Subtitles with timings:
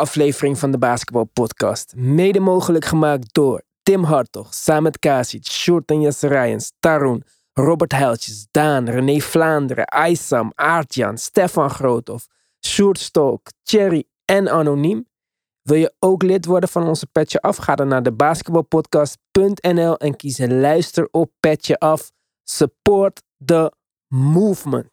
[0.00, 1.92] aflevering van de Basketbal Podcast.
[1.96, 5.46] Mede mogelijk gemaakt door Tim Hartog, Samet Kasic,
[5.86, 12.26] Jesse Rijens, Tarun, Robert Heiltjes, Daan, René Vlaanderen, Aysam, Aartjan, Stefan Groothoff,
[12.66, 15.06] Sjoerd Stolk, Thierry en Anoniem.
[15.62, 17.56] Wil je ook lid worden van onze Petje Af?
[17.56, 22.10] Ga dan naar de basketbalpodcast.nl en kies luister op Petje Af.
[22.44, 23.72] Support the
[24.08, 24.88] movement.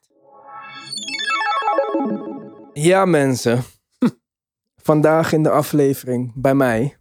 [2.72, 3.64] Ja, mensen.
[4.88, 6.98] Vandaag in de aflevering bij mij.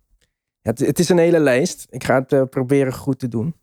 [0.61, 1.87] Het, het is een hele lijst.
[1.89, 3.55] Ik ga het eh, proberen goed te doen.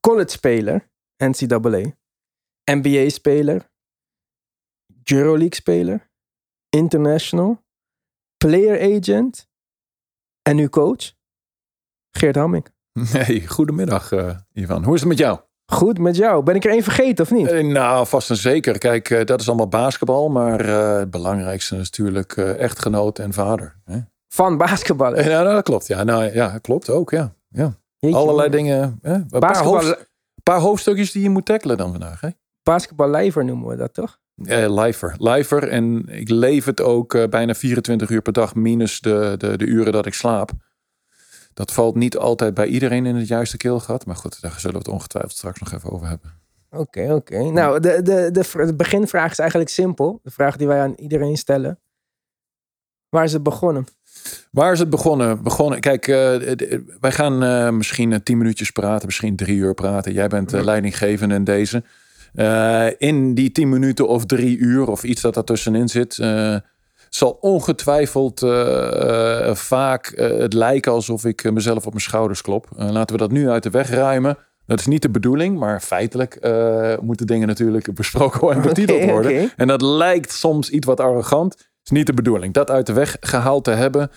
[0.00, 1.92] College speler, NCAA.
[2.64, 3.70] NBA speler.
[5.04, 6.10] Euroleague speler.
[6.68, 7.64] International.
[8.36, 9.48] Player agent.
[10.42, 11.12] En nu coach.
[12.10, 12.66] Geert Hamming.
[13.12, 14.84] Hey, goedemiddag uh, Ivan.
[14.84, 15.40] Hoe is het met jou?
[15.72, 16.42] Goed met jou.
[16.42, 17.46] Ben ik er één vergeten of niet?
[17.46, 18.78] Eh, nou, vast en zeker.
[18.78, 20.28] Kijk, uh, dat is allemaal basketbal.
[20.28, 23.76] Maar uh, het belangrijkste is natuurlijk echtgenoot en vader.
[23.84, 23.98] Hè?
[24.28, 25.24] Van basketballen?
[25.24, 25.86] Ja, nou, dat klopt.
[25.86, 27.10] Ja, nou, ja, klopt ook.
[27.10, 27.34] Ja.
[27.48, 27.72] Ja.
[27.98, 28.58] Jeetje, Allerlei man.
[28.58, 28.98] dingen.
[29.02, 29.12] Hè?
[29.12, 29.72] Een Basketbal...
[29.72, 30.08] paar, hoofd,
[30.42, 32.20] paar, hoofdstukjes die je moet tackelen dan vandaag.
[32.20, 32.28] Hè?
[32.62, 34.18] Basketballijver noemen we dat toch?
[34.34, 35.14] Uh, lijver.
[35.18, 35.68] Lijver.
[35.68, 38.54] En ik leef het ook bijna 24 uur per dag.
[38.54, 40.50] Minus de, de, de uren dat ik slaap.
[41.58, 44.06] Dat valt niet altijd bij iedereen in het juiste keelgat.
[44.06, 46.32] Maar goed, daar zullen we het ongetwijfeld straks nog even over hebben.
[46.70, 47.34] Oké, okay, oké.
[47.34, 47.48] Okay.
[47.48, 50.20] Nou, de, de, de, de beginvraag is eigenlijk simpel.
[50.22, 51.78] De vraag die wij aan iedereen stellen.
[53.08, 53.86] Waar is het begonnen?
[54.50, 55.42] Waar is het begonnen?
[55.42, 56.16] begonnen kijk, uh,
[57.00, 60.12] wij gaan uh, misschien tien minuutjes praten, misschien drie uur praten.
[60.12, 61.82] Jij bent uh, leidinggevende in deze.
[62.98, 66.18] in die tien minuten of drie uur of iets dat daartussenin zit
[67.08, 72.68] zal ongetwijfeld uh, vaak uh, het lijken alsof ik mezelf op mijn schouders klop.
[72.76, 74.38] laten we dat nu uit de weg ruimen.
[74.66, 76.38] Dat is niet de bedoeling, maar feitelijk
[77.00, 79.32] moeten dingen natuurlijk besproken en betiteld okay, worden.
[79.32, 79.52] Okay.
[79.56, 81.54] En dat lijkt soms iets wat arrogant.
[81.84, 82.54] is niet de bedoeling.
[82.54, 84.10] Dat uit de weg gehaald te hebben.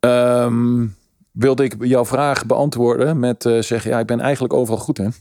[0.00, 0.96] Um,
[1.38, 5.12] wilde ik jouw vraag beantwoorden met uh, zeggen, ja, ik ben eigenlijk overal goed in.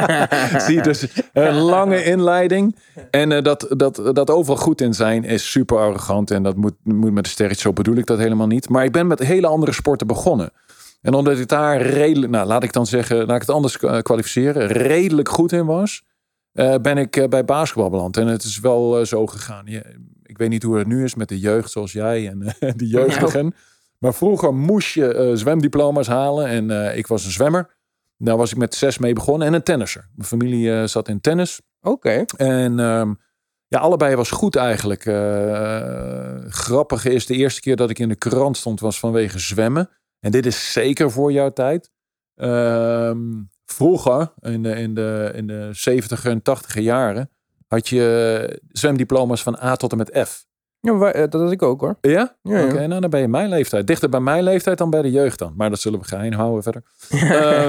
[0.66, 2.76] Zie je dus een lange inleiding.
[3.10, 6.30] En uh, dat, dat, dat overal goed in zijn is super arrogant.
[6.30, 8.68] En dat moet, moet met de sterretje, zo bedoel ik dat helemaal niet.
[8.68, 10.50] Maar ik ben met hele andere sporten begonnen.
[11.02, 14.66] En omdat ik daar redelijk, nou laat ik dan zeggen, laat ik het anders kwalificeren,
[14.66, 16.02] redelijk goed in was,
[16.52, 18.16] uh, ben ik bij basketbal beland.
[18.16, 19.66] En het is wel zo gegaan.
[20.22, 22.38] Ik weet niet hoe het nu is met de jeugd zoals jij en
[22.76, 23.42] de jeugdigen.
[23.42, 23.54] Nou.
[23.98, 26.46] Maar vroeger moest je uh, zwemdiploma's halen.
[26.46, 27.74] En uh, ik was een zwemmer.
[28.18, 29.46] Daar was ik met zes mee begonnen.
[29.46, 30.10] En een tennisser.
[30.14, 31.60] Mijn familie uh, zat in tennis.
[31.80, 31.90] Oké.
[31.90, 32.24] Okay.
[32.36, 33.18] En um,
[33.68, 35.02] ja, allebei was goed eigenlijk.
[36.52, 39.90] grappige is, de eerste keer dat ik in de krant stond was vanwege zwemmen.
[40.20, 41.90] En dit is zeker voor jouw tijd.
[42.34, 47.30] Um, vroeger, in de, in, de, in de 70 en 80 jaren,
[47.66, 50.46] had je zwemdiploma's van A tot en met F.
[50.80, 51.96] Ja, dat had ik ook hoor.
[52.00, 52.36] Ja?
[52.42, 52.64] ja, ja.
[52.64, 53.86] Oké, nou dan ben je mijn leeftijd.
[53.86, 55.52] Dichter bij mijn leeftijd dan bij de jeugd dan.
[55.56, 56.82] Maar dat zullen we geheim houden verder.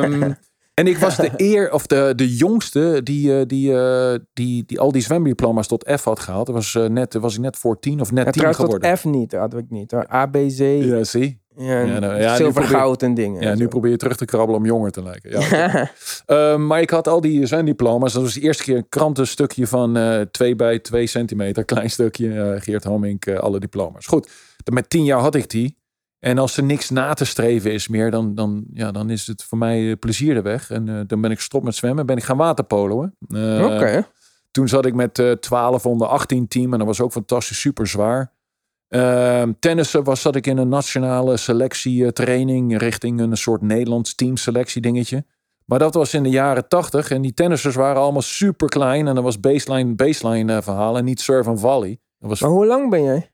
[0.04, 0.24] um,
[0.80, 4.92] en ik was de eer, of de, de jongste die, die, die, die, die al
[4.92, 6.48] die zwemdiploma's tot F had gehaald.
[6.48, 8.90] Was, uh, net, was ik net voor tien of net ja, tien geworden.
[8.90, 9.94] tot F niet, had ik niet.
[9.94, 10.60] A, B, C.
[10.60, 11.46] Ja, zie.
[11.60, 13.42] Ja, ja, nou, ja zilver, goud en dingen.
[13.42, 15.30] Ja, en nu probeer je terug te krabbelen om jonger te lijken.
[15.40, 15.90] Ja,
[16.54, 18.14] uh, maar ik had al die zwemdiploma's.
[18.14, 21.66] Dat was de eerste keer een krantenstukje van uh, 2 bij 2 centimeter.
[21.74, 24.06] Klein stukje, uh, Geert Homink, alle diploma's.
[24.06, 24.30] Goed,
[24.72, 25.78] met tien jaar had ik die.
[26.20, 29.44] En als er niks na te streven is meer, dan, dan, ja, dan is het
[29.44, 30.70] voor mij plezier de weg.
[30.72, 32.06] En dan ben ik stop met zwemmen.
[32.06, 33.16] Ben ik gaan waterpoloen.
[33.30, 33.64] Oké.
[33.64, 34.04] Okay.
[34.52, 36.72] Toen zat ik met 12 onder 18 team.
[36.72, 38.36] En dat was ook fantastisch, super zwaar.
[38.90, 44.82] Uh, tennissen was zat ik in een nationale selectie training richting een soort Nederlands teamselectie
[44.82, 45.26] dingetje.
[45.66, 49.16] Maar dat was in de jaren tachtig en die tennissers waren allemaal super klein en
[49.16, 52.00] dat was baseline, baseline uh, verhaal en niet serve en volley.
[52.20, 53.32] Dat was maar hoe lang ben jij?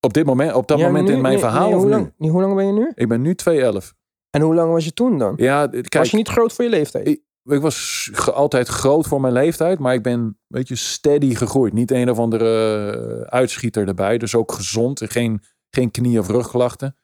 [0.00, 1.90] Op dit moment, op dat ja, moment nu, in mijn nee, verhaal nee, hoe nu?
[1.90, 2.92] lang, nee, hoe lang ben je nu?
[2.94, 3.94] Ik ben nu 211.
[4.30, 5.34] En hoe lang was je toen dan?
[5.36, 7.20] Ja, kijk, was je niet groot voor je leeftijd?
[7.48, 11.72] Ik, was altijd groot voor mijn leeftijd, maar ik ben een beetje steady gegroeid.
[11.72, 15.00] Niet een of andere uitschieter erbij, dus ook gezond.
[15.04, 16.96] Geen, geen knie- of rugklachten.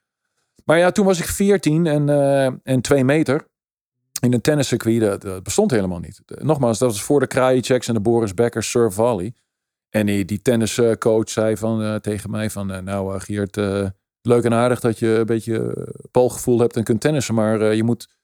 [0.65, 3.47] Maar ja, toen was ik 14 en, uh, en 2 meter.
[4.19, 6.21] In een tenniscircuit, dat, dat bestond helemaal niet.
[6.25, 9.33] Nogmaals, dat was voor de Krajiceks en de Boris Becker Surf Volley.
[9.89, 13.55] En die, die tenniscoach zei van, uh, tegen mij van, nou Geert,
[14.21, 17.35] leuk en aardig dat je een beetje balgevoel hebt en kunt tennissen.
[17.35, 18.14] Maar je moet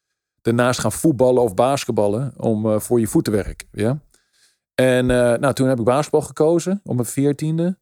[0.41, 3.67] daarnaast gaan voetballen of basketballen om uh, voor je voet te werken.
[3.71, 3.99] Ja?
[4.75, 7.79] En uh, nou, toen heb ik basketbal gekozen op mijn veertiende.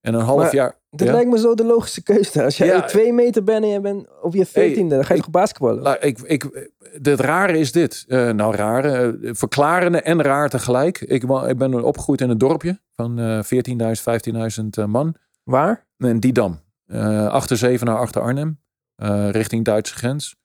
[0.00, 0.80] En een half maar jaar.
[0.90, 1.12] Dat ja?
[1.12, 2.44] lijkt me zo de logische keuze.
[2.44, 5.14] Als jij ja, twee meter bent en je bent op je veertiende, hey, dan ga
[5.14, 5.82] je toch basketballen?
[5.82, 6.68] Nou, ik, ik,
[7.02, 8.04] het rare is dit.
[8.08, 9.18] Uh, nou, rare.
[9.22, 11.00] Verklarende en raar tegelijk.
[11.00, 13.52] Ik, ik ben opgegroeid in een dorpje van 14.000,
[14.80, 15.14] 15.000 man.
[15.44, 15.86] Waar?
[15.98, 16.60] En Didam.
[17.28, 18.60] Achter Zevenaar, achter Arnhem.
[19.30, 20.36] Richting Duitse grens.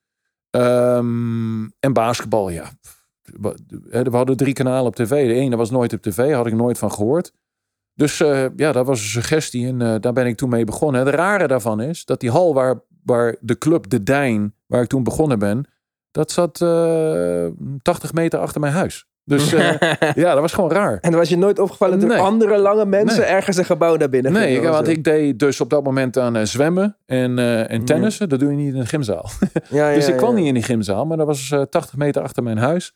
[0.50, 2.70] Um, en basketbal, ja.
[3.90, 5.26] We hadden drie kanalen op tv.
[5.26, 7.32] De ene was nooit op tv, had ik nooit van gehoord.
[7.94, 11.06] Dus uh, ja, dat was een suggestie en uh, daar ben ik toen mee begonnen.
[11.06, 14.88] Het rare daarvan is dat die hal waar, waar de club De Dijn, waar ik
[14.88, 15.68] toen begonnen ben,
[16.10, 17.46] dat zat uh,
[17.82, 19.06] 80 meter achter mijn huis.
[19.28, 19.50] Dus
[20.14, 20.98] ja, dat was gewoon raar.
[21.00, 22.18] En was je nooit opgevallen nee.
[22.18, 23.28] andere lange mensen nee.
[23.28, 26.46] ergens een gebouw naar binnen Nee, ik, want ik deed dus op dat moment aan
[26.46, 27.38] zwemmen en,
[27.68, 28.28] en tennissen.
[28.28, 29.30] Dat doe je niet in een gymzaal.
[29.70, 32.58] Ja, dus ik kwam niet in die gymzaal, maar dat was 80 meter achter mijn
[32.58, 32.94] huis.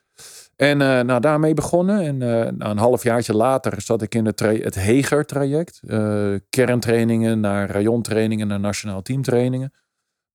[0.56, 2.00] En uh, nou, daarmee begonnen.
[2.00, 5.80] En uh, nou, een halfjaartje later zat ik in het, het Heger-traject.
[5.84, 9.72] Uh, kerntrainingen naar rayontrainingen, naar nationaal teamtrainingen.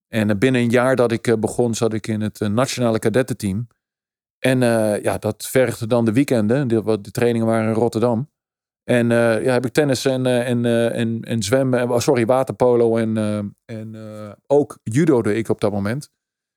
[0.07, 3.67] En binnen een jaar dat ik begon, zat ik in het nationale kadettenteam.
[4.39, 4.59] En
[5.01, 6.67] ja, dat vergde dan de weekenden.
[6.67, 8.29] De, de trainingen waren in Rotterdam.
[8.83, 13.17] En ja, heb ik tennis en, en, en, en zwemmen, sorry, waterpolo en,
[13.65, 13.95] en
[14.47, 16.09] ook judo ik op dat moment.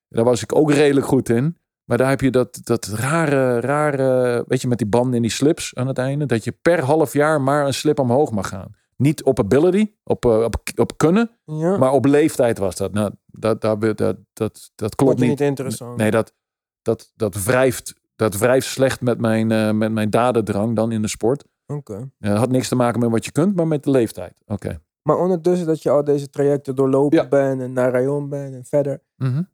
[0.09, 1.57] Daar was ik ook redelijk goed in.
[1.91, 5.31] Maar daar heb je dat, dat rare, rare, weet je, met die banden en die
[5.31, 6.27] slips aan het einde.
[6.27, 8.75] Dat je per half jaar maar een slip omhoog mag gaan.
[8.97, 11.77] Niet op ability, op, op, op kunnen, ja.
[11.77, 12.93] maar op leeftijd was dat.
[12.93, 15.29] Nou, dat, dat, dat, dat, dat klopt niet.
[15.29, 15.97] niet interessant.
[15.97, 16.35] Nee, dat,
[16.83, 21.09] dat, dat, wrijft, dat wrijft slecht met mijn, uh, met mijn dadendrang dan in de
[21.09, 21.45] sport.
[21.67, 21.93] Oké.
[21.93, 22.11] Okay.
[22.19, 24.43] Dat had niks te maken met wat je kunt, maar met de leeftijd.
[24.47, 24.81] Oké.
[25.03, 27.29] Maar ondertussen dat je al deze trajecten doorlopen ja.
[27.29, 29.03] bent en naar rayon bent en verder.
[29.17, 29.49] Mm -hmm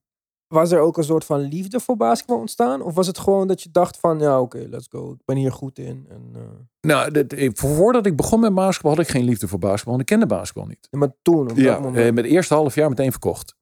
[0.48, 2.82] was er ook een soort van liefde voor basketbal ontstaan?
[2.82, 5.12] Of was het gewoon dat je dacht van, ja oké, okay, let's go.
[5.12, 6.06] Ik ben hier goed in.
[6.08, 6.42] En, uh...
[6.80, 9.92] Nou, dit, voordat ik begon met basketbal had ik geen liefde voor basketbal.
[9.92, 10.88] Want ik kende basketbal niet.
[10.90, 12.04] Ja, maar toen, op ja, dat moment...
[12.04, 13.55] Eh, met het eerste half jaar meteen verkocht.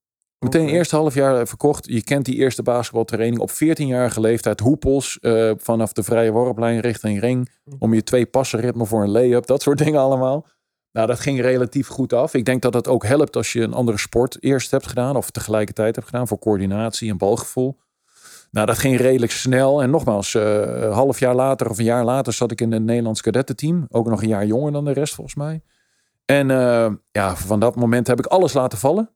[0.44, 0.75] Meteen okay.
[0.75, 1.87] eerste half jaar verkocht.
[1.87, 4.61] Je kent die eerste basketbaltraining op 14-jarige leeftijd.
[4.61, 7.50] Hoepels uh, vanaf de vrije worplijn richting ring.
[7.79, 9.46] Om je twee passen ritme voor een lay-up.
[9.46, 10.46] Dat soort dingen allemaal.
[10.93, 12.35] Nou, dat ging relatief goed af.
[12.35, 15.31] Ik denk dat het ook helpt als je een andere sport eerst hebt gedaan of
[15.31, 17.76] tegelijkertijd hebt gedaan voor coördinatie en balgevoel.
[18.50, 19.82] Nou, dat ging redelijk snel.
[19.82, 22.82] En nogmaals, uh, een half jaar later of een jaar later zat ik in het
[22.82, 23.87] Nederlands kadettenteam.
[23.90, 25.62] Ook nog een jaar jonger dan de rest volgens mij.
[26.25, 29.11] En uh, ja, van dat moment heb ik alles laten vallen.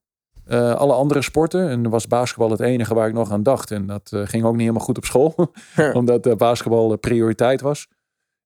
[0.48, 1.68] Uh, alle andere sporten.
[1.68, 3.70] En was basketbal het enige waar ik nog aan dacht.
[3.70, 5.34] En dat ging ook niet helemaal goed op school.
[5.92, 7.88] omdat basketbal prioriteit was.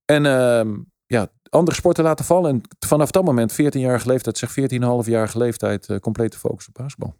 [0.04, 2.50] En ehm, ja, andere sporten laten vallen.
[2.50, 7.14] En vanaf dat moment, 14-jarige leeftijd, zeg 14,5-jarige leeftijd, uh, complete focus op basketbal.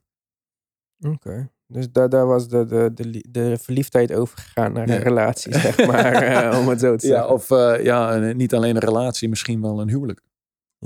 [1.00, 1.14] Oké.
[1.14, 1.50] Okay.
[1.66, 6.50] Dus daar, daar was de, de, de, de verliefdheid overgegaan naar een relatie, zeg maar.
[6.52, 7.26] uh, om het zo te zeggen.
[7.26, 10.22] Ja, of uh, ja, niet alleen een relatie, misschien wel een huwelijk.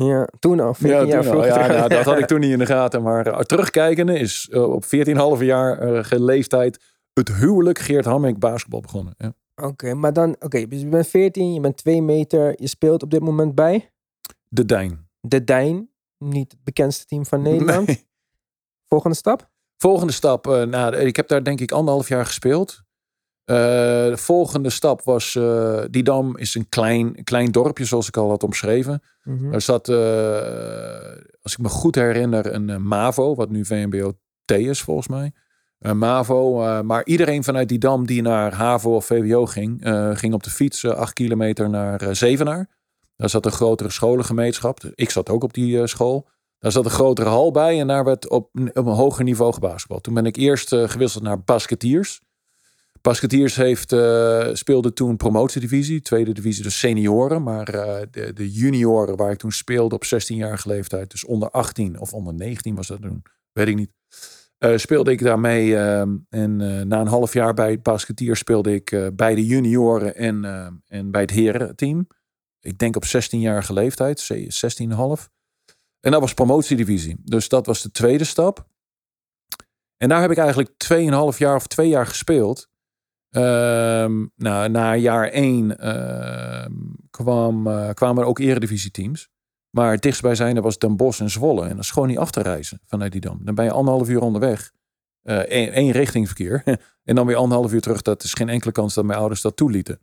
[0.05, 0.75] Ja, toen al.
[0.75, 1.47] 14 ja, jaar al.
[1.47, 3.03] ja nou, dat had ik toen niet in de gaten.
[3.03, 9.15] Maar terugkijkende is op 14,5 jaar leeftijd het huwelijk Geert Hamming basketbal begonnen.
[9.19, 9.35] Ja.
[9.57, 12.67] Oké, okay, maar dan, oké, okay, dus je bent 14, je bent 2 meter, je
[12.67, 13.91] speelt op dit moment bij?
[14.49, 15.09] De Dijn.
[15.21, 17.87] De Dijn, niet het bekendste team van Nederland.
[17.87, 18.07] Nee.
[18.89, 19.51] Volgende stap?
[19.77, 22.83] Volgende stap, uh, nou, ik heb daar denk ik anderhalf jaar gespeeld.
[23.47, 28.29] Uh, de volgende stap was, uh, Didam is een klein, klein dorpje, zoals ik al
[28.29, 29.03] had omschreven.
[29.23, 29.53] Mm -hmm.
[29.53, 29.89] Er zat,
[31.43, 34.13] als ik me goed herinner, een MAVO, wat nu VMBO
[34.45, 35.33] T is volgens mij.
[35.81, 36.83] Uh, MAVO.
[36.83, 39.81] Maar iedereen vanuit die dam die naar HAVO of VWO ging,
[40.13, 42.69] ging op de fiets acht kilometer naar Zevenaar.
[43.17, 44.81] Daar zat een grotere scholengemeenschap.
[44.95, 46.29] Ik zat ook op die school.
[46.59, 50.03] Daar zat een grotere hal bij en daar werd op, op een hoger niveau gebasketbald.
[50.03, 52.21] Toen ben ik eerst gewisseld naar Basketiers.
[53.07, 53.97] Basketiers heeft,
[54.59, 57.43] speelde toen promotiedivisie, tweede divisie, dus senioren.
[57.43, 57.65] Maar
[58.11, 62.35] de, de junioren waar ik toen speelde op 16-jarige leeftijd, dus onder 18 of onder
[62.35, 63.23] 19 was dat toen,
[63.53, 63.91] weet ik niet.
[64.59, 66.57] Uh, speelde ik daarmee uh, en
[66.89, 70.45] na een half jaar bij basketier speelde ik bij de junioren en,
[70.87, 72.07] en bij het herenteam.
[72.61, 75.37] Ik denk op 16-jarige leeftijd, 16,5.
[76.01, 77.17] En dat was promotiedivisie.
[77.23, 78.67] Dus dat was de tweede stap.
[79.97, 80.71] En daar heb ik eigenlijk
[81.33, 82.69] 2,5 jaar of twee jaar gespeeld.
[83.31, 86.73] Ehm, nou, na jaar één ehm,
[87.11, 89.29] kwam, kwamen er ook eredivisieteams.
[89.77, 91.63] Maar het dichtstbijzijnde was Den Bosch en Zwolle.
[91.63, 93.41] En dat is gewoon niet af te reizen vanuit die dam.
[93.43, 94.73] Dan ben je anderhalf uur onderweg.
[95.23, 96.63] Uh, één, één richtingverkeer.
[97.05, 98.03] en dan weer anderhalf uur terug.
[98.03, 99.99] Dat is geen enkele kans dat mijn ouders dat toelieten.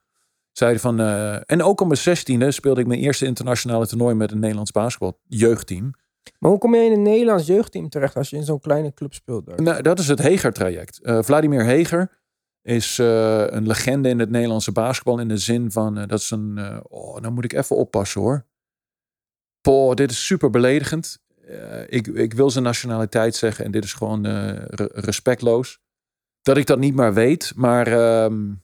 [0.52, 4.32] Zeiden van, uh, en ook op mijn zestiende speelde ik mijn eerste internationale toernooi met
[4.32, 5.94] een Nederlands basketbal jeugdteam.
[6.40, 9.14] Maar hoe kom je in een Nederlands jeugdteam terecht als je in zo'n kleine club
[9.14, 9.46] speelt?
[9.46, 9.62] Daar?
[9.62, 11.00] Nou, dat is het Heger-traject.
[11.04, 12.12] Uh, Vladimir Heger
[12.64, 15.20] is een legende in het Nederlandse basketbal.
[15.20, 18.46] In de zin van, dat is een, oh, nou moet ik even oppassen hoor.
[19.62, 21.22] Poh, dit is super beledigend.
[21.50, 25.80] Uh, ik, ik wil zijn nationaliteit zeggen en dit is gewoon uh, re respectloos.
[26.42, 27.88] Dat ik dat niet maar weet, maar
[28.24, 28.64] um,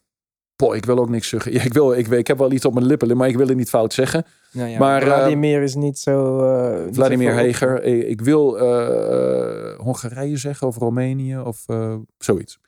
[0.74, 1.52] ik wil ook niks zeggen.
[1.58, 3.58] Ja, ik, wil, ik, ik heb wel iets op mijn lippen, maar ik wil het
[3.58, 4.26] niet fout zeggen.
[4.52, 6.40] Nou ja, Maar, eh, Vladimir is niet zo...
[6.40, 7.84] eh, niet Vladimir zo Heger.
[7.84, 12.60] Ik, ik wil eh, eh, Hongarije zeggen of Roemenië of eh, zoiets.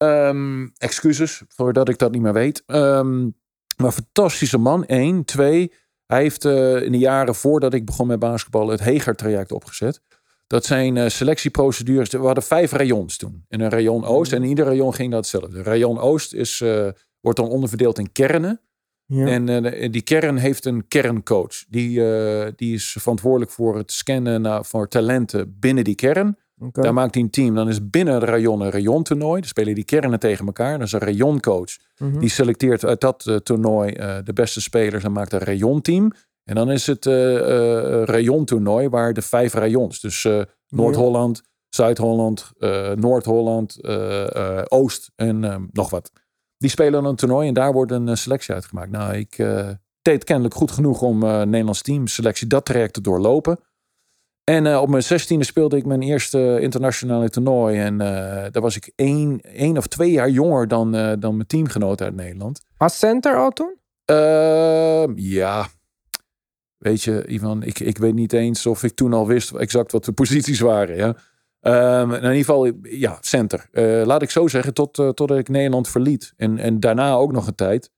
[0.00, 2.62] Ehm, excuses voordat ik dat niet meer weet.
[2.66, 3.28] Ehm,
[3.76, 4.84] maar fantastische man.
[4.86, 5.24] Eén.
[5.24, 5.72] Twee.
[6.06, 10.00] Hij heeft eh, in de jaren voordat ik begon met basketbal het Heger-traject opgezet.
[10.46, 12.10] Dat zijn eh, selectieprocedures.
[12.10, 13.44] We hadden vijf rayons toen.
[13.48, 14.32] In een rayon Oost.
[14.32, 15.62] En in ieder rayon ging dat hetzelfde.
[15.62, 16.88] Rayon Oost is, eh,
[17.20, 18.60] wordt dan onderverdeeld in kernen.
[19.06, 19.26] Ja.
[19.26, 21.64] En die kern heeft een kerncoach.
[21.68, 22.02] Die,
[22.54, 26.36] die is verantwoordelijk voor het scannen naar, voor talenten binnen die kern.
[26.72, 27.54] Daar maakt hij een team.
[27.54, 29.40] Dan is binnen het rayon een rayontoernooi.
[29.40, 30.78] Dan spelen die kernen tegen elkaar.
[30.78, 31.76] Dat is een rayoncoach.
[31.98, 32.18] Mhm.
[32.18, 36.12] Die selecteert uit dat eh, toernooi eh, de beste spelers en maakt een rayonteam.
[36.44, 40.00] En dan is het eh eh, rayontoernooi waar de vijf rayons.
[40.00, 40.28] Dus
[40.68, 42.52] Noord-Holland, Zuid-Holland,
[42.94, 43.78] Noord-Holland,
[44.68, 46.12] Oost en nog wat.
[46.56, 48.90] Die spelen een toernooi en daar wordt een selectie uitgemaakt.
[48.90, 49.36] Nou, ik
[50.02, 53.58] deed kennelijk goed genoeg om Nederlands team selectie dat traject te doorlopen.
[54.50, 57.78] En eh, op mijn zestiende speelde ik mijn eerste internationale toernooi.
[57.78, 58.06] En eh,
[58.50, 62.14] daar was ik één, één of twee jaar jonger dan, eh, dan mijn teamgenoten uit
[62.14, 62.60] Nederland.
[62.76, 63.74] Als center al toen?
[64.04, 65.66] Ehm, ja,
[66.76, 70.04] weet je, Ivan, ik, ik weet niet eens of ik toen al wist exact wat
[70.04, 70.96] de posities waren.
[70.96, 71.16] Ja.
[71.60, 73.68] Ehm, in ieder geval, ja, center.
[74.06, 76.32] Laat ik zo zeggen, tot, totdat ik Nederland verliet.
[76.36, 77.90] En, en daarna ook nog een tijd.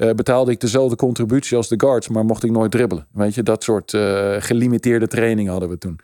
[0.00, 3.06] Eh, betaalde ik dezelfde contributie als de guards, maar mocht ik nooit dribbelen.
[3.12, 5.98] Weet je, dat soort eh, gelimiteerde training hadden we toen.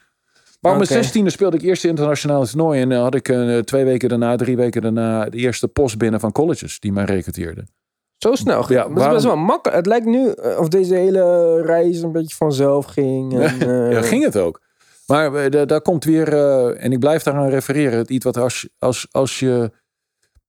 [0.61, 0.89] Maar op Oké.
[0.93, 2.81] mijn zestiende speelde ik eerst de internationale toernooi.
[2.81, 6.21] En dan had ik eh, twee weken daarna, drie weken daarna, de eerste post binnen
[6.21, 7.69] van colleges die mij recruteerden.
[8.17, 8.73] Zo snel.
[8.73, 9.77] Ja, dat is best wel makkelijk.
[9.77, 13.41] Het lijkt nu eh, of deze hele reis een beetje vanzelf ging.
[13.41, 14.61] En, eh, Ja, ging het ook.
[15.07, 18.37] Maar eh, da- daar komt weer, eh, en ik blijf daaraan refereren, het iets wat
[18.37, 19.71] als, als, als je,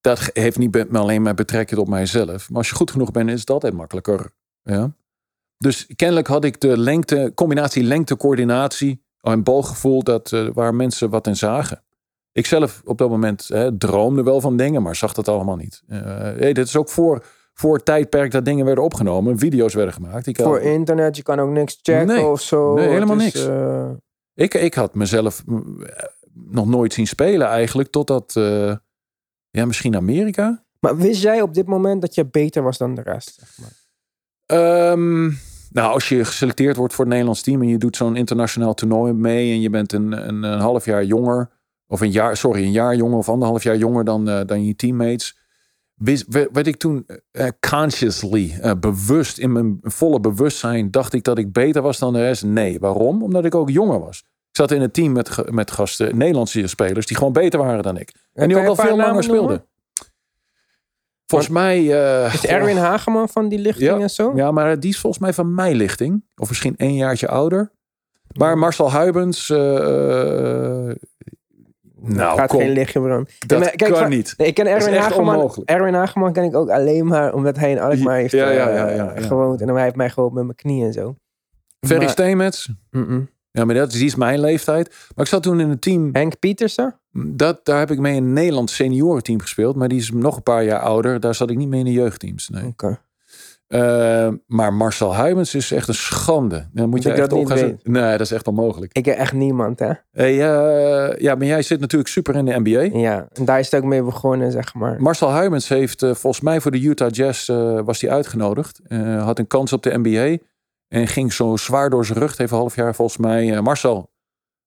[0.07, 3.39] dat heeft niet alleen maar betrekking op mijzelf, maar als je goed genoeg bent, is
[3.39, 4.31] het altijd makkelijker.
[4.63, 4.91] Ja?
[5.57, 11.27] Dus kennelijk had ik de lengte, combinatie lengte-coördinatie en balgevoel dat, eh, waar mensen wat
[11.27, 11.83] in zagen.
[12.31, 15.83] Ik zelf op dat moment hè, droomde wel van dingen, maar zag dat allemaal niet.
[15.87, 17.23] Eh hey, dit is ook voor,
[17.53, 20.27] voor het tijdperk dat dingen werden opgenomen, video's werden gemaakt.
[20.27, 22.25] Ik had- Voor internet, je kan ook niks checken Nee.
[22.25, 22.73] of zo.
[22.73, 23.45] Nee, helemaal niks.
[23.47, 23.89] eh,
[24.33, 25.85] Ik, ik had mezelf mm,
[26.33, 27.89] nog nooit zien spelen eigenlijk.
[27.89, 28.33] Totdat,
[29.57, 30.63] ja, misschien Amerika.
[30.79, 33.37] maar wist jij op dit moment dat je beter was dan de rest?
[33.39, 33.85] Zeg maar?
[34.45, 35.25] Ehm,
[35.71, 39.13] nou, als je geselecteerd wordt voor het Nederlands team en je doet zo'n internationaal toernooi
[39.13, 41.49] mee en je bent een, een, een half jaar jonger,
[41.87, 44.75] of een jaar, sorry, een jaar jonger of anderhalf jaar jonger dan, eh, dan je
[44.75, 45.37] teammates.
[45.93, 51.23] Wist, werd, werd ik toen eh, consciously, eh, bewust, in mijn volle bewustzijn, dacht ik
[51.23, 52.43] dat ik beter was dan de rest?
[52.43, 52.79] Nee.
[52.79, 53.23] Waarom?
[53.23, 54.23] Omdat ik ook jonger was.
[54.57, 57.97] Ik zat in een team met, met gasten, Nederlandse spelers, die gewoon beter waren dan
[57.97, 58.13] ik.
[58.33, 59.65] En die ook al een veel langer speelden.
[61.25, 61.77] Volgens mij...
[61.77, 64.31] eh, Is Erwin Hageman van die lichting Ja, en zo?
[64.35, 66.23] ja, maar die is volgens mij van mijn lichting.
[66.35, 67.71] Of misschien één jaartje ouder.
[68.37, 69.49] Maar Marcel Huibens...
[69.49, 69.57] eh,
[71.99, 73.27] nou, Gaat kom, geen lichtje branden.
[73.47, 74.33] dat kijk, kan van- niet.
[74.37, 75.35] Nee, ik ken Erwin Hageman.
[75.35, 75.69] onmogelijk.
[75.69, 78.75] Erwin Hageman ken ik ook alleen maar omdat hij in Alkmaar heeft Ja, ja, eh,
[78.95, 79.61] ja, ja, gewoond.
[79.61, 81.15] En hij heeft mij geholpen met mijn knie en zo.
[81.79, 82.69] Ferry Steenmets.
[82.91, 83.29] Mm-mm.
[83.51, 84.89] Ja, maar dat, die is mijn leeftijd.
[85.15, 86.09] Maar ik zat toen in een team...
[86.11, 86.99] Henk Pietersen?
[87.11, 89.75] Dat, daar heb ik mee in een Nederlands seniorenteam gespeeld.
[89.75, 91.19] Maar die is nog een paar jaar ouder.
[91.19, 92.49] Daar zat ik niet mee in de jeugdteams.
[92.49, 92.65] Nee.
[92.65, 92.99] Oké.
[93.67, 96.67] Eh, maar Marcel Huibens is echt een schande.
[96.71, 97.79] Dan moet je echt dat op niet gaan.
[97.83, 98.93] Nee, dat is echt onmogelijk.
[98.93, 99.91] Ik ken echt niemand, hè?
[100.11, 102.99] Hey, eh, ja, maar jij zit natuurlijk super in de NBA.
[102.99, 105.01] Ja, en daar is het ook mee begonnen, zeg maar.
[105.01, 107.47] Marcel Huymens heeft eh, volgens mij voor de Utah Jazz
[107.85, 108.81] was hij uitgenodigd.
[109.19, 110.37] Had een kans op de NBA.
[110.87, 112.37] En ging zo zwaar door zijn rug.
[112.37, 113.55] Heeft een half jaar volgens mij.
[113.55, 114.09] eh, Marcel,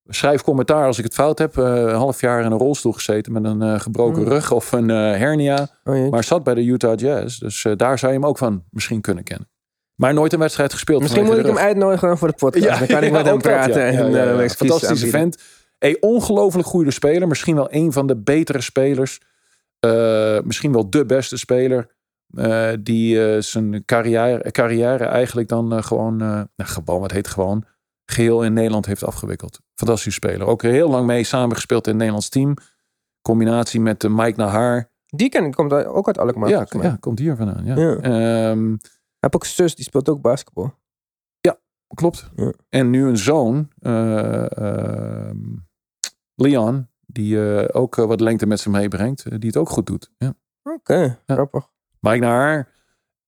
[0.05, 1.59] schrijf commentaar als ik het fout heb.
[1.59, 4.31] Eh, een half jaar in een rolstoel gezeten met een eh, gebroken Hmm.
[4.31, 5.69] rug of een hernia.
[5.85, 6.11] Oh.
[6.11, 7.39] Maar zat bij de Utah Jazz.
[7.39, 9.49] Dus daar zou je hem ook van misschien kunnen kennen.
[9.95, 11.01] Maar nooit een wedstrijd gespeeld.
[11.03, 12.79] Misschien moet ik hem uitnodigen voor de podcast.
[12.79, 13.51] dan kan ik met hem dat, ja.
[13.51, 13.93] praten.
[13.93, 14.49] Ja, en ja, ja.
[14.49, 15.11] Fantastische aanbieden.
[15.11, 15.39] vent.
[15.79, 17.29] Hey, ongelooflijk goede speler.
[17.29, 19.21] Misschien wel een van de betere spelers.
[20.45, 21.87] Misschien wel de beste speler.
[22.35, 27.65] Eh, die eh, zijn carrière, carrière eigenlijk dan eh, gewoon, nou gewoon, wat heet gewoon,
[28.05, 29.61] geheel in Nederland heeft afgewikkeld.
[29.75, 30.47] Fantastische speler.
[30.47, 32.55] Ook heel lang mee samengespeeld in het Nederlands team.
[33.23, 34.91] Combinatie met Mike Nahar.
[35.07, 36.49] Die ken ik, komt ook uit Alkmaar.
[36.49, 37.65] Ja, ja, komt hier vandaan.
[37.65, 37.77] Ja.
[37.77, 37.97] Ja.
[37.97, 40.79] Ehm, Hij heeft ook een zus, die speelt ook basketbal.
[41.95, 42.31] Klopt.
[42.37, 42.53] Ja.
[42.69, 45.39] En nu een zoon, eh, ehm,
[46.35, 47.39] Leon, die
[47.73, 50.11] ook wat lengte met zich meebrengt, die het ook goed doet.
[50.19, 50.35] Ja.
[50.63, 51.35] Oké, Ja.
[51.35, 51.71] grappig.
[52.01, 52.69] Mike naar haar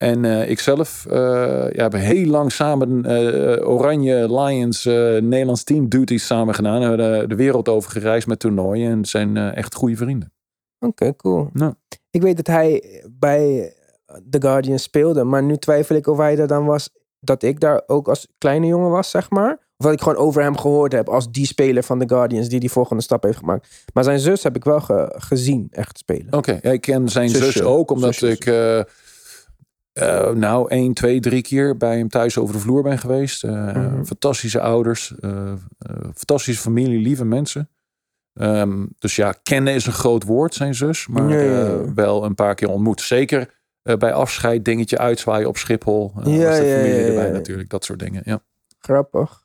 [0.02, 5.88] en eh, ikzelf eh, ja, hebben heel lang samen eh, Oranje Lions eh, Nederlands team
[5.88, 6.81] duties samen gedaan.
[6.81, 10.33] We hebben de, wereld over gereisd met toernooien en zijn eh, echt goede vrienden.
[10.79, 11.50] Oké, cool.
[11.55, 11.75] Ja.
[12.11, 13.75] Ik weet dat hij bij
[14.31, 15.25] The Guardian speelde.
[15.25, 18.67] Maar nu twijfel ik of hij er dan was dat ik daar ook als kleine
[18.67, 19.59] jongen was, zeg maar.
[19.82, 22.70] Dat ik gewoon over hem gehoord heb als die speler van The Guardians die die
[22.70, 23.86] volgende stap heeft gemaakt.
[23.94, 26.32] Maar zijn zus heb ik wel ge- gezien echt spelen.
[26.32, 27.44] Oké, ja, ik ken zijn Zusje.
[27.52, 28.78] zus ook, omdat Zusje, ik eh,
[29.92, 33.44] eh, nou één, twee, drie keer bij hem thuis over de vloer ben geweest.
[33.44, 34.04] Eh, Mhm.
[34.04, 35.14] Fantastische ouders,
[36.14, 37.68] fantastische familie, lieve mensen.
[38.34, 42.54] Ehm, dus ja, kennen is een groot woord, zijn zus, maar eh, wel een paar
[42.54, 43.00] keer ontmoet.
[43.00, 46.12] Zeker eh, bij afscheid, dingetje uitzwaaien op Schiphol.
[46.14, 47.32] Ja, was de ja, familie ja, ja, erbij ja.
[47.32, 48.22] natuurlijk, dat soort dingen.
[48.24, 48.42] Ja.
[48.78, 49.40] Grappig.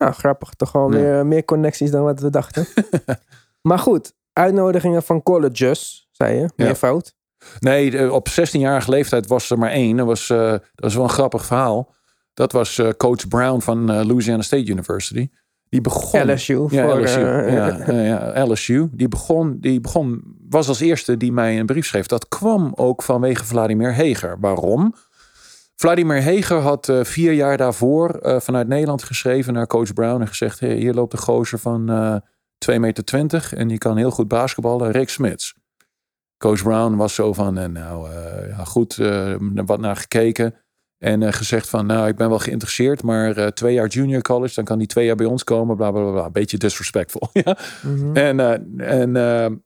[0.00, 0.54] Nou, grappig.
[0.54, 2.66] Toch wel meer, meer connecties dan wat we dachten.
[3.68, 6.40] maar goed, uitnodigingen van colleges, zei je.
[6.40, 6.64] Ja.
[6.64, 7.14] Meervoud.
[7.58, 9.96] Nee, op 16-jarige leeftijd was er maar één.
[9.96, 11.94] Dat was, eh, dat was wel een grappig verhaal.
[12.34, 15.28] Dat was eh, coach Brown van eh, Louisiana State University.
[15.68, 16.32] Die begon.
[16.32, 16.66] LSU.
[16.70, 17.20] Ja, voor, LSU.
[17.20, 18.88] eh, ja, eh, ja, LSU.
[18.92, 22.06] Die begon, die begon, was als eerste die mij een brief schreef.
[22.06, 24.36] Dat kwam ook vanwege Vladimir Heger.
[24.40, 24.94] Waarom?
[25.80, 30.28] Vladimir Heger had eh, vier jaar daarvoor eh, vanuit Nederland geschreven naar coach Brown en
[30.28, 32.16] gezegd: hey, hier loopt de gozer van eh
[32.70, 35.54] 2,20 meter en die kan heel goed basketballen, Rick Smits.
[36.40, 40.54] Coach Brown was zo van, eh, nou eh, ja, goed, eh, wat naar gekeken.
[41.00, 44.54] En eh, gezegd van, nou, ik ben wel geïnteresseerd, maar eh, twee jaar junior college,
[44.54, 46.30] dan kan die twee jaar bij ons komen, bla bla bla.
[46.30, 47.28] Beetje disrespectful.
[47.44, 47.56] ja.
[47.82, 48.16] mhm.
[48.16, 49.12] En, eh, en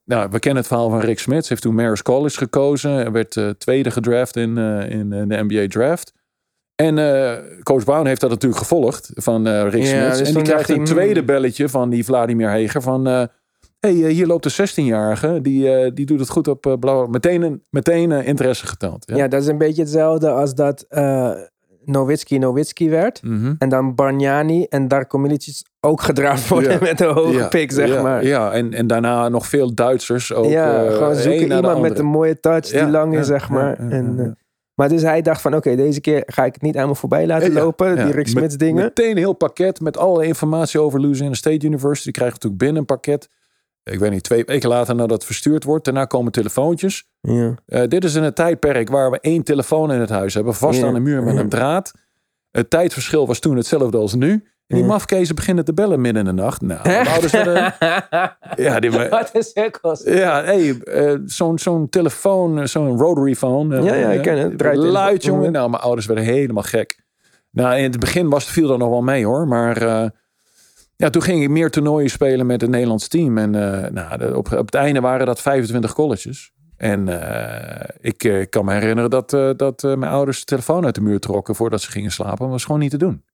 [0.04, 1.48] nou, we kennen het verhaal van Rick Smits.
[1.48, 3.04] Heeft toen Marist College gekozen.
[3.04, 6.12] En werd tweede gedraft in, in eh, de NBA draft.
[6.74, 6.94] En
[7.62, 10.18] coach Brown heeft dat natuurlijk gevolgd van Rick Ja, Smits.
[10.18, 10.94] dus en die krijgt hij, een hmm.
[10.94, 13.28] tweede belletje van die Vladimir Heger van...
[13.90, 15.38] hey, eh, hier loopt de 16-jarige.
[15.42, 17.06] Die, eh, die doet het goed op uh, blauw.
[17.06, 19.04] Meteen, een, meteen eh, interesse getoond.
[19.06, 19.16] Ja.
[19.16, 21.30] Ja, dat is een beetje hetzelfde als dat eh
[21.84, 23.22] Nowitzki Nowitzki werd.
[23.22, 23.54] Mhm.
[23.58, 26.78] En dan Bargnani en Darko Milicic ook gedraft worden Ja.
[26.80, 28.24] met een hoge Ja, pick, zeg maar.
[28.24, 30.44] Ja, en, en daarna nog veel Duitsers ook.
[30.50, 33.78] ja, eh, gewoon zoeken iemand met een mooie touch die lang is, zeg maar.
[33.78, 34.26] en, eh,
[34.74, 37.26] maar dus hij dacht van, oké, deze keer ga ik het niet aan me voorbij
[37.26, 37.94] laten Ja, lopen, ja.
[37.94, 38.82] die Rick Met- Smits dingen.
[38.84, 42.10] Meteen een heel pakket met alle informatie over Louisiana State University.
[42.10, 43.28] Krijg je natuurlijk binnen een pakket.
[43.84, 45.84] Ik weet niet, twee weken later nadat het verstuurd wordt.
[45.84, 47.08] Daarna komen telefoontjes.
[47.20, 47.54] Ja.
[47.66, 50.54] Eh, dit is in een tijdperk waar we één telefoon in het huis hebben.
[50.54, 50.86] Vast Ja.
[50.86, 51.92] aan de muur met een draad.
[52.50, 54.44] Het tijdverschil was toen hetzelfde als nu.
[54.66, 56.60] En die mafkezen beginnen te bellen midden in de nacht.
[56.60, 57.74] Nou, mijn ouders hadden...
[58.64, 60.02] Ja, die, Wat een cirkels.
[60.04, 63.82] ja, hey, eh, zo'n zo'n telefoon, eh, zo'n rotary phone.
[63.82, 64.58] Ja, ja, ik ken het.
[64.58, 65.52] Draait Luid, jongen.
[65.52, 66.98] Nou, mijn ouders werden helemaal gek.
[67.50, 69.48] Nou, in het begin was, viel dat nog wel mee, hoor.
[69.48, 69.76] Maar
[70.96, 73.38] ja, toen ging ik meer toernooien spelen met het Nederlands team.
[73.38, 76.52] En eh, nou, op, op het einde waren dat 25 colleges.
[76.76, 81.00] En eh, ik eh, kan me herinneren dat, dat mijn ouders de telefoon uit de
[81.00, 82.38] muur trokken voordat ze gingen slapen.
[82.38, 83.24] Dat was gewoon niet te doen.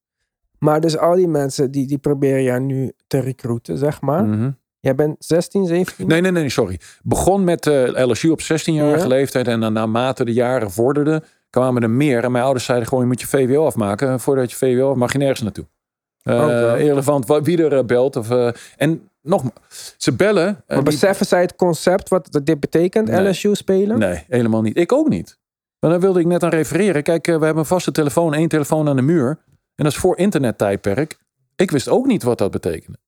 [0.59, 4.25] Maar dus al die mensen, die, die proberen jou nu te recruiten, zeg maar.
[4.25, 4.51] Mhm.
[4.81, 6.07] Jij bent 16, 17?
[6.07, 6.81] Nee, nee, nee, sorry.
[7.03, 9.07] Begon met eh, LSU op 16-jarige Ja.
[9.07, 9.49] leeftijd.
[9.49, 12.25] En dan naarmate de jaren vorderden, kwamen er meer.
[12.25, 14.21] En mijn ouders zeiden gewoon, je moet je VWO afmaken.
[14.21, 15.67] Voordat je VWO af mag je nergens naartoe.
[16.23, 16.77] Eh wel.
[16.77, 18.17] irrelevant wie er eh, belt.
[18.17, 20.45] Of, eh, en nogmaals, ze bellen.
[20.67, 23.29] maar die- beseffen zij het concept, wat dit betekent, Nee.
[23.29, 23.99] LSU spelen?
[23.99, 24.77] Nee, helemaal niet.
[24.77, 25.39] Ik ook niet.
[25.79, 27.03] Maar daar wilde ik net aan refereren.
[27.03, 29.29] Kijk, we hebben een vaste telefoon, één telefoon aan de muur.
[29.75, 31.19] En dat is voor internettijdperk.
[31.57, 32.99] Ik wist ook niet wat dat betekende.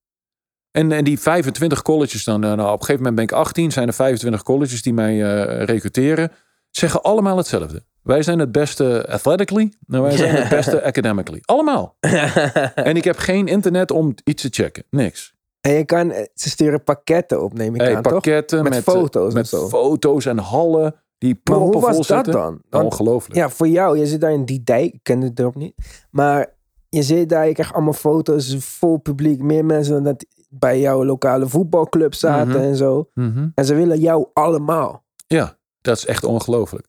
[0.70, 3.87] En, en die 25 colleges dan, nou, op een gegeven moment ben ik 18, zijn
[3.88, 6.33] er 25 colleges die mij eh, recruteren.
[6.70, 7.83] Zeggen allemaal hetzelfde.
[8.03, 9.73] Wij zijn het beste athletically.
[9.87, 11.41] Nou, wij zijn het beste academically.
[11.45, 11.97] Allemaal.
[12.75, 14.85] En ik heb geen internet om iets te checken.
[14.91, 15.35] Niks.
[15.61, 18.12] En je kan, eh, ze sturen pakketten op, neem ik Hey, aan, toch?
[18.12, 19.69] pakketten Met met, foto's en met zo.
[19.69, 22.61] foto's en hallen die Maar proppen hoe was vol dat dan?
[22.71, 23.35] Want- Ongelooflijk.
[23.37, 25.75] Ja, voor jou, je zit daar in die dijk, ik ken het dorp niet.
[26.11, 26.55] Maar
[26.88, 31.05] je zit daar, je krijgt allemaal foto's, vol publiek, meer mensen dan dat bij jouw
[31.05, 32.59] lokale voetbalclub zaten Mhm.
[32.61, 33.09] en zo.
[33.15, 33.49] Mhm.
[33.55, 35.05] En ze willen jou allemaal.
[35.27, 36.87] Ja, dat is echt ongelooflijk.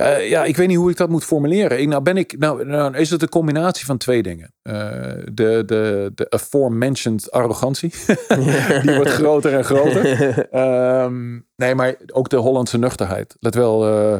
[0.00, 1.80] Eh, ja, ik weet niet hoe ik dat moet formuleren.
[1.80, 4.54] Ik, nou, ben ik, nou, nou is het een combinatie van twee dingen.
[4.62, 4.74] Eh,
[5.32, 7.92] de, de, de aforementioned arrogantie.
[8.82, 10.08] Die wordt groter en groter.
[10.50, 13.36] Ehm, nee, maar ook de Hollandse nuchterheid.
[13.40, 14.16] Let wel, eh,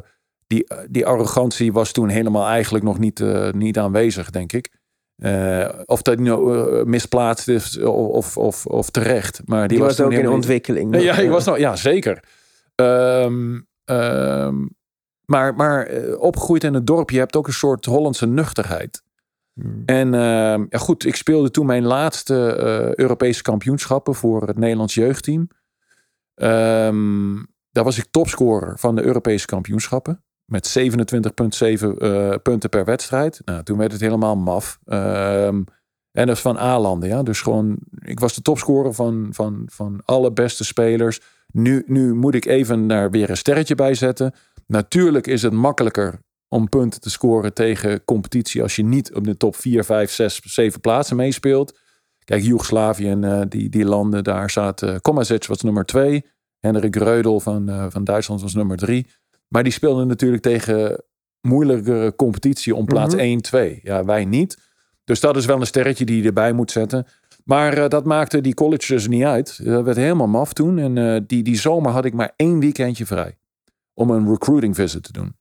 [0.47, 4.71] die, die arrogantie was toen helemaal eigenlijk nog niet, niet aanwezig, denk ik.
[5.85, 9.41] Of dat nou eh, misplaatst is of, of, of, terecht.
[9.45, 11.01] Maar die, Die was toen ook in ontwikkeling.
[11.03, 12.25] ja, ik was nog, ja, zeker.
[12.75, 13.59] Ehm,
[15.31, 19.03] maar maar eh, opgegroeid in het dorp, je hebt ook een soort Hollandse nuchterheid.
[19.53, 19.83] Hmm.
[19.87, 24.95] En ehm, ja, goed, ik speelde toen mijn laatste eh, Europese kampioenschappen voor het Nederlands
[24.95, 25.49] jeugdteam.
[26.35, 27.35] Ehm,
[27.71, 30.25] daar was ik topscorer van de Europese kampioenschappen.
[30.45, 33.41] Met 27,7 eh, punten per wedstrijd.
[33.45, 34.79] Nou, toen werd het helemaal maf.
[34.85, 35.63] Ehm,
[36.13, 37.23] en dat is van A-landen, ja.
[37.23, 41.21] Dus gewoon, ik was de topscorer van, van, van alle beste spelers.
[41.53, 44.35] Nu, nu moet ik even daar weer een sterretje bij zetten.
[44.71, 49.37] Natuurlijk is het makkelijker om punten te scoren tegen competitie als je niet op de
[49.37, 51.79] top 4, 5, 6, 7 plaatsen meespeelt.
[52.25, 56.25] Kijk, Joegoslavië en uh, die, die landen, daar zat uh, Komazic was nummer 2.
[56.59, 59.07] Hendrik Reudel van, uh, van Duitsland was nummer 3.
[59.49, 61.05] Maar die speelden natuurlijk tegen
[61.41, 63.23] moeilijkere competitie om plaats Mhm.
[63.23, 63.81] 1, 2.
[63.83, 64.59] Ja, wij niet.
[65.05, 67.07] Dus dat is wel een sterretje die je erbij moet zetten.
[67.45, 69.65] Maar eh, dat maakte die colleges niet uit.
[69.65, 70.79] Dat werd helemaal maf toen.
[70.79, 73.39] En eh, die, die zomer had ik maar één weekendje vrij.
[74.01, 75.37] Om een recruiting visit te doen.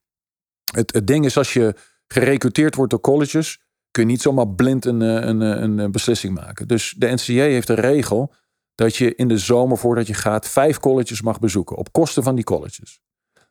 [0.72, 1.74] Het, het ding is, als je
[2.06, 3.60] gerecruiteerd wordt door colleges...
[3.90, 6.68] kun je niet zomaar blind een, eh, een, een, een, een beslissing maken.
[6.68, 8.32] Dus de NCA heeft een regel...
[8.74, 10.48] dat je in de zomer voordat je gaat...
[10.48, 11.76] vijf colleges mag bezoeken.
[11.76, 13.00] Op kosten van die colleges.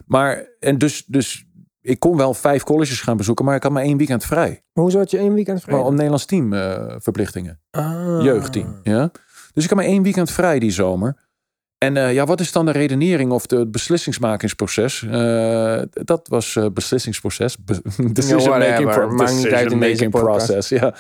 [0.06, 1.46] Maar, en dus, dus
[1.82, 3.46] ik kon wel vijf colleges gaan bezoeken...
[3.46, 4.64] maar ik had maar één weekend vrij.
[4.74, 5.80] Maar hoezo had je één weekend vrij?
[5.80, 8.20] Om Nederlands team eh, verplichtingen Ah.
[8.24, 8.80] jeugdteam.
[8.84, 9.12] Ja?
[9.54, 11.29] Dus ik had maar één weekend vrij die zomer.
[11.80, 15.04] En eh, ja, wat is dan de redenering of het beslissingsmakingsproces?
[15.04, 17.58] Eh, dat was eh, beslissingsproces.
[17.58, 17.82] Be-
[18.14, 20.70] decision making, pro- decision making process.
[20.70, 20.94] Ja.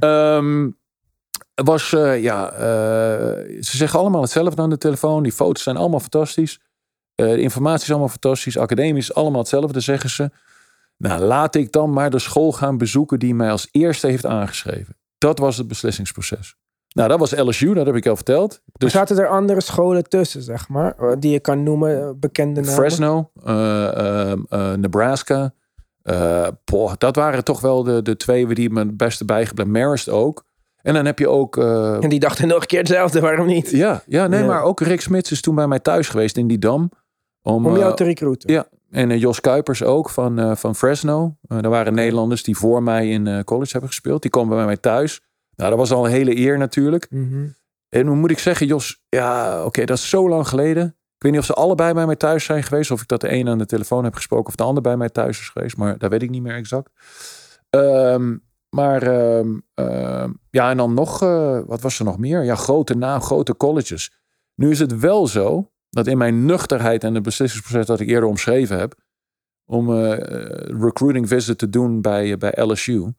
[0.00, 0.70] Ehm,
[1.54, 2.52] was, ja,
[3.60, 5.22] ze zeggen allemaal hetzelfde aan de telefoon.
[5.22, 6.60] Die foto's zijn allemaal fantastisch.
[7.14, 8.58] De informatie is allemaal fantastisch.
[8.58, 10.30] Academisch allemaal hetzelfde, zeggen ze.
[10.96, 14.96] Nou, laat ik dan maar de school gaan bezoeken die mij als eerste heeft aangeschreven.
[15.18, 16.56] Dat was het beslissingsproces.
[16.94, 18.60] Nou, dat was LSU, dat heb ik al verteld.
[18.72, 22.74] Dus Zaten er andere scholen tussen, zeg maar, die je kan noemen, eh, bekende namen?
[22.74, 24.38] Fresno, eh, eh,
[24.76, 25.52] Nebraska.
[26.64, 29.72] poh, dat waren toch wel de, de twee die me het beste bijgebleven.
[29.72, 30.44] Marist ook.
[30.82, 31.56] En dan heb je ook...
[31.56, 33.70] En die dachten nog een keer hetzelfde, waarom niet?
[33.70, 34.46] ja, ja, nee, Ja.
[34.46, 36.90] maar ook Rick Smits is toen bij mij thuis geweest in die dam.
[37.42, 38.52] Om, Om jou te recruiten.
[38.52, 38.66] ja.
[38.90, 41.36] En Jos Kuipers ook van, van Fresno.
[41.48, 44.22] Er waren Nederlanders die voor mij in college hebben gespeeld.
[44.22, 45.20] Die komen bij mij thuis.
[45.56, 47.06] Nou, dat was al een hele eer natuurlijk.
[47.10, 47.46] Mhm.
[47.88, 50.86] En hoe moet ik zeggen, Jos, ja, oké, dat is zo lang geleden.
[50.86, 52.90] Ik weet niet of ze allebei bij mij thuis zijn geweest.
[52.90, 54.46] Of ik dat de een aan de telefoon heb gesproken.
[54.46, 55.76] Of de ander bij mij thuis is geweest.
[55.76, 56.90] Maar dat weet ik niet meer exact.
[57.70, 58.36] Ehm,
[58.68, 62.44] maar ehm, ehm, ja, en dan nog, eh, wat was er nog meer?
[62.44, 64.12] Ja, grote naam, grote colleges.
[64.54, 68.28] Nu is het wel zo dat in mijn nuchterheid en het beslissingsproces dat ik eerder
[68.28, 68.94] omschreven heb.
[69.64, 73.12] Om eh, eh, recruiting visit te doen bij, bij LSU.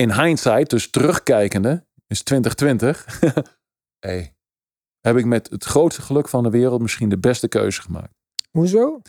[0.00, 3.20] In hindsight, dus terugkijkende, is 2020.
[4.06, 4.34] hey,
[5.00, 8.14] heb ik met het grootste geluk van de wereld misschien de beste keuze gemaakt.
[8.50, 9.02] Hoezo?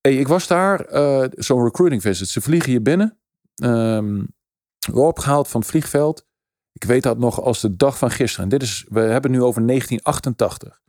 [0.00, 2.28] Hey, ik was daar, eh, zo'n recruiting visit.
[2.28, 3.18] Ze vliegen je binnen.
[3.54, 6.26] We opgehaald van het vliegveld.
[6.72, 8.44] Ik weet dat nog als de dag van gisteren.
[8.44, 10.80] En dit is, we hebben het nu over 1988.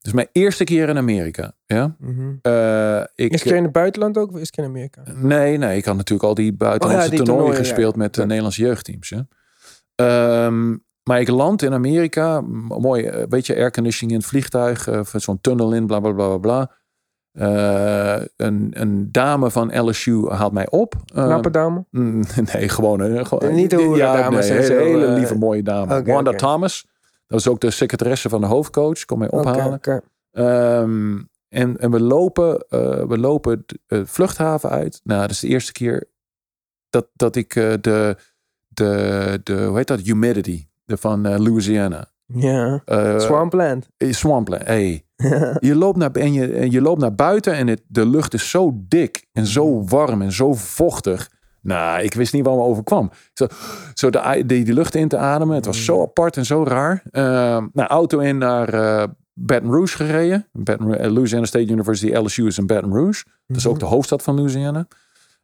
[0.00, 1.52] Dus mijn eerste keer in Amerika.
[1.66, 1.96] Ja?
[2.42, 5.02] Eh, ik, Is keer in het buitenland ook of is het in Amerika?
[5.14, 8.00] Nee, nee, ik had natuurlijk al die buitenlandse Oh ja, die toernooien toernooien, gespeeld ja.
[8.00, 8.26] met de Ja.
[8.26, 9.08] Nederlandse jeugdteams.
[9.08, 9.26] Ja.
[9.94, 15.00] Ehm, maar ik land in Amerika, mooi, eh, weet je, airconditioning in het vliegtuig, eh,
[15.02, 16.38] van zo'n tunnel in, bla bla bla bla.
[16.38, 16.78] bla.
[17.32, 20.94] Eh, een, een dame van LSU haalt mij op.
[21.14, 21.84] Ehm, Knappe dame?
[21.90, 23.26] Mm, Nee, gewoon een.
[23.26, 25.14] Gewoon, Niet de hoerendames nee, en hele, eh.
[25.14, 25.98] lieve mooie dame.
[25.98, 26.32] Oké, Wanda.
[26.32, 26.89] Thomas.
[27.30, 29.04] Dat is ook de secretaresse van de hoofdcoach.
[29.04, 29.80] Kom mij ophalen.
[30.32, 35.00] Ehm, en, en we lopen, eh, we lopen de eh, vluchthaven uit.
[35.04, 36.08] Nou, dat is de eerste keer
[36.88, 38.16] dat, dat ik eh, de,
[38.68, 42.10] de, de, hoe heet dat, humidity de, van Louisiana.
[42.26, 42.82] Ja.
[43.18, 43.88] Swampland.
[43.98, 44.66] Swampland.
[44.66, 45.04] Hey.
[45.68, 48.50] Je loopt naar, en je, en je loopt naar buiten en het, de lucht is
[48.50, 51.30] zo dik en zo warm en zo vochtig.
[51.62, 53.10] Nou, ik wist niet wat me overkwam.
[53.32, 53.46] Zo,
[53.94, 55.54] zo de, die, die lucht in te ademen.
[55.54, 57.02] Het was zo apart en zo raar.
[57.10, 60.46] Ehm nou, auto in naar eh, Baton Rouge gereden.
[60.52, 63.24] Baton, eh, Louisiana State University, LSU is in Baton Rouge.
[63.46, 64.86] Dat is ook de hoofdstad van Louisiana.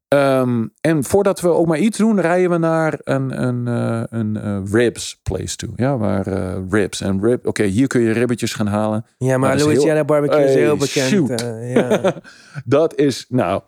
[0.09, 4.67] Ehm, en voordat we ook maar iets doen, rijden we naar een, een, eh, een
[4.73, 5.71] ribs place toe.
[5.77, 6.27] Ja, waar
[6.71, 7.01] ribs.
[7.01, 9.07] En rib, oké, hier kun je ribbetjes gaan halen.
[9.19, 11.41] Ja, maar heel- Louisiana barbecue is heel bekend.
[11.63, 12.15] ja.
[12.65, 13.63] dat is, nou,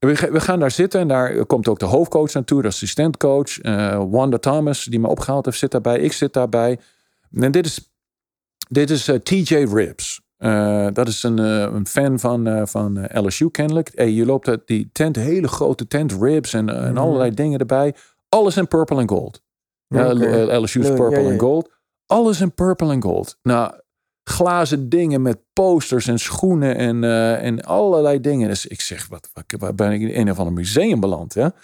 [0.00, 3.58] we, ga- we gaan daar zitten en daar komt ook de hoofdcoach naartoe, de assistentcoach,
[3.60, 5.98] eh, Wanda Thomas, die me opgehaald heeft, zit daarbij.
[5.98, 6.78] Ik zit daarbij.
[7.32, 7.92] En dit is,
[8.68, 10.20] dit is eh, TJ Ribs.
[10.36, 13.90] Eh, dat is een, een fan van, van LSU kennelijk.
[13.94, 16.98] Hey, je loopt uit die tent, hele grote tent, ribs en, en Mhm.
[16.98, 17.94] allerlei dingen erbij.
[18.28, 19.42] Alles in purple en gold.
[19.88, 21.70] LSU is purple en gold.
[22.06, 23.38] Alles in purple en gold.
[23.42, 23.74] Nou,
[24.30, 28.48] glazen dingen met posters en schoenen en, eh, en allerlei dingen.
[28.48, 31.34] Dus ik zeg, wat, wat waar ben ik in een of ander museum beland?
[31.34, 31.54] Ja?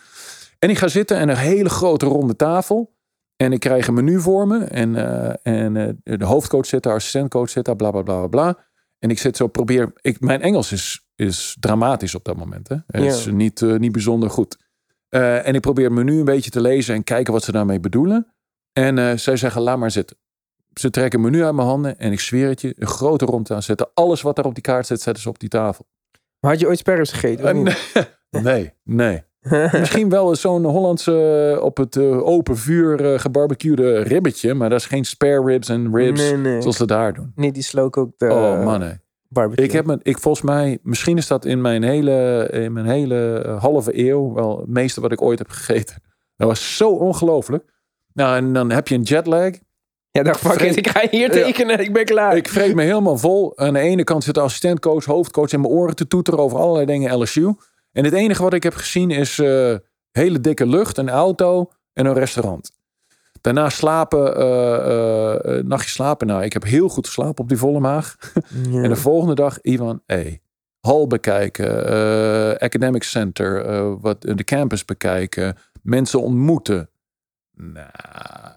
[0.59, 2.95] En ik ga zitten en een hele grote ronde tafel.
[3.37, 4.65] En ik krijg een menu voor me.
[4.65, 8.59] En, eh, en eh, de hoofdcoach zit daar, assistentcoach zit daar, bla bla bla bla.
[8.99, 9.93] En ik zit zo, probeer.
[10.01, 12.69] Ik, mijn Engels is, is dramatisch op dat moment.
[12.69, 12.77] Hè?
[12.87, 14.57] Het is niet, niet bijzonder goed.
[15.09, 18.35] En ik probeer het menu een beetje te lezen en kijken wat ze daarmee bedoelen.
[18.73, 20.17] En zij zeggen, laat maar zitten.
[20.81, 23.51] Ze trekken een menu uit mijn handen en ik zweer het je, een grote rond
[23.51, 23.89] aan zetten.
[23.95, 25.87] Alles wat daar op die kaart zit, zetten ze op die tafel.
[26.41, 27.67] Maar had je ooit sperrips gegeten?
[27.67, 27.75] Eh,
[28.31, 29.23] nee, nee, nee.
[29.81, 34.55] Misschien wel zo'n Hollandse eh, op het eh, open vuur gebarbecuede ribbetje.
[34.55, 36.61] Maar dat is geen spare ribs en ribs Nee, nee.
[36.61, 37.33] zoals ze daar doen.
[37.35, 39.01] Niet die slow cooked oh man, nee.
[39.29, 39.65] barbecue.
[39.65, 43.47] Ik heb me, ik volgens mij, misschien is dat in mijn hele, in mijn hele
[43.61, 46.03] halve eeuw wel het meeste wat ik ooit heb gegeten.
[46.37, 47.65] Dat was zo ongelooflijk.
[48.12, 49.51] Nou, en dan heb je een jetlag.
[50.17, 51.45] Ja, dacht fuck ik ga hier Ja.
[51.45, 51.79] tekenen.
[51.81, 52.37] Ik ben klaar.
[52.37, 53.59] Ik vreet me helemaal vol.
[53.59, 56.87] Aan de ene kant zit de assistentcoach, hoofdcoach in mijn oren te toeteren over allerlei
[56.87, 57.55] dingen LSU.
[57.93, 59.75] En het enige wat ik heb gezien is eh,
[60.13, 62.71] hele dikke lucht, een auto en een restaurant.
[63.41, 66.27] Daarna slapen, eh, nachtje slapen.
[66.27, 68.17] Nou, ik heb heel goed geslapen op die volle maag.
[68.71, 68.83] Ja.
[68.83, 70.41] En de volgende dag, Ivan, hey,
[70.81, 71.69] hal bekijken,
[72.59, 76.91] academic center, wat, de campus bekijken, mensen ontmoeten.
[77.53, 77.87] Nou,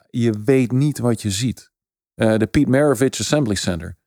[0.09, 1.71] je weet niet wat je ziet.
[2.15, 3.97] Eh, de Pete Maravich Assembly Center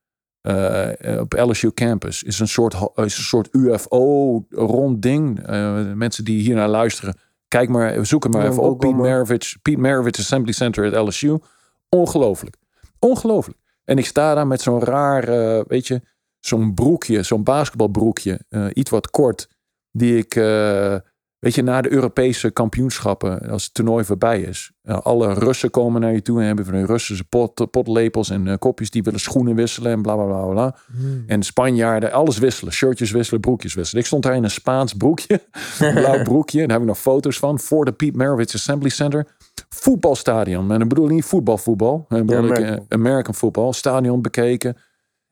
[0.41, 5.45] eh, op LSU campus is een soort, is een soort UFO-rond ding.
[5.45, 7.15] Eh, mensen die hier naar luisteren,
[7.47, 8.79] kijk maar, zoek hem maar Ja, even op.
[8.79, 8.93] Pete.
[8.93, 11.37] Maravich, Pete Maravich Assembly Center at LSU.
[11.89, 12.55] Ongelooflijk.
[12.99, 13.59] Ongelooflijk.
[13.83, 15.25] En ik sta daar met zo'n raar,
[15.67, 16.01] weet je,
[16.39, 18.39] zo'n broekje, zo'n basketbalbroekje,
[18.73, 19.49] iets wat kort,
[19.91, 20.33] die ik,
[21.43, 26.01] weet je, na de Europese kampioenschappen, als het toernooi voorbij is, eh, alle Russen komen
[26.01, 29.19] naar je toe en hebben van hun Russische pot, potlepels en eh, kopjes die willen
[29.19, 30.75] schoenen wisselen en bla bla bla bla.
[30.97, 31.23] Hmm.
[31.27, 34.01] En Spanjaarden, alles wisselen, shirtjes wisselen, broekjes wisselen.
[34.01, 35.41] Ik stond daar in een Spaans broekje,
[35.79, 39.27] een blauw broekje, daar heb ik nog foto's van, voor de Pete Maravich Assembly Center.
[39.69, 42.85] Voetbalstadion, en dan bedoel ik niet voetbalvoetbal, dan bedoel ik American.
[42.87, 44.77] eh, American voetbal, stadion bekeken.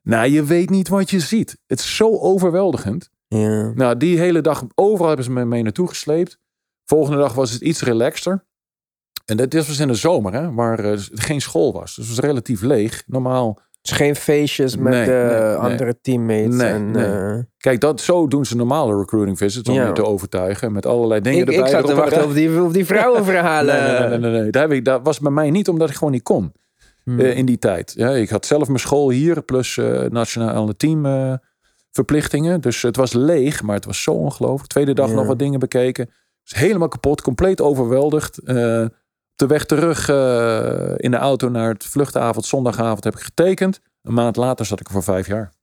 [0.02, 1.58] Nou, je weet niet wat je ziet.
[1.68, 3.10] Het is zo overweldigend.
[3.40, 3.72] Ja.
[3.76, 6.40] Nou, die hele dag, overal hebben ze me mee naartoe gesleept.
[6.86, 8.46] Volgende dag was het iets relaxter.
[9.26, 11.96] En dat dit was in de zomer, hè, waar eh, geen school was.
[11.96, 13.04] Dus het was relatief leeg.
[13.08, 15.54] Normaal, Dus geen feestjes met Nee, nee.
[15.54, 16.60] andere teammates.
[16.60, 19.88] En, eh, kijk, dat, zo doen ze normale recruiting visits om Ja.
[19.88, 20.72] je te overtuigen.
[20.72, 21.70] Met allerlei dingen ik, ik erbij.
[21.70, 23.76] zat te wachten op die, op die vrouwenverhalen.
[23.84, 24.52] Nee, nee, nee, nee, nee.
[24.52, 26.52] Dat, heb ik, dat was bij mij niet omdat ik gewoon niet kon
[27.04, 27.20] Hmm.
[27.20, 27.94] eh, in die tijd.
[27.96, 31.34] Ja, ik had zelf mijn school hier, plus eh nationale team eh,
[31.92, 32.62] verplichtingen.
[32.62, 34.70] Dus het was leeg, maar het was zo ongelooflijk.
[34.70, 35.16] Tweede dag Ja.
[35.16, 36.10] nog wat dingen bekeken.
[36.44, 38.40] Dus helemaal kapot, compleet overweldigd.
[38.40, 38.48] Op
[39.48, 43.80] de weg terug eh, in de auto naar het vluchtavond, zondagavond, heb ik getekend.
[44.02, 45.54] Een maand later zat ik er voor vijf jaar.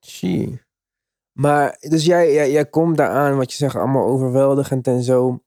[0.00, 0.62] Zie.
[1.32, 5.42] Maar, dus jij, jij, jij komt daar aan, wat je zegt, allemaal overweldigend en zo.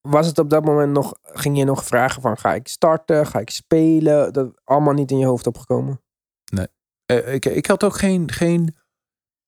[0.00, 3.38] Was het op dat moment nog, ging je nog vragen van, ga ik starten, ga
[3.38, 4.32] ik spelen?
[4.32, 6.00] Dat allemaal niet in je hoofd opgekomen?
[7.06, 8.74] Eh, ik, ik had ook geen, geen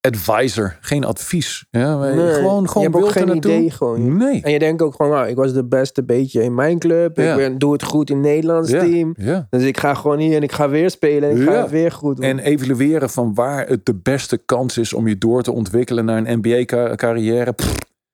[0.00, 1.66] advisor, geen advies.
[1.70, 4.16] Ja, Nee, gewoon, je gewoon hebt ook geen idee gewoon.
[4.16, 4.42] Nee.
[4.42, 7.16] En je denkt ook gewoon, nou, ik was de beste beetje in mijn club.
[7.16, 7.30] Ja.
[7.30, 9.14] Ik ben, doe het goed in het Nederlands Ja, team.
[9.50, 11.92] Dus ik ga gewoon hier en ik ga weer spelen en ik ga het weer
[11.92, 12.24] goed doen.
[12.24, 16.26] En evalueren van waar het de beste kans is om je door te ontwikkelen naar
[16.26, 17.54] een NBA-carrière.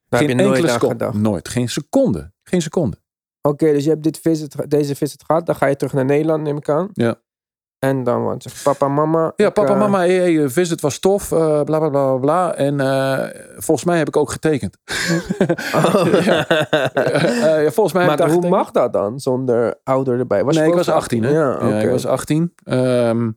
[0.08, 0.88] Daar heb je nooit seconde.
[0.88, 1.14] gedacht.
[1.18, 1.48] Nooit.
[1.48, 2.32] Geen seconde.
[2.42, 2.96] Geen seconde.
[3.42, 5.46] Oké, dus je hebt dit visit, deze visit gehad.
[5.46, 6.88] Dan ga je terug naar Nederland, neem ik aan.
[6.92, 7.20] Ja.
[7.86, 9.32] En dan wat zegt papa, mama.
[9.36, 11.32] Ja, ik, papa, eh, mama, hey, hey, je visit was tof.
[11.32, 12.54] eh, bla, bla, bla, bla.
[12.54, 13.18] En eh,
[13.56, 14.76] volgens mij heb ik ook getekend.
[15.74, 16.06] Oh.
[16.24, 16.46] Ja.
[16.48, 18.50] Eh, ja, volgens mij heb ik maar hoe getekend.
[18.50, 20.44] mag dat dan zonder ouder erbij?
[20.44, 21.22] Was nee, ik was 18.
[21.22, 21.30] Hè?
[21.30, 21.78] Ja, Ja, oké.
[21.80, 22.52] ik was 18.
[22.64, 23.30] Ehm,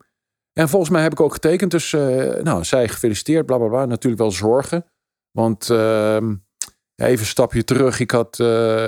[0.54, 1.72] en volgens mij heb ik ook getekend.
[1.72, 3.86] Dus, eh, nou, zij gefeliciteerd, bla bla bla.
[3.86, 4.86] Natuurlijk wel zorgen.
[5.32, 6.36] Want ehm,
[7.06, 8.00] even een stapje terug.
[8.00, 8.88] Ik had, eh,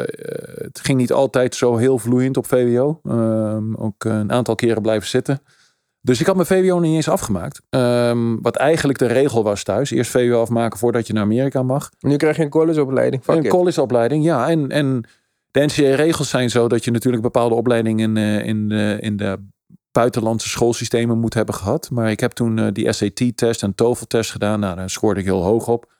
[0.56, 2.99] het ging niet altijd zo heel vloeiend op VWO.
[3.04, 5.41] Ehm, ook een aantal keren blijven zitten.
[6.01, 7.62] Dus ik had mijn VWO niet eens afgemaakt.
[7.69, 9.91] Ehm, wat eigenlijk de regel was thuis.
[9.91, 11.91] Eerst VWO afmaken voordat je naar Amerika mag.
[11.99, 13.23] Nu krijg je een collegeopleiding.
[13.25, 14.49] Een collegeopleiding, ja.
[14.49, 15.04] En, en
[15.51, 19.39] de NCA-regels zijn zo dat je natuurlijk bepaalde opleidingen in, eh, in, de, in de
[19.91, 21.89] buitenlandse schoolsystemen moet hebben gehad.
[21.91, 24.60] Maar ik heb toen eh, die SAT-test en TOEFL-test gedaan.
[24.60, 25.93] Nou, daar scoorde ik heel hoog op.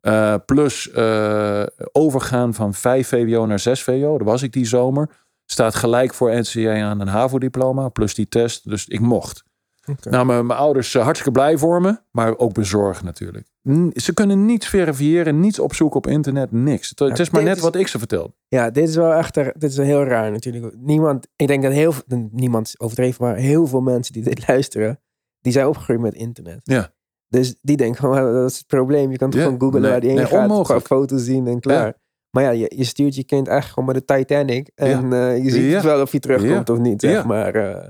[0.00, 4.18] Eh, plus eh, overgaan van 5 VWO naar 6 VWO.
[4.18, 5.10] Dat was ik die zomer.
[5.46, 7.88] Staat gelijk voor NCA aan een HAVO-diploma.
[7.88, 8.68] Plus die test.
[8.70, 9.44] Dus ik mocht.
[9.86, 10.10] Oké.
[10.10, 11.98] Nou, mijn, mijn ouders eh, hartstikke blij voor me.
[12.10, 13.46] Maar ook bezorgd natuurlijk.
[13.68, 15.40] N- Ze kunnen niets verifiëren.
[15.40, 16.52] Niets opzoeken op internet.
[16.52, 16.88] Niks.
[16.88, 18.34] Het, het is maar net is- wat ik ze vertel.
[18.48, 20.74] Ja, dit is wel echt dit is heel raar natuurlijk.
[20.78, 25.00] Niemand, ik denk dat heel veel, niemand overdreven, maar heel veel mensen die dit luisteren,
[25.40, 26.60] die zijn opgegroeid met internet.
[26.62, 26.92] Ja.
[27.30, 29.10] Dus die denken gewoon, "Ah, dat is het probleem.
[29.10, 30.86] Je kan toch gewoon googlen nee, waar die heen nee, gaat, onmogelijk.
[30.86, 31.86] foto's zien en klaar.
[31.86, 31.94] Ja.
[32.30, 34.70] Maar ja, je, je stuurt je kind eigenlijk gewoon met de Titanic.
[34.74, 35.82] En eh, je ziet Ja.
[35.82, 37.54] wel of hij terugkomt of niet, zeg maar.
[37.54, 37.88] eh.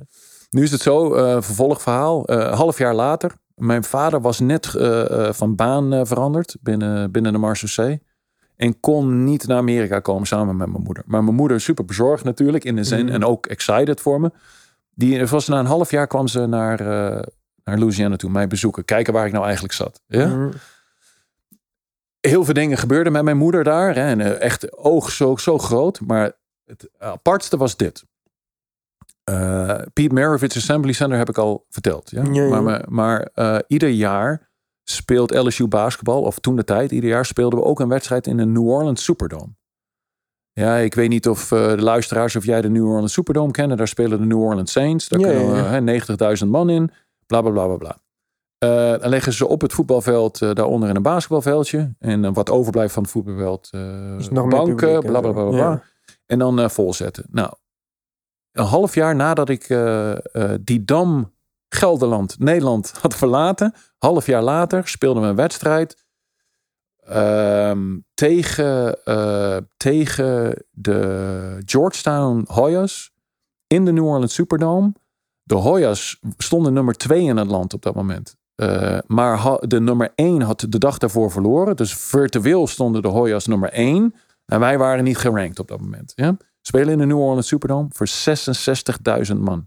[0.50, 2.22] Nu is het zo, eh, vervolgverhaal.
[2.54, 3.32] half jaar later.
[3.54, 4.66] Mijn vader was net
[5.30, 7.98] van baan veranderd binnen, binnen de Marseillais.
[8.56, 11.02] En kon niet naar Amerika komen samen met mijn moeder.
[11.06, 13.04] Maar mijn moeder is super bezorgd natuurlijk in de zin.
[13.04, 13.14] Mhm.
[13.14, 14.30] En ook excited voor me.
[14.94, 16.80] Die het was na een half jaar kwam ze naar,
[17.70, 18.30] naar Louisiana toe.
[18.30, 18.84] Mij bezoeken.
[18.84, 20.02] Kijken waar ik nou eigenlijk zat.
[20.06, 20.26] Ja?
[20.26, 20.50] Mhm.
[22.20, 23.94] heel veel dingen gebeurden met mijn moeder daar.
[23.94, 26.00] Hè, en eh, echt oog zo, zo groot.
[26.00, 26.32] Maar
[26.64, 28.04] het apartste was dit.
[29.30, 32.10] Uh, Pete Maravich Assembly Center heb ik al verteld.
[32.10, 32.22] Ja?
[32.32, 32.60] Ja, ja.
[32.60, 34.48] Maar, maar, eh, ieder jaar
[34.84, 38.36] speelt LSU basketbal, of toen de tijd, ieder jaar speelden we ook een wedstrijd in
[38.36, 39.58] de New Orleans Superdome.
[40.52, 43.76] Ja, ik weet niet of eh, de luisteraars of jij de New Orleans Superdome kennen.
[43.76, 45.08] Daar spelen de New Orleans Saints.
[45.08, 45.80] Daar Ja, kunnen ja, ja.
[45.80, 46.90] we, hè, 90.000 man in.
[47.30, 47.98] Bla bla bla bla bla.
[48.58, 51.94] Eh, dan leggen ze op het voetbalveld eh, daaronder in een basketbalveldje.
[51.98, 53.70] En eh, wat overblijft van het voetbalveld,
[54.18, 55.58] Is nog meer banken, publiek en bla bla bla bla.
[55.58, 55.82] Ja.
[56.26, 57.24] En dan volzetten.
[57.30, 57.52] Nou,
[58.52, 59.76] een half jaar nadat ik
[60.60, 61.32] die dam
[61.68, 63.74] Gelderland, Nederland had verlaten.
[63.98, 66.04] Half jaar later speelden we een wedstrijd
[67.06, 68.98] ehm, tegen,
[69.76, 73.12] tegen de Georgetown Hoyas
[73.66, 74.92] in de New Orleans Superdome.
[75.50, 78.36] De Hoyas stonden nummer twee in het land op dat moment.
[78.54, 81.76] Eh, maar de nummer één had de dag daarvoor verloren.
[81.76, 84.14] Dus virtueel stonden de Hoyas nummer één.
[84.46, 86.12] En wij waren niet gerankt op dat moment.
[86.14, 86.36] Ja?
[86.60, 88.08] Spelen in de New Orleans Superdome voor
[89.32, 89.66] 66.000 man.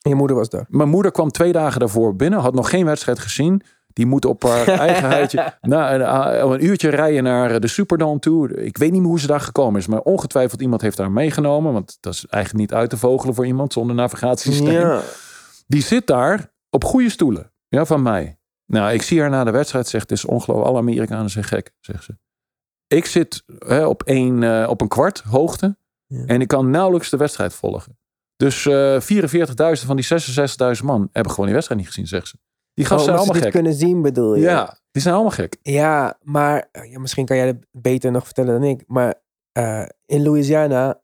[0.00, 0.66] En je moeder was daar.
[0.68, 3.62] Mijn moeder kwam twee dagen daarvoor binnen, had nog geen wedstrijd gezien.
[3.94, 8.64] Die moet op haar eigen huidje na, een, een uurtje rijden naar de Superdome toe.
[8.64, 11.72] Ik weet niet meer hoe ze daar gekomen is, maar ongetwijfeld iemand heeft haar meegenomen.
[11.72, 14.80] Want dat is eigenlijk niet uit te vogelen voor iemand zonder navigatiesysteem.
[14.80, 15.00] Ja.
[15.66, 18.38] Die zit daar op goede stoelen, ja, van mij.
[18.66, 20.68] Nou, ik zie haar na de wedstrijd, zegt, het is ongelooflijk.
[20.68, 22.16] Alle Amerikanen zijn gek, zegt ze.
[22.86, 25.76] Ik zit hè, op, één, eh, op een kwart hoogte
[26.06, 26.24] Ja.
[26.26, 27.98] en ik kan nauwelijks de wedstrijd volgen.
[28.36, 32.36] Dus eh 44.000 van die 66.000 man hebben gewoon die wedstrijd niet gezien, zegt ze.
[32.74, 33.52] Die gasten Oh, zijn allemaal gek.
[33.52, 34.40] kunnen zien bedoel je?
[34.42, 35.56] Ja, die zijn allemaal gek.
[35.62, 38.82] Ja, maar ja, misschien kan jij het beter nog vertellen dan ik.
[38.86, 39.14] Maar
[39.52, 41.00] eh, in Louisiana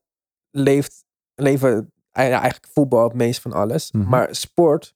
[0.50, 1.04] leeft,
[1.34, 3.92] leven eh, eigenlijk voetbal het meest van alles.
[3.92, 4.08] Mhm.
[4.08, 4.94] Maar sport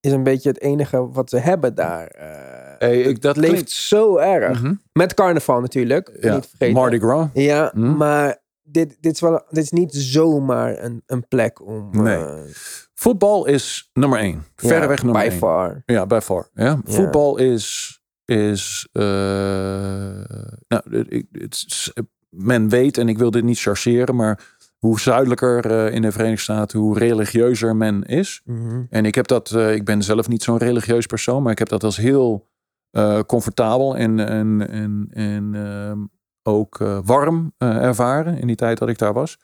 [0.00, 2.06] is een beetje het enige wat ze hebben daar.
[2.06, 2.58] eh.
[2.78, 4.62] Hey, ik, dat leeft klinkt- zo erg.
[4.62, 4.74] Mhm.
[4.92, 6.18] Met carnaval natuurlijk.
[6.20, 6.74] Ja, Niet vergeten.
[6.74, 7.26] Mardi Gras.
[7.32, 7.96] Ja, Mhm.
[7.96, 11.88] maar dit, dit, is wel, dit is niet zomaar een, een plek om...
[12.02, 12.16] Nee.
[12.16, 12.34] eh,
[13.00, 14.44] Voetbal is nummer één.
[14.56, 15.38] ja, Verreweg nummer by één.
[15.38, 15.82] far.
[15.86, 16.48] Ja, bij far.
[16.54, 16.64] Ja.
[16.64, 16.80] Ja.
[16.84, 17.94] Voetbal is.
[18.24, 19.02] is eh,
[20.68, 20.82] nou,
[21.32, 21.92] is-
[22.28, 26.42] men weet, en ik wil dit niet chargeren, maar hoe zuidelijker eh, in de Verenigde
[26.42, 28.40] Staten, hoe religieuzer men is.
[28.44, 28.82] Mhm.
[28.90, 31.68] En ik heb dat, eh, ik ben zelf niet zo'n religieus persoon, maar ik heb
[31.68, 32.48] dat als heel
[33.26, 35.98] comfortabel en, en, en, en ehm,
[36.42, 39.38] ook eh, warm eh, ervaren in die tijd dat ik daar was.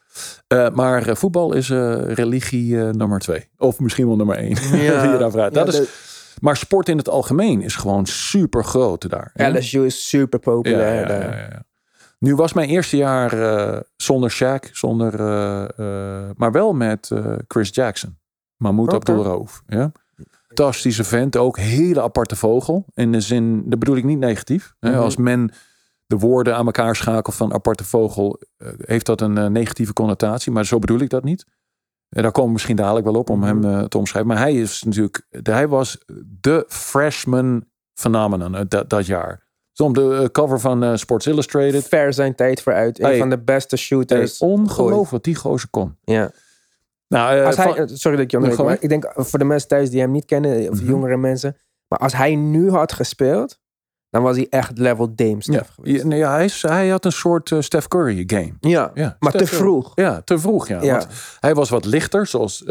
[0.47, 3.49] Eh, maar voetbal is religie nummer twee.
[3.59, 4.57] Of misschien wel nummer één.
[4.83, 5.03] Ja.
[5.03, 5.37] Die je daar.
[5.37, 9.31] Ja, dat is, de- maar sport in het algemeen is gewoon super groot daar.
[9.35, 11.21] LSU is super populair ja, daar.
[11.31, 11.65] ja, ja, ja.
[12.19, 13.31] Nu was mijn eerste jaar
[13.97, 15.13] zonder Shaq, zonder,
[16.37, 17.11] maar wel met
[17.49, 18.19] Chris Jackson.
[18.57, 18.97] Mahmoud Oké.
[18.97, 19.63] Abdul Rauf.
[19.67, 19.93] Ja?
[20.47, 22.85] Fantastische vent, ook hele aparte vogel.
[22.95, 24.75] In de zin, dat bedoel ik niet negatief.
[24.81, 24.91] Hè?
[24.91, 24.99] Mhm.
[24.99, 25.51] Als men
[26.07, 30.53] de woorden aan elkaar schakelt van aparte vogel, eh, heeft dat een eh, negatieve connotatie.
[30.53, 31.47] Maar zo bedoel ik dat niet.
[32.09, 33.47] En daar komen we misschien dadelijk wel op om Mhm.
[33.49, 34.31] hem eh, te omschrijven.
[34.33, 35.99] Maar hij is natuurlijk, hij was
[36.41, 37.65] de freshman
[37.95, 39.45] phenomenon dat, dat jaar.
[39.73, 41.85] Stond de cover van Sports Illustrated.
[41.89, 42.99] Ver zijn tijd vooruit.
[42.99, 43.19] Een Hey.
[43.19, 44.39] van de beste Hey, shooters.
[44.39, 45.97] ongelooflijk wat die gozer kon.
[46.05, 46.31] Ja.
[47.09, 49.69] Nou, Als hij, van- sorry dat ik je onderbreek, maar ik denk voor de mensen
[49.69, 50.91] thuis die hem niet kennen, of Mhm.
[50.91, 51.57] jongere mensen.
[51.89, 53.61] Maar als hij nu had gespeeld,
[54.17, 56.03] dan was hij echt level Dame ja, Steph geweest.
[56.03, 58.53] ja, nee, ja, hij, is, hij had een soort eh, Steph Curry game.
[58.61, 59.63] Ja, Ja, maar Steph te Curry.
[59.71, 59.93] vroeg.
[59.95, 60.69] Ja, te vroeg.
[60.69, 60.81] Ja.
[60.81, 61.07] Want
[61.41, 62.63] hij was wat lichter, zoals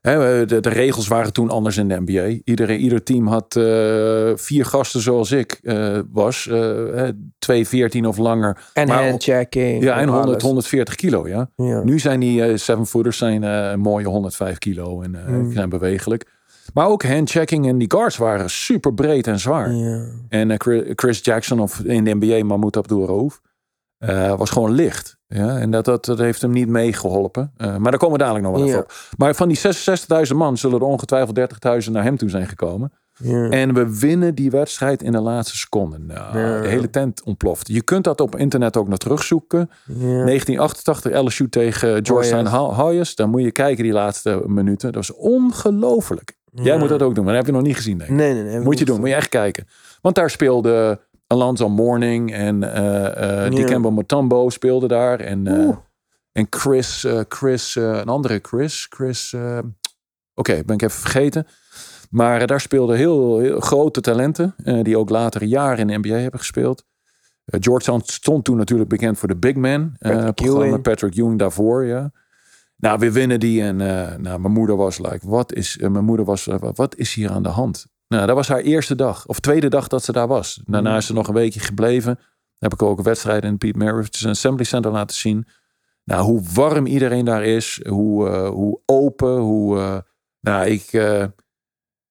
[0.00, 2.40] hè, de, de regels waren toen anders in de NBA.
[2.44, 3.64] Iedereen, ieder team had eh,
[4.34, 5.60] vier gasten zoals ik
[6.12, 8.58] was, eh, 214 of langer.
[8.72, 9.82] En Maar- handchecking.
[9.82, 10.42] Ja, en 100, alles.
[10.42, 11.28] 140 kilo.
[11.28, 11.50] Ja.
[11.56, 11.82] Ja.
[11.82, 15.52] Nu zijn die seven footers zijn een mooie 105 kilo en Mm.
[15.52, 16.30] zijn bewegelijk.
[16.74, 19.72] Maar ook handchecking en die guards waren super breed en zwaar.
[19.74, 20.04] Ja.
[20.28, 20.56] En eh,
[20.96, 23.40] Chris- Jackson of in de NBA Mahmoud Abdul Rauf
[23.98, 25.20] eh, was gewoon licht.
[25.26, 27.52] Ja, en dat, dat, dat heeft hem niet meegeholpen.
[27.56, 28.92] Eh, maar daar komen we dadelijk nog wel even op.
[29.16, 29.58] Maar van die
[30.28, 31.38] 66.000 man zullen er ongetwijfeld
[31.86, 32.92] 30.000 naar hem toe zijn gekomen.
[33.14, 33.48] Ja.
[33.48, 35.98] En we winnen die wedstrijd in de laatste seconde.
[35.98, 36.60] Nou, Ja.
[36.60, 37.68] De hele tent ontploft.
[37.68, 39.70] Je kunt dat op internet ook nog terugzoeken.
[39.86, 39.94] Ja.
[40.24, 42.76] 1988 LSU tegen Georgetown Hoyas.
[42.76, 43.14] Hoyas.
[43.14, 44.92] Dan moet je kijken die laatste minuten.
[44.92, 46.40] Dat was ongelooflijk.
[46.54, 47.24] Jij moet dat ook doen.
[47.24, 48.16] Maar dat heb je nog niet gezien, denk ik.
[48.16, 48.60] Nee, nee, nee.
[48.60, 49.66] Moet je doen, moet je echt kijken.
[50.00, 53.48] Want daar speelde Alonzo Mourning en eh Ja.
[53.48, 55.20] Dikembe Mutombo speelde daar.
[55.20, 55.76] En, eh,
[56.32, 58.86] en Chris, Chris een andere Chris.
[58.90, 59.34] Chris
[60.34, 61.46] Oké, ben ik even vergeten.
[62.10, 64.54] Maar daar speelden heel, heel grote talenten.
[64.82, 66.84] die ook later jaren in de NBA hebben gespeeld.
[67.44, 69.96] Georgetown stond toen natuurlijk bekend voor de big man.
[69.98, 70.82] Patrick Ewing.
[70.82, 72.12] Patrick Ewing daarvoor, ja.
[72.82, 76.04] Nou, we winnen die en eh, nou, mijn moeder was like, wat is, eh, mijn
[76.04, 77.86] moeder was, eh, wat is hier aan de hand?
[78.08, 79.26] Nou, dat was haar eerste dag.
[79.26, 80.60] Of tweede dag dat ze daar was.
[80.64, 82.18] Daarna is ze nog een weekje gebleven.
[82.58, 85.46] Heb ik ook een wedstrijd in het Pete Maravich Assembly Center laten zien.
[86.04, 87.80] Nou, hoe warm iedereen daar is.
[87.88, 89.36] Hoe, hoe open.
[89.38, 90.04] Hoe,
[90.40, 90.82] nou, ik...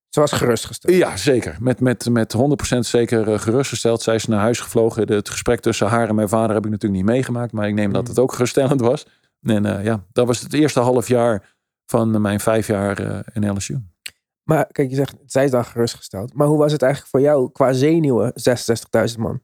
[0.10, 0.96] Ze was gerustgesteld.
[0.96, 1.58] ja, zeker.
[1.60, 2.36] Met, met, met
[2.76, 4.02] 100% zeker gerustgesteld.
[4.02, 5.14] Zij is naar huis gevlogen.
[5.14, 7.52] Het gesprek tussen haar en mijn vader heb ik natuurlijk niet meegemaakt.
[7.52, 8.10] Maar ik neem dat Mm.
[8.10, 9.06] het ook geruststellend was.
[9.42, 13.52] En eh, ja, dat was het eerste half jaar van mijn vijf jaar eh, in
[13.52, 13.80] LSU.
[14.44, 16.34] Maar kijk, je zegt, zij is dan gerustgesteld.
[16.34, 18.34] Maar hoe was het eigenlijk voor jou qua zenuwen,
[19.14, 19.42] 66.000 man?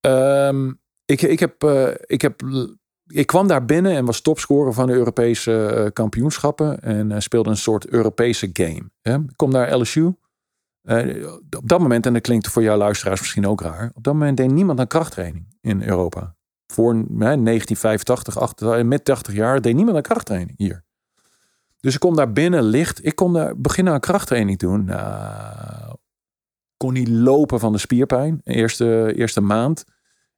[0.00, 0.72] Ehm,
[1.04, 2.42] ik, ik, heb, eh, ik, heb,
[3.06, 6.80] ik kwam daar binnen en was topscorer van de Europese kampioenschappen.
[6.80, 8.90] En speelde een soort Europese game.
[9.00, 9.14] Hè.
[9.14, 10.04] Ik kom naar LSU.
[11.56, 13.90] Op dat moment, en dat klinkt voor jouw luisteraars misschien ook raar.
[13.94, 16.33] Op dat moment deed niemand aan krachttraining in Europa.
[16.66, 20.84] Voor hè, 1985, 80, met 80 jaar, deed niemand aan krachttraining hier.
[21.80, 23.06] Dus ik kom daar binnen licht.
[23.06, 24.84] Ik kon daar beginnen aan krachttraining doen.
[24.84, 25.96] Nou,
[26.76, 28.40] kon niet lopen van de spierpijn.
[28.44, 29.84] Eerste, eerste maand.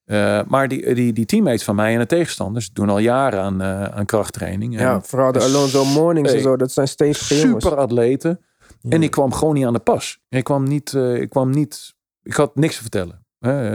[0.06, 3.62] Uh, maar die, die, die teammates van mij en de tegenstanders doen al jaren aan,
[3.62, 4.78] uh, aan krachttraining.
[4.78, 6.56] Ja, en vooral de Alonso Mornings hey, en zo.
[6.56, 7.26] Dat zijn jongens.
[7.26, 8.40] Super atleten.
[8.80, 8.90] Ja.
[8.90, 10.18] En ik kwam gewoon niet aan de pas.
[10.28, 13.24] Ik kwam niet, uh, ik kwam niet, ik had niks te vertellen.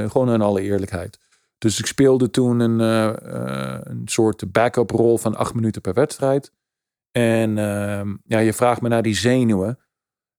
[0.09, 1.19] Gewoon in alle eerlijkheid.
[1.61, 6.51] Dus ik speelde toen een, uh, een soort backup rol van acht minuten per wedstrijd.
[7.11, 9.79] En ehm, ja, je vraagt me naar die zenuwen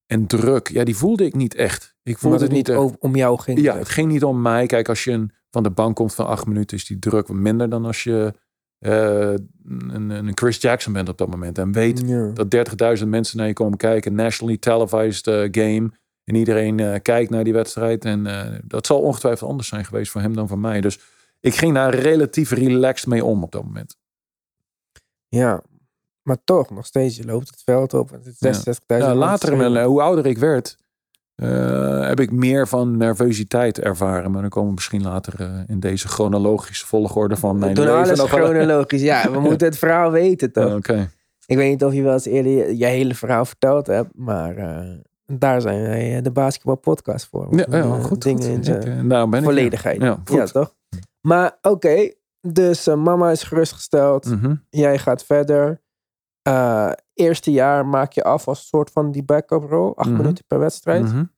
[0.07, 0.69] en druk.
[0.69, 1.95] Ja, die voelde ik niet echt.
[2.03, 3.61] Ik voelde het niet om jou ging.
[3.61, 4.67] Ja, het ging niet om mij.
[4.67, 7.37] Kijk, als je een, van de bank komt van acht minuten, is die druk wat
[7.37, 8.35] minder dan als je
[8.81, 11.59] uh, een, een, Chris Jackson bent op dat moment.
[11.59, 14.15] En weet dat 30.000 mensen naar je komen kijken.
[14.15, 15.91] Nationally televised uh, game.
[16.25, 18.05] En iedereen uh, kijkt naar die wedstrijd.
[18.05, 18.27] En
[18.65, 20.81] dat zal ongetwijfeld anders zijn geweest voor hem dan voor mij.
[20.81, 20.99] Dus
[21.43, 23.97] ik ging daar relatief relaxed mee om op dat moment.
[25.29, 25.63] Ja,
[26.23, 28.11] maar toch, nog steeds, je loopt het veld op.
[28.11, 28.97] Het is 66.000 ja.
[28.97, 30.77] ja, later, hoe ouder ik werd,
[31.37, 34.31] uh, heb ik meer van nervositeit ervaren.
[34.31, 38.01] Maar dan komen we misschien later uh, in deze chronologische volgorde van mijn Doen leven.
[38.01, 39.03] alles nog chronologisch.
[39.03, 40.65] Ja, we moeten het verhaal weten toch?
[40.65, 40.75] Oké.
[40.75, 41.09] Okay.
[41.47, 44.79] Ik weet niet of je wel eens eerder je, hele verhaal verteld hebt, maar uh,
[45.27, 47.57] daar zijn wij de basketbal podcast voor.
[47.57, 48.23] Ja, ja goed.
[48.23, 48.69] Dingen goed.
[48.69, 50.01] in ik, nou ben ik, volledigheid.
[50.01, 50.75] Ja, ja toch?
[51.27, 54.25] Maar oké, okay, dus uh, mama is gerustgesteld.
[54.27, 54.67] Mm -hmm.
[54.71, 55.83] Jij gaat verder.
[56.49, 59.97] Uh, eerste jaar maak je af als soort van die backup rol.
[59.97, 60.19] Acht Mhm.
[60.19, 61.03] minuten per wedstrijd.
[61.03, 61.31] Mm -hmm.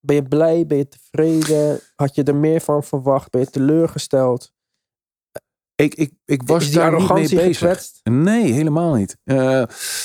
[0.00, 0.66] Ben je blij?
[0.66, 1.80] Ben je tevreden?
[1.94, 3.30] Had je er meer van verwacht?
[3.30, 4.52] Ben je teleurgesteld?
[5.76, 7.58] Ik, ik, ik was daar niet mee bezig.
[7.58, 8.00] gekwetst?
[8.02, 9.16] Nee, helemaal niet.
[9.24, 9.62] Uh,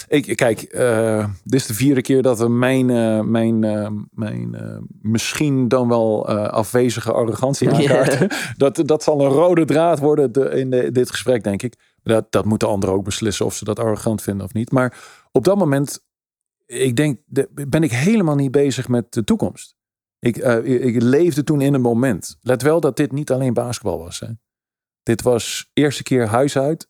[0.08, 3.60] ik, kijk, uh, dit is de vierde keer dat we mijn, uh, mijn,
[4.12, 4.58] mijn
[5.02, 8.30] misschien dan wel afwezige arrogantie aankaarten.
[8.58, 11.76] dat, dat zal een rode draad worden de, in de, dit gesprek, denk ik.
[12.04, 14.72] Dat, dat moeten anderen ook beslissen of ze dat arrogant vinden of niet.
[14.72, 14.98] Maar
[15.32, 16.04] op dat moment,
[16.66, 19.76] ik denk, de, ben ik helemaal niet bezig met de toekomst.
[20.20, 22.38] Ik, ik leefde toen in een moment.
[22.42, 24.20] Let wel dat dit niet alleen basketbal was.
[24.20, 24.28] Hè.
[25.04, 26.90] Dit was eerste keer huis uit.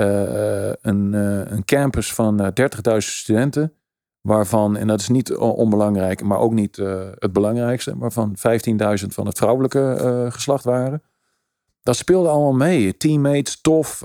[0.00, 2.48] Uh, een, uh, een, campus van uh,
[2.92, 3.72] 30.000 studenten.
[4.20, 6.76] Waarvan, en dat is niet onbelangrijk, maar ook niet
[7.18, 7.98] het belangrijkste.
[7.98, 11.02] Waarvan 15.000 van het vrouwelijke geslacht waren.
[11.82, 12.96] Dat speelde allemaal mee.
[12.96, 14.04] Teammates, tof.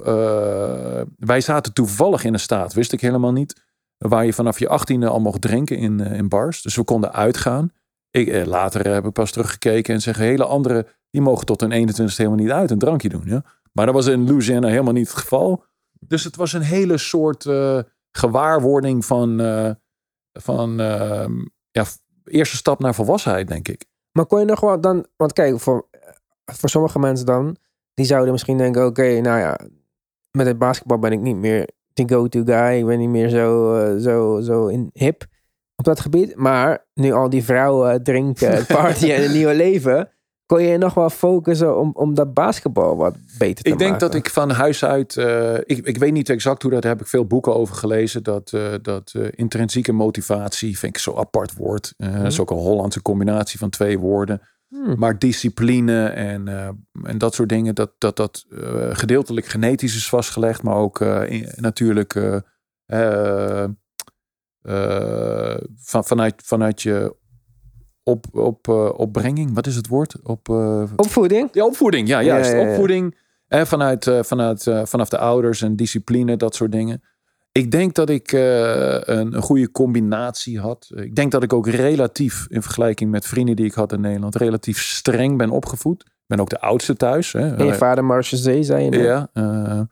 [1.15, 3.61] Wij zaten toevallig in een staat, wist ik helemaal niet.
[3.97, 6.61] Waar je vanaf je 18e al mocht drinken in, in bars.
[6.61, 7.71] Dus we konden uitgaan.
[8.11, 11.71] Ik, eh, later heb ik pas teruggekeken en zeggen hele andere die mogen tot hun
[11.71, 13.23] 21 helemaal niet uit een drankje doen.
[13.25, 13.43] Ja?
[13.71, 15.63] Maar dat was in Louisiana helemaal niet het geval.
[15.99, 17.79] Dus het was een hele soort uh,
[18.11, 19.71] gewaarwording van, uh,
[20.31, 21.25] van uh,
[21.71, 21.85] ja,
[22.23, 23.85] eerste stap naar volwassenheid, denk ik.
[24.11, 25.87] Maar kon je nog wel dan, want kijk, voor,
[26.45, 27.57] voor sommige mensen dan,
[27.93, 29.59] die zouden misschien denken, oké, okay, nou ja,
[30.31, 32.77] met het basketbal ben ik niet meer de go-to guy.
[32.77, 35.25] Ik ben niet meer zo, uh, zo, zo in hip
[35.75, 36.35] op dat gebied.
[36.35, 40.09] Maar nu al die vrouwen drinken, partyen en een nieuwe leven
[40.49, 44.07] kon je nog wel focussen om, om dat basketbal wat beter te ik denk maken?
[44.07, 47.07] dat ik van huis uit, uh, ik, ik weet niet exact hoe dat, heb ik
[47.07, 51.93] veel boeken over gelezen, dat, uh, dat uh, intrinsieke motivatie, vind ik zo apart woord.
[51.97, 52.17] Mhm.
[52.17, 54.41] Dat is ook een Hollandse combinatie van twee woorden.
[54.67, 54.95] Hmm.
[54.97, 56.47] Maar discipline en,
[57.03, 58.45] en dat soort dingen, dat dat, dat
[58.91, 62.13] gedeeltelijk genetisch is vastgelegd, maar ook in, natuurlijk
[65.75, 67.15] van, vanuit, vanuit je
[68.03, 69.53] op, op, uh, opbrenging.
[69.53, 70.15] Wat is het woord?
[70.23, 71.49] Op, uh, opvoeding?
[71.51, 72.07] Ja, opvoeding.
[72.07, 72.51] Ja, juist.
[72.51, 72.69] Ja, ja, ja.
[72.69, 73.15] Opvoeding.
[73.47, 77.03] Eh, vanuit, uh, vanuit, vanaf de ouders en discipline, dat soort dingen.
[77.51, 80.91] Ik denk dat ik een, een, goede combinatie had.
[80.95, 84.35] Ik denk dat ik ook relatief, in vergelijking met vrienden die ik had in Nederland,
[84.35, 86.01] relatief streng ben opgevoed.
[86.01, 87.31] Ik ben ook de oudste thuis.
[87.31, 87.55] Hè.
[87.55, 89.01] En je vader Marche Zee, zei je net.
[89.01, 89.87] Ja.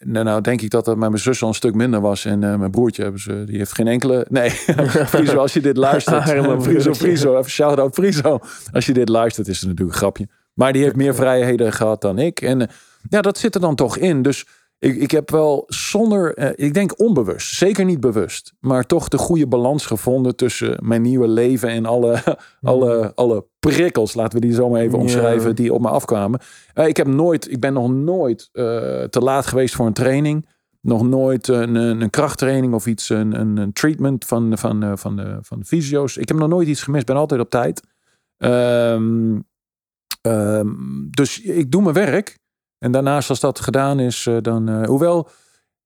[0.00, 2.24] Nou, nou denk ik dat dat met mijn zus al een stuk minder was.
[2.24, 4.26] En eh, mijn broertje, hebben ze, die heeft geen enkele...
[4.28, 4.50] Nee,
[5.12, 6.22] Friso, als je dit luistert.
[6.62, 6.94] Friso.
[6.94, 8.40] Friso, even shout-out Friso.
[8.72, 10.28] Als je dit luistert, is het natuurlijk een grapje.
[10.54, 12.40] Maar die heeft meer vrijheden gehad dan ik.
[12.40, 12.68] En eh,
[13.08, 14.22] ja, dat zit er dan toch in.
[14.22, 14.46] Dus
[14.78, 19.18] ik, ik heb wel zonder, eh, ik denk onbewust, zeker niet bewust, maar toch de
[19.18, 24.54] goede balans gevonden tussen mijn nieuwe leven en alle, alle, alle prikkels, laten we die
[24.54, 25.02] zo maar even Ja.
[25.02, 26.40] omschrijven, die op me afkwamen.
[26.74, 28.64] Eh, ik heb nooit, ik ben nog nooit eh,
[29.02, 30.48] te laat geweest voor een training.
[30.80, 35.38] Nog nooit een, een, krachttraining of iets, een, een, een treatment van, van, van, de,
[35.40, 36.16] van de fysio's.
[36.16, 37.82] Ik heb nog nooit iets gemist, ben altijd op tijd.
[38.36, 39.38] Ehm,
[40.22, 40.68] ehm,
[41.10, 42.38] dus ik doe mijn werk.
[42.78, 44.68] En daarnaast, als dat gedaan is, eh, dan.
[44.68, 45.28] eh, hoewel,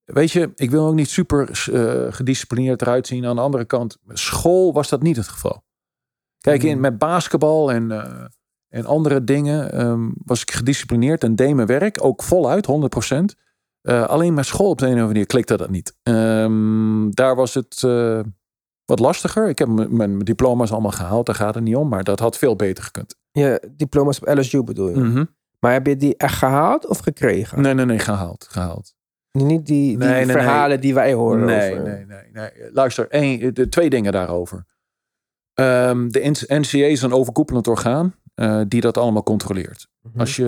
[0.05, 3.27] weet je, ik wil ook niet super eh, gedisciplineerd eruit zien.
[3.27, 5.65] Aan de andere kant, school was dat niet het geval.
[6.39, 6.81] Kijk, in, Hmm.
[6.81, 7.91] met basketbal en,
[8.69, 13.35] en andere dingen ehm, was ik gedisciplineerd en deed mijn werk ook voluit, 100%.
[13.83, 15.97] Eh, alleen met school op de een of andere manier klikte dat niet.
[16.03, 17.81] Ehm, daar was het
[18.85, 19.49] wat lastiger.
[19.49, 21.89] Ik heb mijn, diploma's allemaal gehaald, daar gaat het niet om.
[21.89, 23.17] Maar dat had veel beter gekund.
[23.33, 24.97] Je diploma's op LSU bedoel je?
[24.99, 25.25] Mhm.
[25.63, 27.63] Maar heb je die echt gehaald of gekregen?
[27.63, 28.47] Nee, nee, nee, gehaald.
[28.51, 28.95] gehaald.
[29.33, 31.83] Niet die, die Nee, nee, verhalen die wij horen Nee, over.
[31.83, 32.51] nee, nee, nee.
[32.73, 34.65] Luister, één, de, twee dingen daarover.
[35.55, 39.89] Ehm, de NCA is een overkoepelend orgaan eh, die dat allemaal controleert.
[40.03, 40.21] Mhm.
[40.21, 40.45] Als je,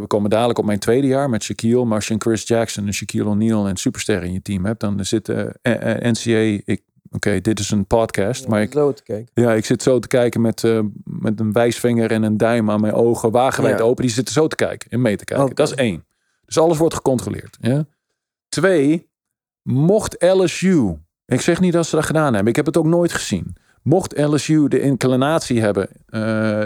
[0.00, 2.86] we komen dadelijk op mijn tweede jaar met Shaquille, maar als je een Chris Jackson,
[2.86, 6.62] een Shaquille O'Neal en supersterren in je team hebt, dan zit de eh, eh, NCA.
[6.64, 6.82] Ik,
[7.12, 9.42] Oké, dit is een podcast, maar ik, Zo te kijken.
[9.42, 12.80] ja, ik zit zo te kijken met, eh, met een wijsvinger en een duim aan
[12.80, 13.84] mijn ogen, wagenwijd Ja.
[13.84, 14.02] open.
[14.04, 15.54] Die zitten zo te kijken en mee te kijken.
[15.54, 16.04] Dat is één.
[16.44, 17.56] Dus alles wordt gecontroleerd.
[17.60, 17.84] Ja?
[18.48, 19.08] Twee,
[19.62, 20.94] mocht LSU,
[21.26, 23.56] ik zeg niet dat ze dat gedaan hebben, ik heb het ook nooit gezien.
[23.82, 26.20] Mocht LSU de inclinatie hebben, eh,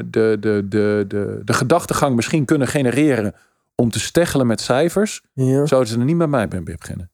[0.06, 3.34] de, de, de, de, de gedachtegang misschien kunnen genereren
[3.74, 5.66] om te steggelen met cijfers, Ja.
[5.66, 7.10] zouden ze er niet met mij bij beginnen.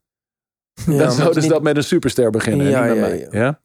[0.87, 3.29] Ja, dan zouden ze niet- dat met een superster beginnen Ja, en niet met ja,
[3.31, 3.41] mij.
[3.41, 3.61] ja.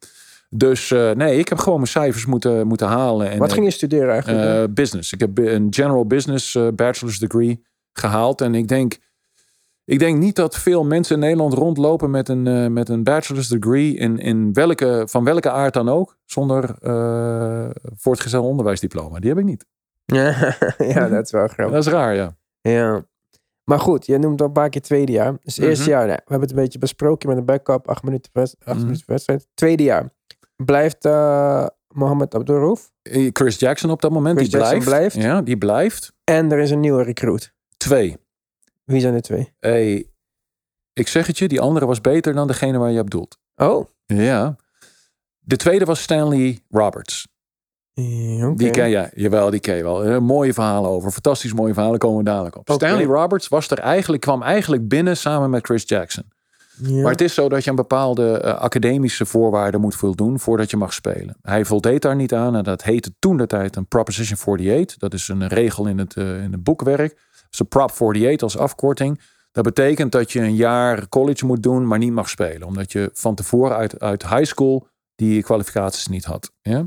[0.49, 3.30] Dus eh, nee, ik heb gewoon mijn cijfers moeten, moeten halen.
[3.30, 4.45] En, Wat ging je studeren eigenlijk?
[4.70, 5.14] eh, business.
[5.14, 8.41] Ik heb een general business eh, bachelor's degree gehaald.
[8.41, 8.97] En ik denk,
[9.86, 13.93] ik denk niet dat veel mensen in Nederland rondlopen met een, met een bachelor's degree
[13.95, 16.76] in, in welke, van welke aard dan ook, zonder
[17.95, 19.20] voortgezet onderwijsdiploma.
[19.20, 19.66] Die heb ik niet.
[20.93, 21.76] ja, dat is wel grappig.
[21.76, 22.36] Dat is raar, ja.
[22.62, 23.05] Ja.
[23.70, 25.38] Maar goed, je noemt al een paar keer tweede jaar.
[25.43, 25.68] Dus Mhm.
[25.68, 28.55] eerste jaar, nee, we hebben het een beetje besproken met een backup, acht minuten, acht
[28.65, 28.80] Mhm.
[28.86, 29.47] minuten wedstrijd.
[29.53, 30.09] Tweede jaar.
[30.55, 32.91] Blijft eh Mohamed Abdurrauf.
[33.01, 35.13] Eh, Chris Jackson op dat moment, Chris die Jackson blijft.
[35.15, 35.30] blijft.
[35.32, 36.13] Ja, die blijft.
[36.24, 37.53] En er is een nieuwe recruit.
[37.78, 38.18] Twee.
[38.84, 39.53] Wie zijn de twee?
[39.59, 40.09] Hey,
[40.93, 43.38] ik zeg het je, die andere was beter dan degene waar je op doelt.
[43.55, 43.86] Oh.
[44.05, 44.55] Ja.
[45.39, 47.28] De tweede was Stanley Roberts.
[48.02, 48.56] Ja, oké.
[48.56, 50.04] Die ken je, jawel, die ken je wel.
[50.04, 51.12] Eh, mooie verhalen over.
[51.12, 52.70] Fantastisch mooie verhalen komen we dadelijk op.
[52.72, 56.24] Stanley Roberts was er eigenlijk, kwam eigenlijk binnen samen met Chris Jackson.
[56.82, 57.02] Ja.
[57.02, 60.78] Maar het is zo dat je een bepaalde eh, academische voorwaarden moet voldoen voordat je
[60.78, 61.38] mag spelen.
[61.41, 64.98] Hij voldeed daar niet aan en dat heette toen de tijd een Proposition 48.
[64.98, 67.16] Dat is een regel in het, eh, in het boekwerk.
[67.16, 69.22] Dat is een Prop 48 als afkorting.
[69.52, 72.68] Dat betekent dat je een jaar college moet doen, maar niet mag spelen.
[72.68, 76.52] Omdat je van tevoren uit, uit high school die kwalificaties niet had.
[76.62, 76.86] Ja?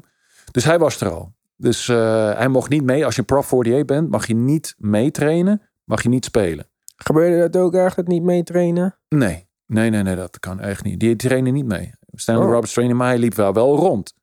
[0.50, 1.34] Dus hij was er al.
[1.56, 3.04] Dus eh, hij mocht niet mee.
[3.04, 6.68] Als je Prop 48 bent, mag je niet meetrainen, mag je niet spelen.
[6.96, 8.98] Gebeurde dat ook eigenlijk niet mee trainen?
[9.08, 11.00] Nee, nee, nee, nee, dat kan echt niet.
[11.00, 11.92] Die trainen niet mee.
[12.12, 12.50] Stanley Oh.
[12.50, 14.14] Roberts trainde, maar hij liep wel, wel rond.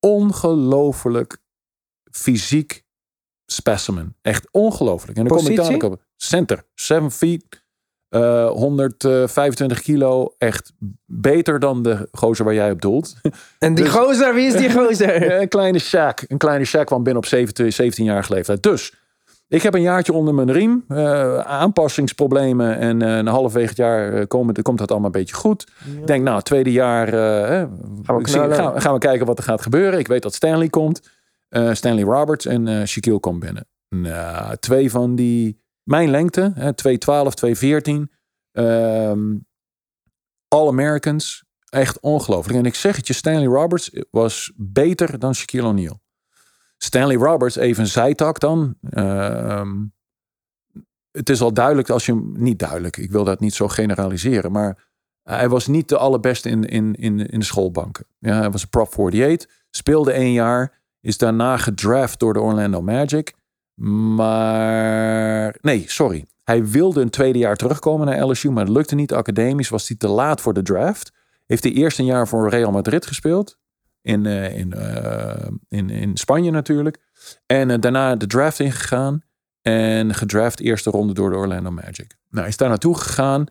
[0.00, 1.38] Ongelooflijk
[2.10, 2.84] fysiek
[3.46, 4.16] specimen.
[4.22, 5.18] Echt ongelooflijk.
[5.18, 6.02] En dan kom ik dadelijk op.
[6.16, 7.64] Center, 7 feet,
[8.08, 10.34] eh 125 kilo.
[10.38, 10.72] Echt
[11.06, 13.14] beter dan de gozer waar jij op doelt.
[13.58, 15.40] En die Dus- gozer, wie is die gozer?
[15.40, 16.26] een kleine Shaq.
[16.28, 18.62] Een kleine Shaq kwam binnen op 17, 17-jarige leeftijd.
[18.62, 18.94] Dus
[19.48, 20.84] ik heb een jaartje onder mijn riem.
[20.88, 22.78] eh, aanpassingsproblemen.
[22.78, 25.66] En eh, een halfwege het jaar eh, komen, komt dat allemaal een beetje goed.
[26.00, 29.38] Ik denk, nou, tweede jaar eh, hè, we zie- gaan, we- gaan we kijken wat
[29.38, 29.98] er gaat gebeuren.
[29.98, 31.08] Ik weet dat Stanley komt.
[31.48, 33.66] eh, Stanley Roberts en eh Shaquille komt binnen.
[33.88, 38.10] Nou, twee van die, mijn lengte, hè, 212, 214.
[38.52, 39.34] ehm
[40.48, 41.44] All-Americans.
[41.68, 42.58] Echt ongelooflijk.
[42.58, 46.00] En ik zeg het je, Stanley Roberts was beter dan Shaquille O'Neal.
[46.76, 48.76] Stanley Roberts, even zijtak dan.
[48.90, 49.84] Ehm,
[51.10, 52.32] het is al duidelijk als je hem...
[52.36, 54.52] Niet duidelijk, ik wil dat niet zo generaliseren.
[54.52, 54.88] Maar
[55.22, 58.06] hij was niet de allerbeste in, in, in, in de schoolbanken.
[58.18, 59.50] Ja, hij was een prop 48.
[59.70, 60.84] Speelde één jaar.
[61.00, 63.34] Is daarna gedraft door de Orlando Magic.
[63.80, 65.56] Maar...
[65.60, 66.26] Nee, sorry.
[66.44, 68.50] Hij wilde een tweede jaar terugkomen naar LSU.
[68.50, 69.12] Maar dat lukte niet.
[69.12, 71.12] Academisch was hij te laat voor de draft.
[71.46, 73.58] Heeft hij eerst een jaar voor Real Madrid gespeeld.
[74.02, 76.98] In, eh, in, eh, in, in Spanje natuurlijk.
[77.46, 79.22] En eh, daarna de draft ingegaan.
[79.62, 82.16] En gedraft eerste ronde door de Orlando Magic.
[82.28, 83.46] Nou, hij is daar naartoe gegaan.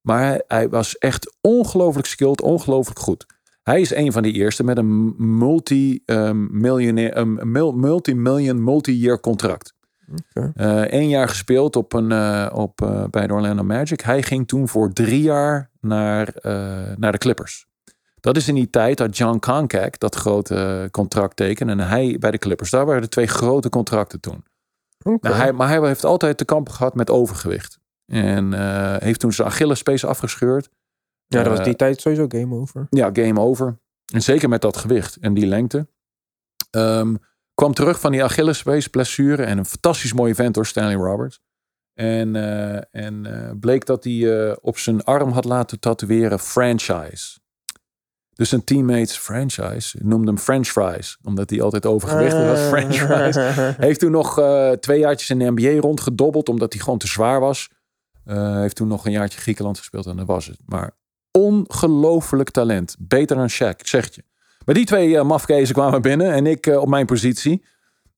[0.00, 3.26] Maar hij, hij was echt ongelooflijk skilled, ongelooflijk goed.
[3.62, 7.50] Hij is een van die eerste met een multi-miljonair, um,
[7.80, 9.74] multi-million, multi-year contract.
[10.84, 14.00] Eén jaar gespeeld op een, eh, op, eh, bij de Orlando Magic.
[14.00, 17.68] Hij ging toen voor drie jaar naar, eh, naar de Clippers.
[18.20, 21.72] Dat is in die tijd dat John Konkak dat grote eh, contract tekende.
[21.72, 22.70] En hij bij de Clippers.
[22.70, 24.44] Daar waren de twee grote contracten toen.
[25.20, 27.78] Nou, hij, maar hij heeft altijd te kampen gehad met overgewicht.
[28.06, 30.70] En eh, heeft toen zijn Achillespees afgescheurd.
[31.38, 32.86] Ja, dat was eh, die tijd sowieso game over.
[32.90, 33.78] Ja, game over.
[34.12, 35.88] En zeker met dat gewicht en die lengte.
[36.70, 37.14] Ehm,
[37.54, 39.42] kwam terug van die Achillespees blessure.
[39.42, 41.40] En een fantastisch mooie vent door Stanley Roberts.
[41.94, 47.38] En, eh, en eh, bleek dat hij op zijn arm had laten tatoeëren franchise.
[48.32, 51.18] Dus zijn teammates franchise noemden hem French fries.
[51.22, 52.60] Omdat hij altijd overgewichtig was.
[52.60, 53.36] French fries.
[53.86, 54.42] Heeft toen nog
[54.80, 56.48] twee jaartjes in de NBA rondgedobbeld.
[56.48, 57.70] Omdat hij gewoon te zwaar was.
[58.24, 60.06] Heeft toen nog een jaartje Griekenland gespeeld.
[60.06, 60.60] En dat was het.
[60.66, 60.98] Maar
[61.32, 62.96] ongelooflijk talent.
[62.98, 64.22] Beter dan Shaq, ik zeg je.
[64.64, 66.32] Maar die twee uh, mafkezen kwamen binnen.
[66.32, 67.64] En ik eh, op mijn positie.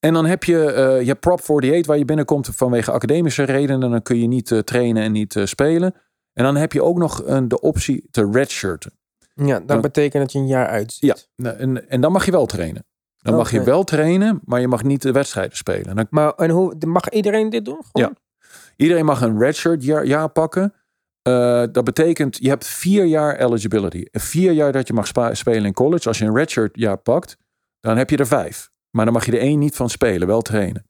[0.00, 3.90] En dan heb je, eh, je Prop 48 waar je binnenkomt vanwege academische redenen.
[3.90, 5.94] Dan kun je niet trainen en niet spelen.
[6.32, 8.92] En dan heb je ook nog de optie te redshirten.
[9.34, 9.80] Ja, dat Ja.
[9.80, 11.02] betekent dat je een jaar uitziet.
[11.02, 12.84] Ja, nou, en, en dan mag je wel trainen.
[13.18, 15.96] Dan mag je wel trainen, maar je mag niet de wedstrijden spelen.
[15.96, 17.82] Dan, Maar en hoe, mag iedereen dit doen?
[17.92, 18.16] Gewoon?
[18.16, 18.46] Ja.
[18.76, 20.74] iedereen mag een redshirt jaar, jaar pakken.
[21.22, 24.04] Eh, dat betekent, je hebt vier jaar eligibility.
[24.10, 26.08] Vier jaar dat je mag spelen in college.
[26.08, 27.36] Als je een redshirt jaar pakt,
[27.80, 28.70] dan heb je er vijf.
[28.90, 30.86] Maar dan mag je er één niet van spelen, wel trainen.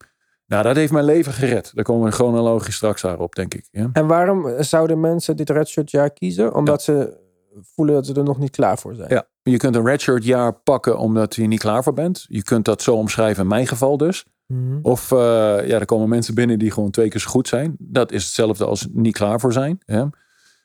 [0.47, 1.71] Nou, dat heeft mijn leven gered.
[1.75, 3.69] Daar komen we chronologisch straks daarop, denk ik.
[3.71, 3.91] Ja?
[3.93, 6.55] En waarom zouden mensen dit redshirt jaar kiezen?
[6.55, 7.21] Omdat ze
[7.61, 9.09] voelen dat ze er nog niet klaar voor zijn.
[9.09, 12.25] Ja, je kunt een redshirt jaar pakken omdat je niet klaar voor bent.
[12.29, 14.25] Je kunt dat zo omschrijven, in mijn geval dus.
[14.47, 14.79] Mhm.
[14.83, 15.19] Of eh,
[15.67, 17.77] ja, er komen mensen binnen die gewoon twee keer zo goed zijn.
[17.79, 19.81] Dat is hetzelfde als niet klaar voor zijn.
[19.85, 20.05] Hè?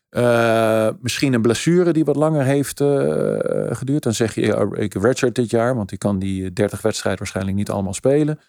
[0.09, 2.87] Eh, misschien een blessure die wat langer heeft eh,
[3.69, 4.03] geduurd.
[4.03, 7.69] Dan zeg je, ik redshirt dit jaar, want ik kan die 30 wedstrijden waarschijnlijk niet
[7.69, 8.39] allemaal spelen.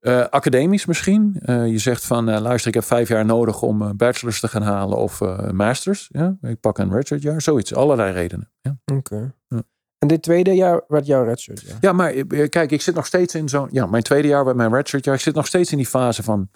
[0.00, 1.36] Eh, academisch misschien.
[1.42, 4.62] Eh, je zegt van, eh, luister, ik heb vijf jaar nodig om bachelor's te gaan
[4.62, 6.08] halen of eh, masters.
[6.12, 6.36] Ja?
[6.40, 7.74] Ik pak een redshirt jaar, zoiets.
[7.74, 8.50] Allerlei redenen.
[8.60, 8.76] Ja.
[8.94, 9.34] Oké.
[9.48, 9.62] Ja.
[9.98, 11.76] En dit tweede jaar werd jouw redshirt jaar.
[11.80, 13.68] Ja, maar eh, kijk, ik zit nog steeds in zo'n...
[13.70, 15.14] Ja, mijn tweede jaar met mijn redshirt jaar.
[15.14, 16.48] Ik zit nog steeds in die fase van...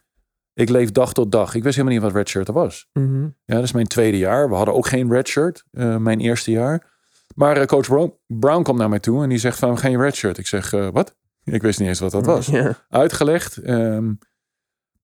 [0.55, 1.55] Ik leef dag tot dag.
[1.55, 2.89] Ik wist helemaal niet wat redshirt er was.
[2.93, 3.23] Mhm.
[3.23, 4.49] Ja, dat is mijn tweede jaar.
[4.49, 5.65] We hadden ook geen redshirt.
[5.73, 6.93] eh mijn eerste jaar.
[7.35, 9.79] Maar eh, coach Brown, Brown komt naar mij toe en die zegt van...
[9.79, 10.39] Geen redshirt.
[10.39, 11.15] Ik zeg, eh, wat?
[11.45, 12.51] Ik wist niet eens wat dat was.
[12.89, 13.57] Uitgelegd.
[13.57, 14.13] ehm,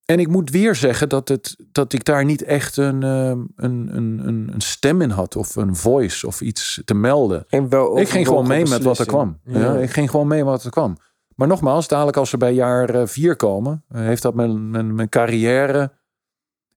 [0.04, 3.96] en ik moet weer zeggen dat, het, dat ik daar niet echt een, ehm, een,
[3.96, 5.36] een, een, een stem in had.
[5.36, 7.44] Of een voice of iets te melden.
[7.68, 9.40] Wel Ik ging gewoon mee met wat er kwam.
[9.44, 9.76] Ja.
[9.76, 10.96] ik ging gewoon mee met wat er kwam.
[11.40, 14.94] Maar nogmaals, dadelijk als ze bij jaar eh, vier komen, eh, heeft dat mijn, mijn,
[14.94, 15.92] mijn carrière,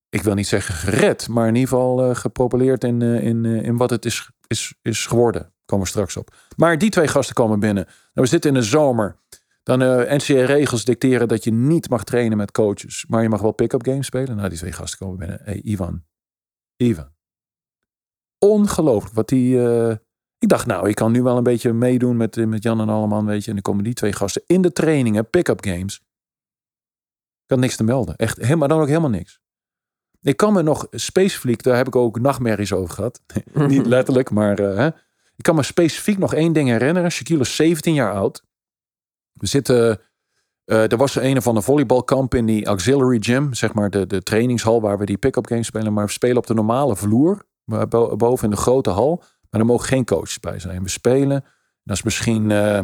[0.09, 3.89] ik wil niet zeggen gered, maar in ieder geval eh, gepropeleerd in, in, in wat
[3.89, 5.53] het is, is, is geworden.
[5.66, 6.36] Komen we straks op.
[6.55, 7.84] Maar die twee gasten komen binnen.
[7.86, 9.18] Nou, we zitten in de zomer.
[9.64, 13.05] Dan eh NCA-regels dicteren dat je niet mag trainen met coaches.
[13.07, 14.36] Maar je mag wel pick-up games spelen.
[14.36, 15.39] Nou, die twee gasten komen binnen.
[15.43, 16.03] hey, Ivan.
[16.76, 17.09] Ivan.
[18.38, 19.57] Ongelooflijk wat die...
[20.43, 22.89] ik dacht, nou, ik kan nu wel een beetje meedoen met, eh, met Jan en
[22.89, 23.47] Alleman, weet je.
[23.47, 25.95] En dan komen die twee gasten in de trainingen, pick-up games.
[27.43, 28.15] Ik had niks te melden.
[28.15, 29.39] Echt, helemaal, dan ook helemaal niks.
[30.21, 33.21] Ik kan me nog specifiek, daar heb ik ook nachtmerries over gehad.
[33.67, 34.85] Niet letterlijk, maar eh,
[35.35, 37.11] ik kan me specifiek nog één ding herinneren.
[37.11, 38.43] Shaquille is 17 jaar oud.
[39.33, 39.99] We zitten,
[40.65, 44.23] eh, er was een of ander volleybalkamp in die auxiliary gym, zeg maar de, de
[44.23, 45.93] trainingshal waar we die pick-up games spelen.
[45.93, 47.45] Maar we spelen op de normale vloer,
[48.17, 49.23] boven in de grote hal.
[49.54, 50.84] Maar er mogen geen coaches bij zijn.
[50.84, 51.45] We spelen,
[51.84, 52.80] dat is misschien eh,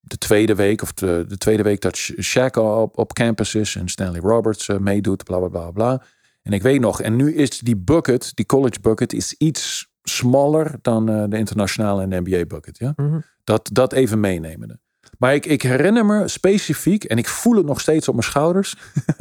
[0.00, 3.76] de tweede week of de, de tweede week dat Sha- Shaq op, op campus is
[3.76, 6.02] en Stanley Roberts eh, meedoet, bla bla bla bla.
[6.42, 10.74] En ik weet nog, en nu is die bucket, die college bucket, is iets smaller
[10.80, 12.78] dan eh, de internationale en de NBA bucket.
[12.78, 12.92] Ja?
[12.96, 13.20] Mhm.
[13.44, 14.80] Dat, dat even meenemende.
[15.18, 18.76] Maar ik, ik herinner me specifiek, en ik voel het nog steeds op mijn schouders.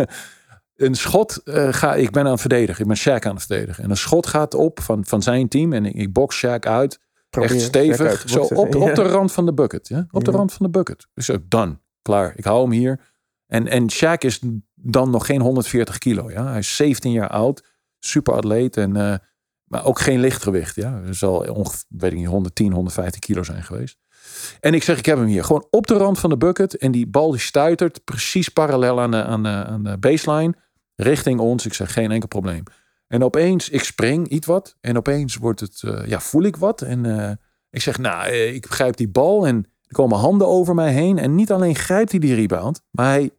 [0.82, 2.82] een schot eh, ga, ik ben aan het verdedigen.
[2.82, 3.84] Ik ben Shaq aan het verdedigen.
[3.84, 5.74] En een schot gaat op van, van zijn team.
[5.74, 7.00] En ik, ik box Shaq uit.
[7.30, 8.20] Probeer echt stevig.
[8.20, 9.88] uit Zo op, op de rand van de bucket.
[9.88, 10.08] Ja?
[10.12, 11.08] Op de rand van de bucket.
[11.14, 11.80] Dus ook done.
[12.02, 12.34] Klaar.
[12.36, 13.00] Ik hou hem hier.
[13.48, 14.40] En, en Shaq is
[14.74, 16.32] dan nog geen 140 kilo.
[16.32, 16.48] Ja?
[16.48, 17.64] Hij is 17 jaar oud.
[18.00, 18.78] Super atleet.
[18.78, 19.16] En, eh,
[19.64, 20.76] maar ook geen lichtgewicht.
[20.76, 21.02] Ja?
[21.06, 23.98] Er zal ongeveer, weet ik niet, 110, 115 kilo zijn geweest.
[24.60, 25.44] En ik zeg, ik heb hem hier.
[25.44, 26.78] Gewoon op de rand van de bucket.
[26.78, 30.56] En die bal die stuitert precies parallel aan de, aan de, aan de baseline.
[31.02, 31.66] Richting ons.
[31.66, 32.64] Ik zeg, geen enkel probleem.
[33.08, 34.78] En opeens, ik spring iets wat.
[34.82, 36.82] En opeens wordt het, eh, ja, voel ik wat.
[36.82, 37.32] En eh,
[37.70, 39.47] ik zeg, nou, eh, ik grijp die bal.
[39.47, 41.18] En er komen handen over mij heen.
[41.18, 42.82] En niet alleen grijpt hij die rebound.
[42.91, 43.32] Maar hij,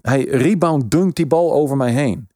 [0.00, 2.28] Hij rebound dunkt die bal over mij heen.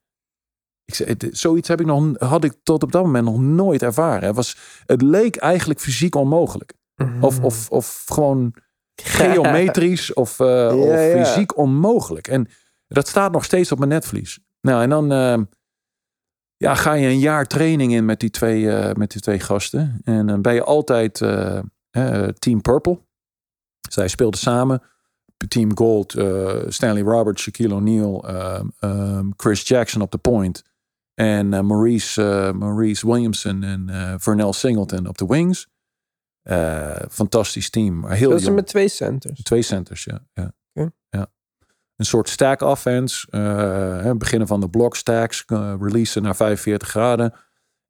[0.84, 4.26] Ik het- zoiets heb ik nog, had ik tot op dat moment nog nooit ervaren.
[4.26, 4.56] Het, was,
[4.86, 6.72] het leek eigenlijk fysiek onmogelijk.
[6.94, 7.24] Mhm.
[7.24, 8.54] Of, of, of gewoon
[9.02, 11.24] geometrisch of, of ja.
[11.24, 12.28] fysiek onmogelijk.
[12.28, 12.48] En
[12.86, 14.38] dat staat nog steeds op mijn netvlies.
[14.60, 15.42] Nou, en dan eh,
[16.56, 20.00] ja, ga je een jaar training in met die twee, eh, met die twee gasten.
[20.04, 21.58] En dan ben je altijd eh,
[21.90, 23.00] eh, Team Purple.
[23.90, 24.82] Zij speelden samen.
[25.48, 30.62] Team Gold, eh, Stanley Roberts, Shaquille O'Neal, ehm, ehm, Chris Jackson op de point.
[31.14, 35.68] En eh, Maurice, eh, Maurice Williamson en eh Vernell Singleton op de wings.
[36.42, 38.06] Eh, fantastisch team.
[38.06, 39.42] Heel Dat is met twee centers.
[39.42, 40.26] Twee centers, ja.
[40.32, 40.52] ja.
[40.72, 40.90] Oké.
[41.10, 41.26] ja.
[41.98, 43.26] Een soort stack offense.
[44.02, 45.44] hè, beginnen van de block stacks.
[45.44, 47.34] eh, releasen naar 45 graden.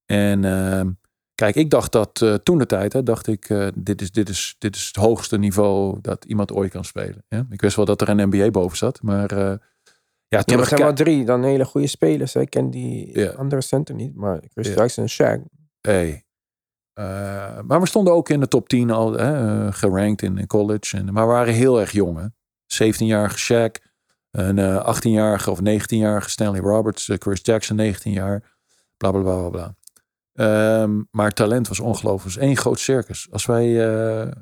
[0.07, 0.91] En ehm,
[1.35, 4.55] kijk, ik dacht dat eh, toen de tijd, hè, dacht ik, dit, is, dit, is,
[4.59, 7.25] dit is het hoogste niveau dat iemand ooit kan spelen.
[7.29, 7.47] Ja?
[7.51, 9.59] Ik wist wel dat er een NBA boven zat, maar ja,
[10.29, 12.35] Ja, toen maar er zijn kijk- wel drie dan hele goede spelers.
[12.35, 12.41] hè.
[12.41, 13.31] Ik ken die Ja.
[13.31, 14.75] andere center niet, maar Chris Ja.
[14.75, 15.43] Jackson en Shaq.
[15.81, 16.23] Hey.
[17.65, 20.97] Maar we stonden ook in de top 10 al hè, gerankt in, in college.
[20.97, 22.19] En, maar we waren heel erg jong.
[22.19, 22.27] Hè?
[22.85, 23.88] 17-jarige Shaq.
[24.31, 27.09] Een eh 18-jarige of 19-jarige Stanley Roberts.
[27.09, 28.57] eh, Chris Jackson 19 jaar.
[28.97, 29.49] Bla bla bla bla.
[29.51, 29.77] bla.
[30.33, 32.25] Ehm, maar talent was ongelooflijk.
[32.25, 33.29] Het was één groot circus.
[33.31, 34.33] Als wij eh,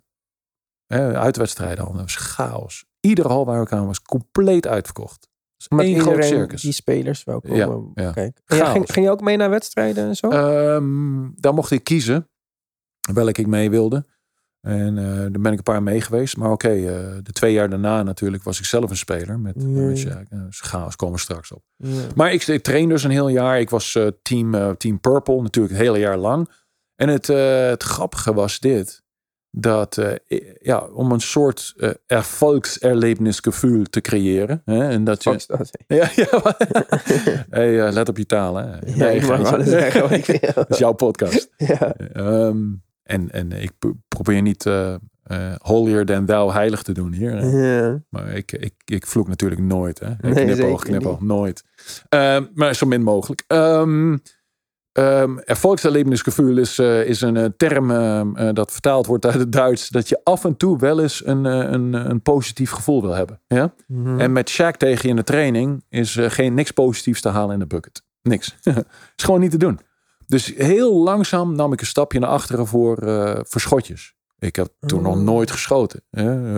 [0.87, 2.85] hè, uitwedstrijden hadden, was chaos.
[3.01, 5.29] Iedere hal waar we kwamen was compleet uitverkocht.
[5.69, 6.63] Met één groot circus.
[6.63, 8.13] die spelers wel komen ja.
[8.13, 8.43] kijken.
[8.45, 8.73] En ja, Chaos.
[8.73, 10.29] ging, ging je ook mee naar wedstrijden en zo?
[10.29, 12.29] Ehm, daar mocht ik kiezen
[13.13, 14.07] welke ik mee wilde.
[14.67, 16.37] En eh daar ben ik een paar mee geweest.
[16.37, 19.39] Maar oké, eh, de twee jaar daarna natuurlijk was ik zelf een speler.
[19.39, 20.23] Met, Ja, met ja.
[20.31, 21.63] Uh, chaos komen we straks op.
[22.15, 23.61] Maar ik, ik train dus een heel jaar.
[23.61, 26.49] Ik was eh, team, eh, team Purple natuurlijk het hele jaar lang.
[26.97, 29.05] En het, eh, het grappige was dit.
[29.51, 34.63] Dat eh, ja, om een soort eh erfolgserlebnisgevoel te creëren.
[34.65, 35.71] Hè, en dat je, dat.
[35.87, 36.57] ja, ja.
[37.51, 38.57] hey, eh, let op je taal.
[38.57, 38.77] Hè.
[38.95, 40.41] Ja, ik mag alles zeggen.
[40.55, 41.51] Dat is jouw podcast.
[41.57, 41.95] Ja.
[41.95, 42.59] Ehm,
[43.07, 44.95] en, en ik pro- probeer niet eh
[45.27, 47.45] eh, holier than thou heilig te doen hier.
[47.67, 48.03] Ja.
[48.09, 49.99] Maar ik, ik, ik vloek natuurlijk nooit.
[49.99, 50.11] Hè.
[50.11, 51.65] Ik Nee, knipoog, knipoog, nooit.
[52.09, 53.45] Ehm, maar zo min mogelijk.
[53.47, 54.17] Ehm
[55.45, 59.89] erfolgserlebnisgevoel is, eh, is een term eh, dat vertaald wordt uit het Duits.
[59.89, 63.41] Dat je af en toe wel eens een, een, een positief gevoel wil hebben.
[63.47, 63.75] Ja?
[63.87, 64.21] Mhm.
[64.21, 67.59] En met Shaq tegen je in de training is geen niks positiefs te halen in
[67.59, 68.03] de bucket.
[68.23, 68.57] Niks.
[69.17, 69.81] is gewoon niet te doen.
[70.27, 72.97] Dus heel langzaam nam ik een stapje naar achteren voor,
[73.47, 74.15] voor schotjes.
[74.39, 75.21] Ik heb toen nog Oh.
[75.23, 76.03] nooit geschoten.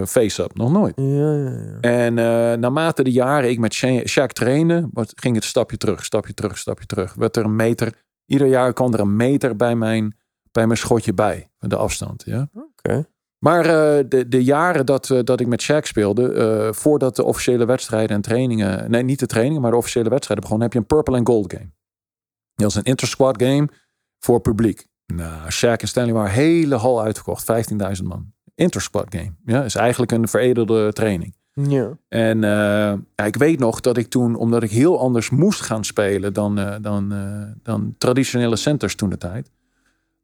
[0.06, 0.92] Face-up, nog nooit.
[0.96, 1.80] Ja, ja, ja.
[1.80, 2.24] En eh,
[2.58, 6.86] naarmate de jaren ik met Sha- Shaq trainde, ging het stapje terug, stapje terug, stapje
[6.86, 7.14] terug.
[7.14, 7.92] Werd er een meter,
[8.26, 10.16] ieder jaar kwam er een meter bij mijn,
[10.52, 12.22] bij mijn schotje bij, de afstand.
[12.26, 12.48] Ja?
[12.54, 13.06] Oké.
[13.38, 17.64] Maar eh, de, de jaren dat, eh, dat ik met Shaq speelde, voordat de officiële
[17.64, 20.96] wedstrijden en trainingen, nee niet de trainingen, maar de officiële wedstrijden begonnen, heb je een
[20.96, 21.70] purple and gold game.
[22.62, 23.68] Dat is een intersquad game
[24.18, 24.86] voor publiek.
[25.06, 27.46] Nou, Shaq en Stanley waren hele hal uitverkocht,
[28.00, 28.32] 15.000 man.
[28.54, 31.36] Intersquad game, ja, is eigenlijk een veredelde training.
[31.52, 31.98] Ja.
[32.08, 36.32] En ja, ik weet nog dat ik toen, omdat ik heel anders moest gaan spelen
[36.32, 39.50] dan, eh, dan, eh, dan traditionele centers toen de tijd.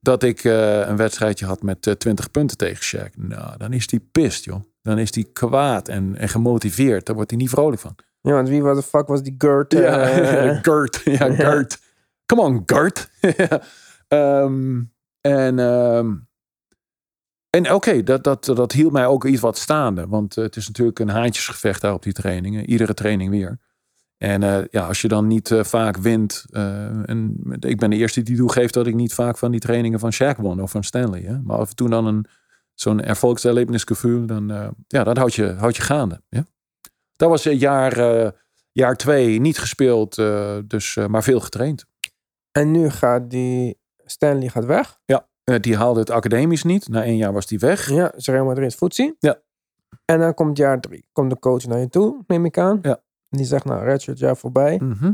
[0.00, 3.14] Dat ik een wedstrijdje had met eh, 20 punten tegen Shaq.
[3.16, 4.60] Nou, dan is die pist, joh.
[4.82, 7.06] Dan is die kwaad en, en gemotiveerd.
[7.06, 7.94] Daar wordt hij niet vrolijk van.
[8.20, 9.72] ja, want wie wat de fuck was die Gert?
[9.72, 10.06] Ja,
[10.62, 11.00] Gert.
[11.04, 11.78] Ja, Gert.
[12.26, 13.10] Come on, Gert.
[14.08, 14.82] Ehm,
[15.20, 16.12] en ehm,
[17.54, 20.06] en oké, dat, dat, dat hield mij ook iets wat staande.
[20.06, 22.70] Want eh, het is natuurlijk een haantjesgevecht daar op die trainingen.
[22.70, 23.58] Iedere training weer.
[24.18, 26.44] En eh, ja, als je dan niet eh, vaak wint.
[26.50, 30.12] en ik ben de eerste die toegeeft dat ik niet vaak van die trainingen van
[30.14, 31.40] Shaq won of van Stanley.
[31.44, 32.26] Maar af en toe dan een,
[32.74, 36.20] zo'n erfolgserlebnisgevoel, dan, ja, dat houdt je, houdt je gaande.
[36.28, 36.46] Ja?
[37.16, 38.32] Dat was jaar,
[38.72, 40.14] jaar twee niet gespeeld,
[40.64, 41.84] dus, maar veel getraind.
[42.58, 44.98] En nu gaat die Stanley gaat weg.
[45.44, 46.88] Eh, die haalde het academisch niet.
[46.88, 47.88] Na één jaar was die weg.
[47.90, 49.16] Ja, is Real Madrid voetzie.
[49.18, 49.38] Ja.
[50.04, 51.08] En dan komt jaar drie.
[51.12, 52.78] Komt de coach naar je toe, neem ik aan.
[52.82, 52.90] Ja.
[53.28, 54.80] En die zegt, nou, redshirt jaar voorbij.
[54.82, 55.12] Mhm.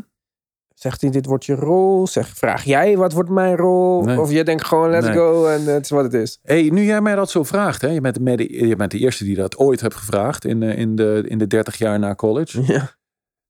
[0.75, 2.07] Zegt hij, dit wordt je rol?
[2.07, 4.03] Zeg, vraag jij, wat wordt mijn rol?
[4.03, 4.21] Nee.
[4.21, 5.15] Of je denkt gewoon, let's Nee.
[5.17, 6.39] go en het is wat het is.
[6.43, 7.89] Hey, nu jij mij dat zo vraagt, hè?
[7.89, 10.97] Je, bent, de- je bent de eerste die dat ooit hebt gevraagd in, eh, in,
[10.97, 12.63] de, in de 30 jaar na college.
[12.73, 12.91] Ja.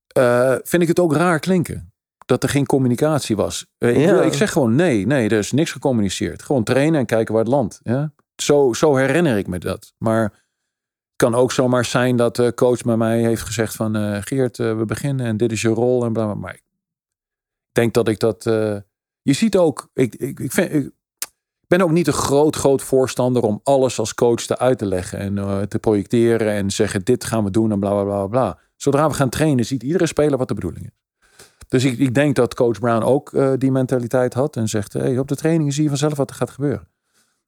[0.07, 1.90] Eh, vind ik het ook raar klinken.
[2.31, 3.67] Dat er geen communicatie was.
[3.79, 4.13] Eh, ik, Ja.
[4.13, 6.43] wil- ik zeg gewoon nee, nee, er is niks gecommuniceerd.
[6.43, 7.81] Gewoon trainen en kijken waar het landt.
[7.83, 8.13] Ja?
[8.37, 9.93] Zo, zo herinner ik me dat.
[9.99, 10.33] Maar het
[11.17, 13.97] kan ook zomaar zijn dat de coach bij mij heeft gezegd van...
[13.97, 16.35] eh, Geert, eh, we beginnen en dit is je rol en bla bla.
[16.35, 16.63] Maar ik
[17.73, 18.43] denk dat ik dat...
[19.23, 20.91] je ziet ook, ik, ik, ik, vind, ik
[21.67, 25.19] ben ook niet een groot, groot voorstander om alles als coach te uit te leggen.
[25.19, 28.59] En te projecteren en zeggen dit gaan we doen en bla bla bla bla.
[28.77, 31.00] Zodra we gaan trainen, ziet iedere speler wat de bedoeling is.
[31.71, 34.57] Dus ik, ik denk dat coach Brown ook uh, die mentaliteit had.
[34.57, 36.89] En zegt, hey, op de trainingen zie je vanzelf wat er gaat gebeuren.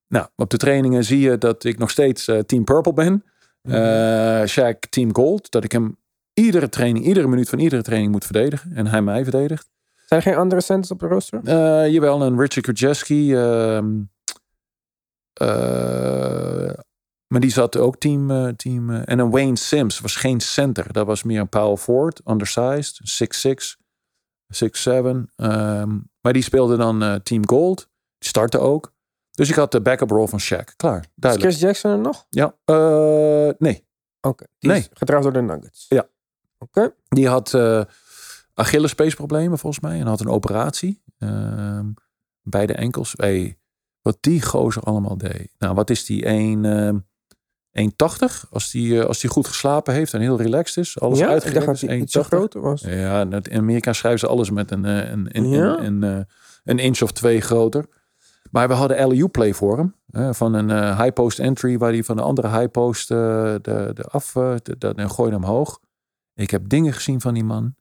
[0.08, 3.24] Nou, op de trainingen zie je dat ik nog steeds uh, Team Purple ben.
[3.62, 5.50] Uh, Shaq Team Gold.
[5.50, 5.96] Dat ik hem
[6.34, 8.72] iedere training, iedere minuut van iedere training moet verdedigen.
[8.74, 9.70] En hij mij verdedigt.
[10.06, 11.40] Zijn er geen andere centers op de rooster?
[11.44, 13.32] Uh, jawel, een Richard Krajewski.
[13.32, 13.80] Uh,
[17.26, 18.56] maar die zat ook team.
[18.56, 20.92] team en een Wayne Sims was geen center.
[20.92, 23.00] Dat was meer een power forward, undersized,
[23.76, 23.81] 6'6,
[24.54, 24.90] 6'7.
[25.36, 27.88] Um, maar die speelde dan team gold.
[28.18, 28.92] Die startte ook.
[29.30, 30.76] Dus ik had de backup role van Shaq.
[30.76, 31.52] Klaar, duidelijk.
[31.52, 32.26] Is Chris Jackson er nog?
[32.28, 32.54] Ja,
[33.58, 33.86] nee.
[34.20, 34.78] Oké, okay, die nee.
[34.78, 35.86] is door de Nuggets.
[35.88, 36.08] Ja.
[36.58, 36.94] Oké.
[37.08, 37.82] Die had uh,
[38.54, 41.80] Achillespeesproblemen volgens mij en had een operatie uh,
[42.42, 43.14] bij de enkels.
[43.16, 43.58] Hey,
[44.02, 45.54] wat die gozer allemaal deed.
[45.58, 46.24] Nou, wat is die?
[46.24, 46.90] 1, uh,
[47.72, 51.00] 1,80 als die, uh, als die goed geslapen heeft en heel relaxed is.
[51.00, 51.82] Alles ja, uitgelegd is.
[51.82, 52.80] iets groter was.
[52.80, 55.78] Ja, in Amerika schrijven ze alles met een, een, een, ja?
[55.78, 56.26] een, een,
[56.64, 57.86] een inch of twee groter.
[58.50, 59.94] Maar we hadden LU play voor hem.
[60.34, 63.18] van een uh, high post entry waar hij van de andere high post uh,
[63.62, 65.80] de, de af uh, de, de, en gooide hem hoog.
[66.34, 67.74] Ik heb dingen gezien van die man.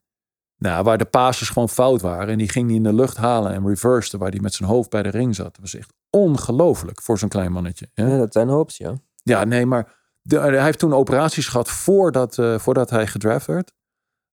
[0.58, 2.28] Nou, waar de passes gewoon fout waren.
[2.28, 4.90] En die ging hij in de lucht halen en reverse, waar hij met zijn hoofd
[4.90, 5.46] bij de ring zat.
[5.46, 7.88] Dat was echt ongelooflijk voor zo'n klein mannetje.
[7.94, 8.94] Ja dat zijn hoops, ja.
[9.22, 13.72] Ja, nee, maar de, hij heeft toen operaties gehad voordat, voordat hij gedraft werd.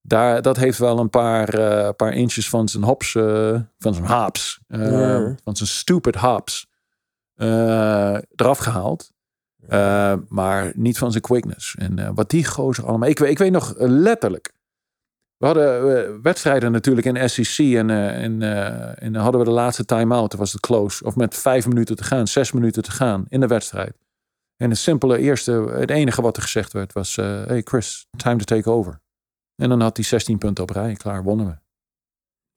[0.01, 4.05] Daar, dat heeft wel een paar, uh, paar inches van zijn hops, uh, van zijn
[4.05, 4.59] haps,
[5.43, 6.67] van zijn stupid haps,
[8.35, 9.11] eraf gehaald.
[10.27, 11.75] maar niet van zijn quickness.
[11.75, 13.09] En wat die gozer allemaal.
[13.09, 14.57] Ik, ik weet nog letterlijk.
[15.37, 18.41] We hadden wedstrijden natuurlijk in SEC en, en,
[18.97, 20.31] en dan hadden we de laatste time-out.
[20.31, 21.03] Dat was de close.
[21.03, 23.93] Of met vijf minuten te gaan, zes minuten te gaan in de wedstrijd.
[24.62, 28.43] En het simpele eerste, het enige wat er gezegd werd was: Hey Chris, time to
[28.43, 29.01] take over.
[29.55, 30.93] En dan had hij 16 punten op rij.
[30.93, 31.57] Klaar, wonnen we.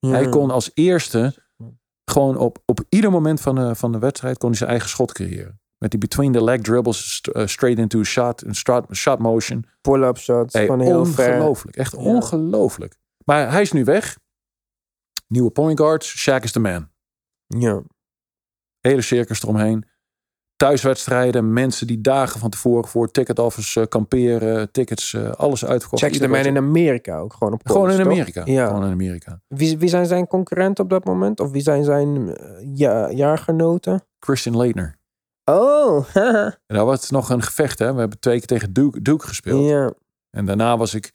[0.08, 0.12] Ja.
[0.12, 1.34] Hij kon als eerste
[2.04, 5.12] gewoon op, op ieder moment van de, van de wedstrijd kon hij zijn eigen schot
[5.12, 5.60] creëren.
[5.78, 9.66] Met die between the leg dribbles, uh, straight into a shot, een shot, shot motion.
[9.80, 11.98] Pull-up shots hey, van heel Ongelooflijk, echt ja.
[11.98, 12.96] ongelooflijk.
[13.24, 14.18] Maar hij is nu weg.
[15.26, 16.90] Nieuwe point guards, Shaq is de man.
[17.46, 17.82] Ja.
[18.80, 19.88] Hele circus eromheen
[20.62, 26.02] thuiswedstrijden, mensen die dagen van tevoren voor ticket office uh, kamperen, tickets, uh, alles uitverkocht.
[26.02, 28.42] Check de man in Amerika ook gewoon op Gewoon in Amerika.
[28.44, 28.66] Ja.
[28.66, 29.40] Gewoon in Amerika.
[29.48, 31.40] Wie, wie zijn zijn concurrenten op dat moment?
[31.40, 32.34] Of wie zijn zijn uh,
[32.74, 34.04] ja, jaargenoten?
[34.18, 34.96] Christian Leitner.
[35.44, 36.04] Oh,
[36.66, 37.92] dat was nog een gevecht, hè?
[37.92, 39.68] We hebben twee keer tegen Duke, Duke gespeeld.
[39.68, 39.92] Ja.
[40.30, 41.12] En daarna was ik,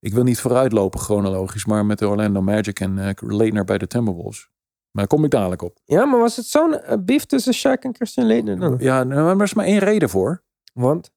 [0.00, 3.86] ik wil niet vooruitlopen chronologisch, maar met de Orlando Magic en uh, Leitner bij de
[3.86, 4.50] Timberwolves.
[4.90, 5.78] Maar daar kom ik dadelijk op.
[5.84, 8.76] Ja, maar was het zo'n uh, beef tussen Shaq en Christian Leitner dan?
[8.78, 10.42] Ja, nou, maar er is maar één reden voor.
[10.72, 11.10] Want?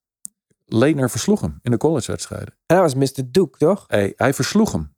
[0.65, 2.53] Leitner versloeg hem in de collegewedstrijden.
[2.65, 3.23] En hij was Mr.
[3.25, 3.83] Duke, toch?
[3.87, 4.93] Hey, hij versloeg hem.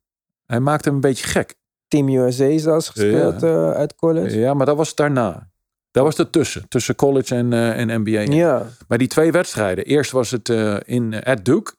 [0.46, 1.54] Hij maakte hem een beetje gek.
[1.88, 3.46] Team USA zelfs gespeeld ja.
[3.46, 4.38] uh, uit college.
[4.38, 5.50] Ja, maar dat was daarna.
[5.90, 6.68] Dat was ertussen.
[6.68, 8.34] Tussen college en, uh, en NBA.
[8.34, 8.66] Ja.
[8.88, 9.84] Maar die twee wedstrijden.
[9.84, 10.48] Eerst was het
[10.84, 11.74] in at Duke.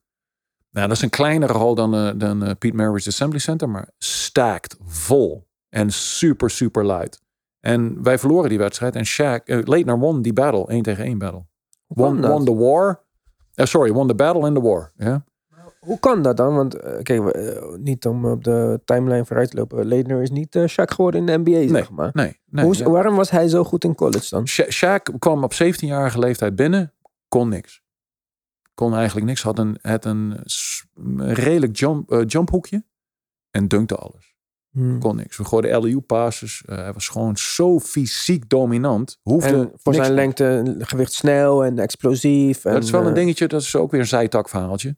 [0.71, 3.69] Nou, dat is een kleinere hal dan, dan Pete Maravich Assembly Center.
[3.69, 5.44] Maar stacked, vol.
[5.75, 7.21] En super, super light.
[7.59, 8.95] En wij verloren die wedstrijd.
[8.95, 10.67] En Shaq, uh, Leitner won die battle.
[10.67, 11.45] 1 tegen 1 battle.
[11.87, 13.03] Won, won the war.
[13.55, 14.91] Uh, sorry, won the battle and the war.
[14.97, 15.17] Yeah.
[15.79, 16.55] Hoe kan dat dan?
[16.55, 17.37] Want uh, kijk,
[17.77, 19.85] niet om op de timeline vooruit te lopen.
[19.85, 22.09] Leitner is niet uh, Shaq geworden in de NBA, nee, zeg maar.
[22.13, 22.89] Nee, nee, Hoe, ja.
[22.89, 24.47] Waarom was hij zo goed in college dan?
[24.47, 24.65] Sha
[24.99, 26.93] Shaq kwam op 17-jarige leeftijd binnen.
[27.27, 27.83] Kon niks.
[28.73, 29.43] Kon eigenlijk niks.
[29.43, 30.43] Had een, had een
[31.33, 32.83] redelijk jump, jumphoekje.
[33.51, 34.34] En dunkte alles.
[34.75, 34.99] Hmm.
[34.99, 35.37] Kon niks.
[35.37, 36.63] We gooiden LU-passes.
[36.65, 39.19] Uh, hij was gewoon zo fysiek dominant.
[39.21, 42.65] Hoefde en voor zijn lengte, gewicht snel en explosief.
[42.65, 44.95] En, dat is wel een dingetje, dat is ook weer een zijtakverhaaltje.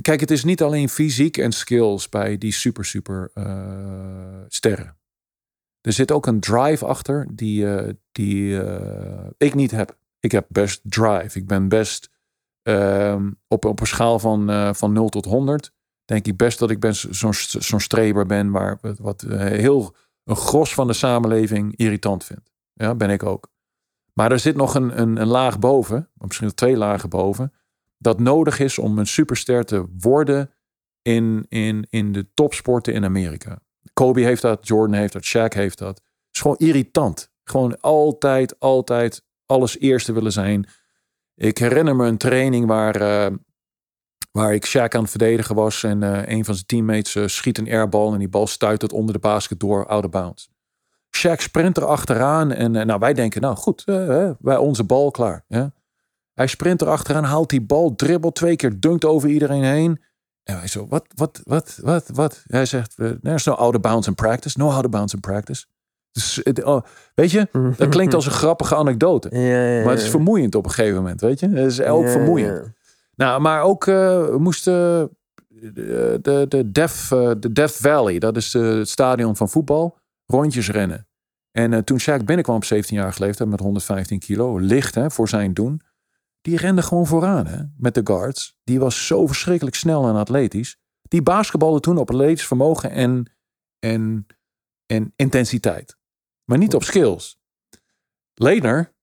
[0.00, 3.44] Kijk, het is niet alleen fysiek en skills bij die super, super uh,
[4.48, 4.96] sterren.
[5.80, 8.60] Er zit ook een drive achter die, uh, die
[9.38, 9.96] ik niet heb.
[10.20, 11.38] Ik heb best drive.
[11.38, 12.10] Ik ben best
[12.62, 15.74] ehm, op, op een schaal van, van 0 tot 100
[16.06, 20.74] denk ik best dat ik zo'n zo'n streber ben waar wat eh, heel een gros
[20.74, 22.52] van de samenleving irritant vindt.
[22.72, 23.48] Ja, ben ik ook.
[24.12, 27.52] Maar er zit nog een, een, een laag boven, misschien twee lagen boven,
[27.98, 30.50] dat nodig is om een superster te worden
[31.02, 33.58] in, in, in de topsporten in Amerika.
[33.92, 35.96] Kobe heeft dat, Jordan heeft dat, Shaq heeft dat.
[35.96, 37.30] Het is gewoon irritant.
[37.44, 40.68] Gewoon altijd, altijd alles eerste willen zijn.
[41.34, 43.36] Ik herinner me een training waar, uh,
[44.36, 45.82] Waar ik Shaq aan het verdedigen was.
[45.82, 48.12] En uh, een van zijn teammates uh, schiet een airbal.
[48.12, 50.48] En die bal stuit het onder de basket door, out of bounds.
[51.16, 52.52] Shaq sprint er achteraan.
[52.52, 53.82] En uh, nou, wij denken, nou goed,
[54.38, 55.44] wij onze bal klaar.
[55.48, 55.72] Ja?
[56.32, 60.02] Hij sprint er achteraan, haalt die bal, dribbelt twee keer, dunkt over iedereen heen.
[60.42, 62.44] En wij zo, wat, wat, wat, wat, wat?
[62.46, 64.58] Hij zegt, there's no out of bounds in practice.
[64.58, 65.64] No out of bounds in practice.
[66.12, 66.82] Dus, oh,
[67.14, 69.28] weet je, dat klinkt als een grappige anekdote.
[69.36, 71.48] Ja, ja, Maar het is vermoeiend op een gegeven moment, weet je.
[71.48, 72.74] Het is ook vermoeiend.
[73.16, 75.10] Nou, maar ook eh, moesten
[75.60, 80.70] de, de, de, Death, eh, de Valley, dat is eh, het stadion van voetbal, rondjes
[80.70, 81.08] rennen.
[81.50, 85.54] En eh, toen Shaq binnenkwam op 17-jarige leeftijd met 115 kilo, licht hè, voor zijn
[85.54, 85.80] doen,
[86.40, 88.58] die rende gewoon vooraan hè, met de guards.
[88.64, 90.78] Die was zo verschrikkelijk snel en atletisch.
[91.02, 93.32] Die basketbalde toen op atletisch vermogen en,
[93.78, 94.26] en,
[94.86, 95.96] en intensiteit.
[96.44, 97.38] Maar niet op skills.
[98.34, 98.94] Lener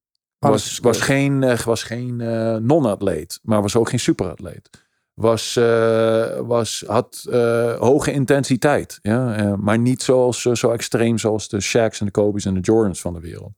[0.49, 4.69] was, is was geen, eh, was geen eh, non-atleet, maar was ook geen superatleet.
[5.13, 9.35] Was, eh, was, had eh, hoge intensiteit, ja?
[9.35, 12.59] eh, maar niet zoals, eh, zo extreem zoals de Shaqs en de Kobe's en de
[12.59, 13.53] Jordans van de wereld.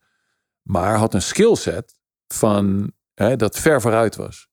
[0.62, 1.96] Maar had een skillset
[2.28, 2.92] van,
[3.36, 4.48] dat ver vooruit was.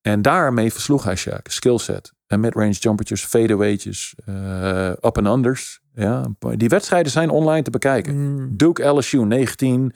[0.00, 2.12] En daarmee versloeg hij Shaq, skillset.
[2.26, 5.80] En mid-range jumpertjes, fadeaway'tjes, eh up and unders.
[5.94, 6.26] Ja.
[6.38, 8.14] Die wedstrijden zijn online te bekijken.
[8.14, 8.56] Mm.
[8.56, 9.94] Duke LSU 19,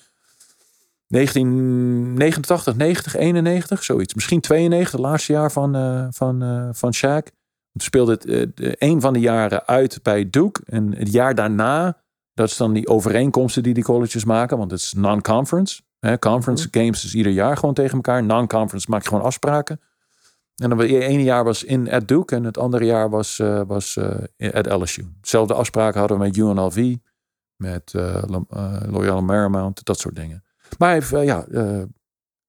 [1.10, 4.14] 1989, 90, 91, zoiets.
[4.14, 7.24] Misschien 92, het laatste jaar van, eh van, eh van Shaq.
[7.72, 10.60] Toen speelde het eh, een van de jaren uit bij Duke.
[10.64, 12.02] En het jaar daarna,
[12.34, 14.58] dat is dan die overeenkomsten die die colleges maken.
[14.58, 15.82] Want het is non-conference.
[15.98, 18.24] Hè, conference games is ieder jaar gewoon tegen elkaar.
[18.24, 19.80] Non-conference maak je gewoon afspraken.
[20.56, 23.36] En dan het ene jaar was in at Duke en het andere jaar was,
[23.66, 23.98] was
[24.52, 25.04] at LSU.
[25.22, 26.96] Zelfde afspraken hadden we met UNLV,
[27.56, 27.92] met
[28.88, 30.44] Loyola Marymount, dat soort dingen.
[30.78, 31.82] Maar hij heeft, eh, ja, eh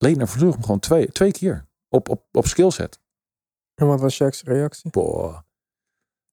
[0.02, 3.00] Lener versloeg hem gewoon twee, twee keer op, op, op skillset.
[3.74, 4.90] En wat was Shaq's reactie?
[4.90, 5.40] Boah.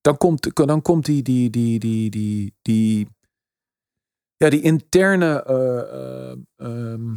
[0.00, 3.08] Dan komt, dan komt die, die, die, die, die, die,
[4.36, 7.14] ja, die interne, eh, eh, ehm,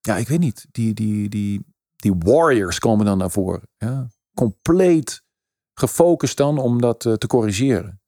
[0.00, 1.66] ja, ik weet niet, die, die, die,
[1.96, 3.68] die warriors komen dan naar voren.
[3.76, 4.08] Ja.
[4.34, 5.22] Compleet
[5.74, 8.00] gefocust dan om dat te corrigeren.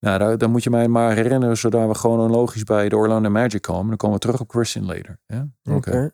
[0.00, 3.30] Nou, daar, dan moet je mij maar herinneren, zodat we gewoon logisch bij de Orlando
[3.30, 3.88] Magic komen.
[3.88, 5.18] Dan komen we terug op Christian later.
[5.26, 5.48] Ja?
[5.74, 6.10] Oké.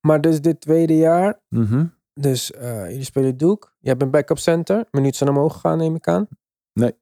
[0.00, 1.84] Maar dus dit tweede jaar, Mhm.
[2.14, 3.68] dus eh, jullie spelen Duke.
[3.78, 4.84] Je hebt een backup center.
[4.90, 6.28] Minuut zijn omhoog gegaan, neem ik aan.
[6.72, 6.96] Nee.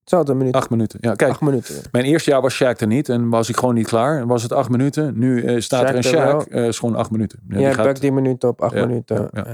[0.00, 0.54] Hetzelfde minuut.
[0.54, 0.98] Acht minuten.
[1.02, 1.74] Ja, kijk, Acht minuten.
[1.92, 4.18] Mijn eerste jaar was Shaq er niet en was ik gewoon niet klaar.
[4.20, 5.18] En was het acht minuten.
[5.18, 6.42] Nu eh, staat Shaq er een.
[6.44, 6.48] Shaq.
[6.48, 7.38] eh is gewoon acht minuten.
[7.48, 9.28] Ja, Jij die gaat- die minuten op acht Ja, minuten.
[9.32, 9.44] ja,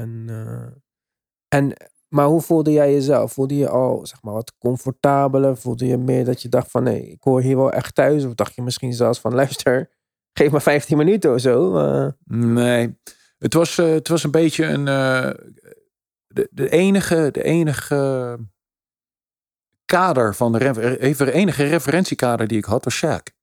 [1.49, 1.73] en,
[2.09, 3.33] maar hoe voelde jij jezelf?
[3.33, 5.57] Voelde je al zeg maar, wat comfortabeler?
[5.57, 8.25] Voelde je meer dat je dacht van nee, ik hoor hier wel echt thuis?
[8.25, 9.91] Of dacht je misschien zelfs van luister,
[10.33, 11.77] geef maar 15 minuten of zo?
[11.79, 12.09] eh.
[12.25, 12.99] Nee,
[13.39, 14.89] het was, eh, het was een beetje een.
[14.89, 15.31] eh,
[16.27, 18.39] de, de enige, de enige
[19.85, 23.36] kader van de even enige referentiekader die ik had was Shaq.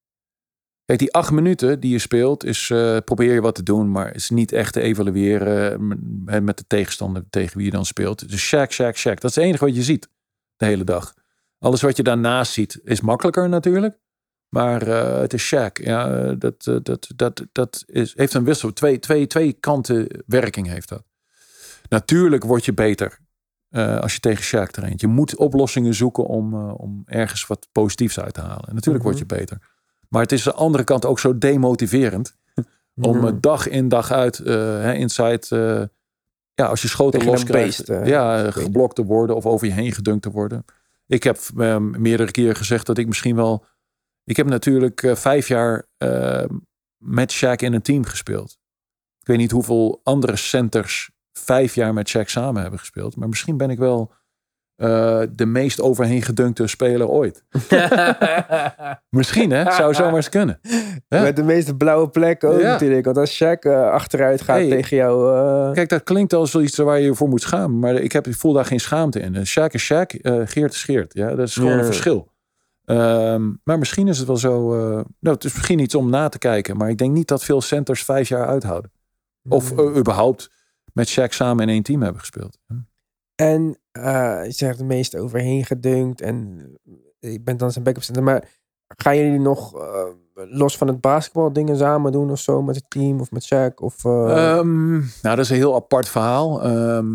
[0.85, 4.15] Kijk, die acht minuten die je speelt, is eh, probeer je wat te doen, maar
[4.15, 5.87] is niet echt te evalueren
[6.25, 8.29] met, met de tegenstander tegen wie je dan speelt.
[8.29, 9.13] Dus Shaq, Shaq, Shaq.
[9.19, 10.09] Dat is het enige wat je ziet
[10.55, 11.13] de hele dag.
[11.59, 13.99] Alles wat je daarnaast ziet is makkelijker natuurlijk.
[14.49, 15.83] Maar eh, het is Shaq.
[15.83, 18.73] Ja, eh, dat, dat, dat, dat is, heeft een wissel.
[18.73, 21.03] Twee, twee, twee kanten werking heeft dat.
[21.89, 23.21] Natuurlijk word je beter
[23.99, 25.01] als je tegen Shaq traint.
[25.01, 28.67] Je moet oplossingen zoeken om, om ergens wat positiefs uit te halen.
[28.67, 29.72] En natuurlijk word je beter.
[30.13, 32.35] Maar het is aan de andere kant ook zo demotiverend.
[33.01, 33.39] Om Mhm.
[33.39, 35.47] dag in dag uit hè, inside...
[35.49, 35.83] eh,
[36.53, 37.77] ja, als je schoten Tegen een los krijgt.
[37.77, 40.65] beest, eh, ja, geblokt te worden of over je heen gedunkt te worden.
[41.07, 43.65] Ik heb eh, meerdere keren gezegd dat ik misschien wel...
[44.23, 46.45] Ik heb natuurlijk vijf jaar eh,
[46.97, 48.57] met Shaq in een team gespeeld.
[49.19, 53.15] Ik weet niet hoeveel andere centers vijf jaar met Shaq samen hebben gespeeld.
[53.15, 54.13] Maar misschien ben ik wel
[54.83, 57.43] eh, de meest overheen gedunkte speler ooit.
[59.09, 60.59] Misschien hè, zou zomaar eens kunnen.
[61.07, 61.21] Ja.
[61.21, 62.71] Met de meeste blauwe plekken ook Ja.
[62.71, 63.05] natuurlijk.
[63.05, 64.69] Want als Shaq eh, achteruit gaat Hey.
[64.69, 65.35] tegen jou...
[65.67, 67.79] eh, Kijk, dat klinkt als iets waar je je voor moet schamen.
[67.79, 69.35] Maar ik, heb, ik voel daar geen schaamte in.
[69.35, 71.13] Shaq is Shaq, eh, Geert is Geert.
[71.13, 71.77] Ja, dat is gewoon Ja.
[71.77, 72.31] een verschil.
[72.85, 74.73] Ehm, maar misschien is het wel zo...
[74.73, 74.79] eh,
[75.19, 76.77] nou, het is misschien iets om na te kijken.
[76.77, 78.91] Maar ik denk niet dat veel centers vijf jaar uithouden.
[79.49, 79.79] Of Mm.
[79.79, 80.49] eh, überhaupt
[80.93, 82.57] met Shaq samen in één team hebben gespeeld.
[83.35, 86.21] En eh, je zegt de meeste overheen gedunkt.
[86.21, 86.59] En
[87.19, 88.23] je bent dan zijn backup center.
[88.23, 88.47] Maar
[88.97, 92.85] gaan jullie nog eh, los van het basketbal dingen samen doen of zo met het
[92.89, 93.73] team of met Shaq?
[93.75, 96.63] Of, eh, Ehm, nou, dat is een heel apart verhaal.
[96.63, 97.07] Ehm,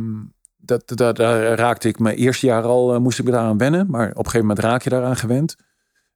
[0.56, 3.86] dat, dat, daar raakte ik mijn eerste jaar al, eh, moest ik me daaraan wennen.
[3.90, 5.56] Maar op een gegeven moment raak je daaraan gewend.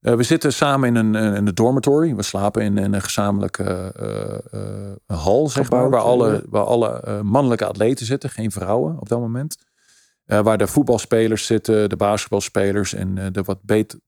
[0.00, 2.14] Eh, we zitten samen in een, eh, in een dormitory.
[2.14, 5.90] We slapen in, in een gezamenlijke eh, eh, hal, zeg maar.
[5.90, 9.56] Waar alle, waar alle eh, mannelijke atleten zitten, geen vrouwen op dat moment.
[10.24, 13.98] Eh, waar de voetbalspelers zitten, de basketbalspelers en eh, de wat beter...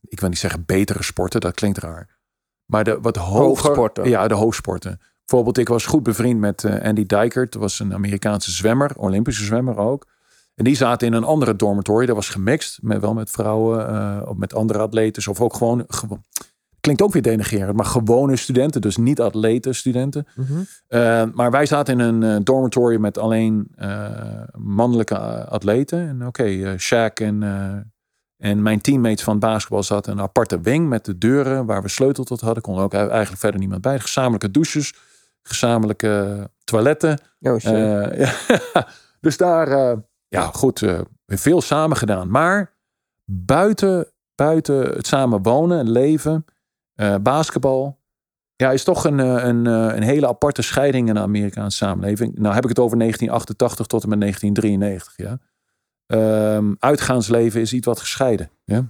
[0.00, 2.18] Ik wil niet zeggen betere sporten, dat klinkt raar.
[2.64, 3.40] Maar de wat hoger...
[3.40, 4.08] Hoogsporten.
[4.08, 5.00] Ja, de hoogsporten.
[5.24, 7.52] Bijvoorbeeld, ik was goed bevriend met eh, Andy Dijkert.
[7.52, 10.06] Dat was een Amerikaanse zwemmer, Olympische zwemmer ook.
[10.54, 12.06] En die zaten in een andere dormitory.
[12.06, 15.30] Dat was gemixt, met, wel met vrouwen of met andere atleten.
[15.30, 16.24] Of ook gewoon, gewoon
[16.80, 20.26] klinkt ook weer denigerend, maar gewone studenten, dus niet atleten studenten.
[20.34, 20.52] Mhm.
[20.88, 24.08] Uh, maar wij zaten in een uh, dormitory met alleen uh,
[24.52, 26.08] mannelijke atleten.
[26.08, 27.42] En oké, okay, Shaq en,
[28.36, 31.88] en mijn teammates van basketbal zaten in een aparte wing met de deuren waar we
[31.88, 32.62] sleutel tot hadden.
[32.62, 34.00] Kon ook eigenlijk verder niemand bij.
[34.00, 34.94] Gezamenlijke douches,
[35.42, 37.18] gezamenlijke toiletten.
[37.40, 38.32] Oh, ja.
[39.20, 39.96] dus daar,
[40.28, 40.84] ja goed,
[41.26, 42.30] veel samen gedaan.
[42.30, 42.72] Maar
[43.24, 46.44] buiten, buiten het samen wonen en leven...
[47.00, 47.98] Uh, basketbal.
[48.56, 52.38] Ja, is toch een, een, een hele aparte scheiding in de Amerikaanse samenleving.
[52.38, 55.14] Nou heb ik het over 1988 tot en met 1993.
[55.16, 55.38] Ja.
[56.56, 58.50] Um, uitgaansleven is iets wat gescheiden.
[58.64, 58.84] Ja.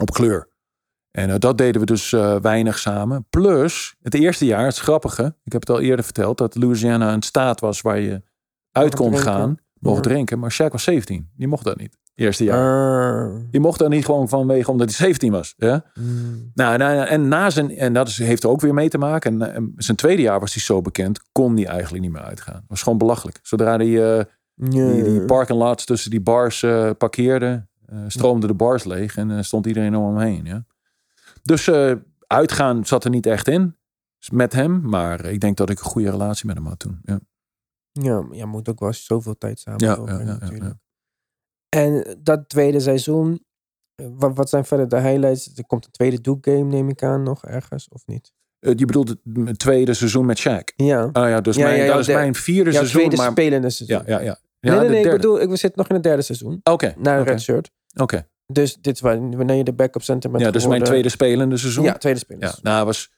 [0.00, 0.48] Op kleur.
[1.10, 3.26] En uh, dat deden we dus uh, weinig samen.
[3.30, 5.34] Plus, het eerste jaar, het grappige.
[5.44, 6.38] Ik heb het al eerder verteld.
[6.38, 8.22] Dat Louisiana een staat was waar je
[8.72, 9.58] uit kon gaan.
[9.78, 10.02] Mocht Ja.
[10.02, 10.38] drinken.
[10.38, 11.30] Maar Shaq was 17.
[11.36, 11.98] Die mocht dat niet.
[12.18, 13.28] Eerste jaar.
[13.28, 13.34] Ah.
[13.50, 15.54] Die mocht dat niet gewoon vanwege omdat hij 17 was.
[15.56, 15.84] Ja?
[15.94, 16.50] Mm.
[16.54, 19.42] Nou, nou, en na zijn, en dat is, heeft er ook weer mee te maken.
[19.42, 22.54] En, en zijn tweede jaar was hij zo bekend, kon hij eigenlijk niet meer uitgaan.
[22.54, 23.38] Dat was gewoon belachelijk.
[23.42, 24.92] Zodra hij eh, Ja.
[24.92, 29.30] die, die parking lots tussen die bars eh, parkeerde, eh, stroomden de bars leeg en
[29.30, 30.44] eh, stond iedereen om hem heen.
[30.44, 30.64] Ja?
[31.42, 31.92] Dus eh,
[32.26, 33.76] uitgaan zat er niet echt in
[34.32, 36.98] met hem, maar ik denk dat ik een goede relatie met hem had toen.
[37.02, 37.20] Ja,
[37.92, 40.74] Ja, je moet ook wel zoveel tijd samen ja, ja, ja, ja, natuurlijk.
[41.68, 41.80] Ja.
[41.80, 43.44] En dat tweede seizoen,
[43.94, 45.50] eh, wat, wat zijn verder de highlights?
[45.56, 48.32] Er komt een tweede Duke game, neem ik aan, nog ergens, of niet?
[48.58, 50.74] Eh, je bedoelt het, tweede seizoen met Shaq?
[50.76, 52.98] Ja, Ah ja, dus Ja, mijn, ja, ja, dat is de- mijn vierde jouw seizoen.
[53.00, 54.02] tweede Maar, spelende seizoen.
[54.06, 54.38] ja, ja, ja.
[54.60, 56.60] nee, Ja, nee, de nee, ik bedoel, ik, zitten nog in het derde seizoen.
[56.62, 57.70] Oké, Na oké, Redshirt.
[58.00, 58.28] oké.
[58.52, 61.84] Dus dit is wanneer je de backup center bent Ja, dus mijn tweede spelende seizoen.
[61.84, 62.60] Ja, tweede Ja, spelers.
[62.62, 63.12] nou was.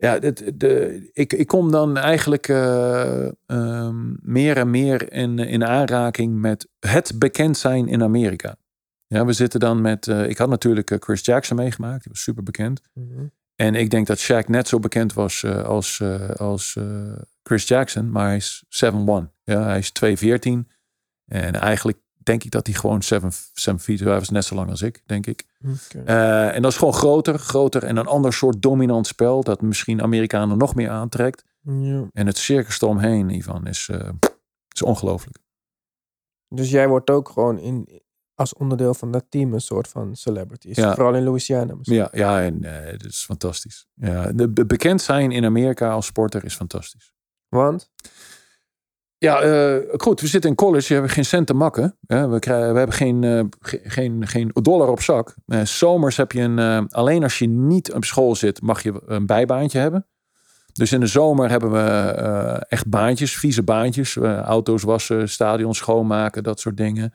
[0.00, 6.40] Ja, de, ik, ik kom dan eigenlijk eh, ehm, meer en meer in, in aanraking
[6.40, 8.56] met het bekend zijn in Amerika.
[9.06, 10.08] Ja, we zitten dan met.
[10.08, 12.80] eh, ik had natuurlijk eh, Chris Jackson meegemaakt, die was super bekend.
[12.94, 13.26] Mhm.
[13.54, 16.02] En ik denk dat Shaq net zo bekend was als,
[16.36, 16.76] als
[17.42, 18.88] Chris Jackson, maar hij is 7'1.
[19.44, 20.66] Ja, hij is 2'14.
[21.24, 21.98] En eigenlijk
[22.28, 25.02] denk ik dat hij gewoon 7 7 feet, hij was net zo lang als ik,
[25.06, 25.44] denk ik.
[26.04, 30.02] Eh, en dat is gewoon groter, groter en een ander soort dominant spel dat misschien
[30.02, 31.44] Amerikanen nog meer aantrekt.
[31.62, 32.08] Ja.
[32.12, 34.08] En het circus eromheen, Ivan, is, eh,
[34.74, 35.38] is ongelooflijk.
[36.48, 38.02] Dus jij wordt ook gewoon in,
[38.34, 40.68] als onderdeel van dat team een soort van celebrity.
[40.72, 40.94] Ja.
[40.94, 41.96] Vooral in Louisiana misschien.
[41.98, 43.86] Ja, ja en eh, het is fantastisch.
[43.94, 47.12] Ja, de, be- bekend zijn in Amerika als sporter is fantastisch.
[47.48, 47.90] Want?
[49.18, 51.96] Ja, eh, goed, we zitten in college, we hebben geen cent te makken.
[52.06, 52.28] hè.
[52.28, 55.34] we, krijgen, we hebben geen, eh, ge- geen, geen dollar op zak.
[55.46, 59.26] Eh, zomers heb je een, alleen als je niet op school zit, mag je een
[59.26, 60.06] bijbaantje hebben.
[60.72, 61.80] Dus in de zomer hebben we
[62.68, 64.16] echt baantjes, vieze baantjes.
[64.16, 67.14] auto's wassen, stadions schoonmaken, dat soort dingen.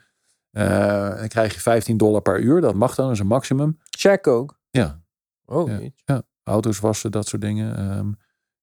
[0.51, 3.77] Dan krijg je 15 dollar per uur, dat mag dan, dat is een maximum.
[3.99, 4.59] Shaq ook.
[4.71, 5.01] Ja,
[5.45, 5.71] Oh,
[6.05, 6.21] Ja.
[6.43, 7.77] auto's wassen, dat soort dingen.
[7.77, 8.07] Ehm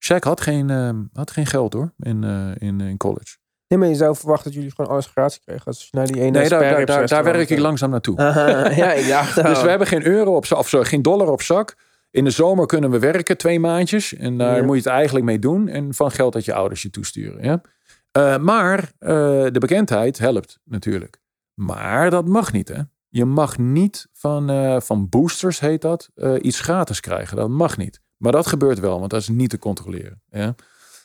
[0.05, 3.37] Shaq had geen, ehm, had geen geld hoor, in, eh, in, in college.
[3.69, 5.65] Nee, maar je zou verwachten dat jullie gewoon alles gratis kregen.
[5.65, 8.19] Als je naar die ene Nee, daar, daar, daar, werk ik langzaam naartoe.
[8.19, 9.43] Aha, ja, ik dacht al.
[9.43, 11.77] Dus we hebben geen euro op zak, of geen dollar op zak.
[12.11, 14.15] In de zomer kunnen we werken, twee maandjes.
[14.15, 14.63] En daar Ja.
[14.63, 15.69] moet je het eigenlijk mee doen.
[15.69, 17.45] En van geld dat je ouders je toesturen.
[17.45, 17.61] Ja?
[18.13, 19.09] Eh, maar eh,
[19.51, 21.21] de bekendheid helpt natuurlijk.
[21.55, 22.81] Maar dat mag niet, hè?
[23.09, 26.11] Je mag niet van, van boosters, heet dat,
[26.41, 27.37] iets gratis krijgen.
[27.37, 28.01] Dat mag niet.
[28.21, 30.23] Maar dat gebeurt wel, want dat is niet te controleren.
[30.31, 30.55] Ja?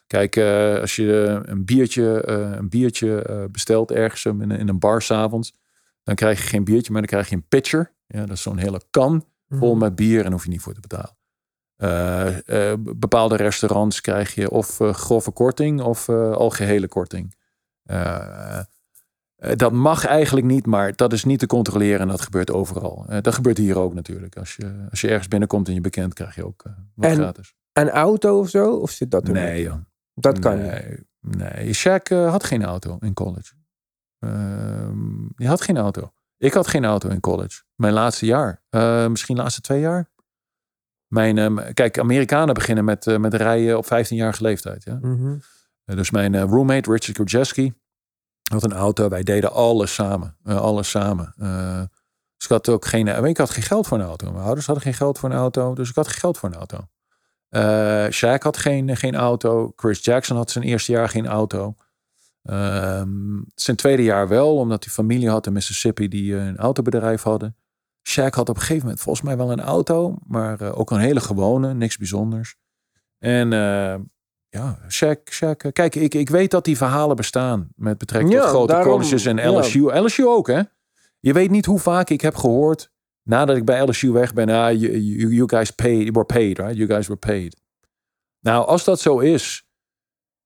[0.08, 4.68] Kijk, eh, als je een biertje, eh, een biertje eh, bestelt ergens in, een- in
[4.68, 5.54] een bar s'avonds,
[6.04, 7.94] dan krijg je geen biertje, maar dan krijg je een pitcher.
[8.08, 9.80] Ja, dat is zo'n hele kan vol Mhm.
[9.84, 11.18] met bier en hoef je niet voor te betalen.
[11.76, 17.36] Eh, eh, bepaalde restaurants krijg je of eh, grove korting of eh algehele korting.
[19.36, 23.06] Eh, dat mag eigenlijk niet, maar dat is niet te controleren en dat gebeurt overal.
[23.08, 24.38] Eh, dat gebeurt hier ook natuurlijk.
[24.38, 27.16] Als je, als je ergens binnenkomt en je bekend, krijg je ook eh, wat En-
[27.16, 27.54] gratis.
[27.74, 28.72] Een auto of zo?
[28.76, 29.76] Of zit dat er Nee, joh.
[30.14, 30.72] Dat kan niet.
[30.72, 33.54] nee, Nee, Shaq had geen auto in college.
[34.20, 36.14] Ehm die had geen auto.
[36.38, 37.62] Ik had geen auto in college.
[37.76, 38.62] Mijn laatste jaar.
[38.70, 40.10] Eh, misschien de laatste twee jaar.
[41.08, 44.84] Mijn, ehm, kijk, Amerikanen beginnen met, met rijden op 15-jarige leeftijd.
[44.84, 44.98] Ja?
[45.02, 45.38] Mhm.
[45.86, 47.74] Dus mijn roommate, Richard Kurjeski,
[48.52, 49.10] had een auto.
[49.10, 50.38] Wij deden alles samen.
[50.44, 51.34] Eh, alles samen.
[51.38, 51.82] Eh,
[52.38, 53.08] dus ik had ook geen...
[53.26, 54.32] Ik had geen geld voor een auto.
[54.32, 55.76] Mijn ouders hadden geen geld voor een auto.
[55.76, 56.88] Dus ik had geen geld voor een auto.
[57.50, 59.74] Eh Shaq had geen, geen auto.
[59.76, 61.76] Chris Jackson had zijn eerste jaar geen auto.
[62.44, 67.56] Ehm, zijn tweede jaar wel, omdat hij familie had in Mississippi die een autobedrijf hadden.
[68.10, 71.20] Shaq had op een gegeven moment volgens mij wel een auto, maar ook een hele
[71.20, 72.56] gewone, niks bijzonders.
[73.20, 73.50] En
[74.56, 75.40] ja, Shaq.
[75.40, 79.26] eh, Kijk, ik, ik weet dat die verhalen bestaan met betrekking tot grote daarom, colleges
[79.26, 79.60] en ja.
[79.60, 79.98] LSU.
[80.00, 80.62] LSU ook, hè?
[81.20, 82.92] Je weet niet hoe vaak ik heb gehoord
[83.24, 84.50] nadat ik bij LSU weg ben.
[84.50, 86.76] Ah, you, you, you guys paid, were paid, right?
[86.76, 87.56] You guys were paid.
[88.40, 89.66] Nou, als dat zo is,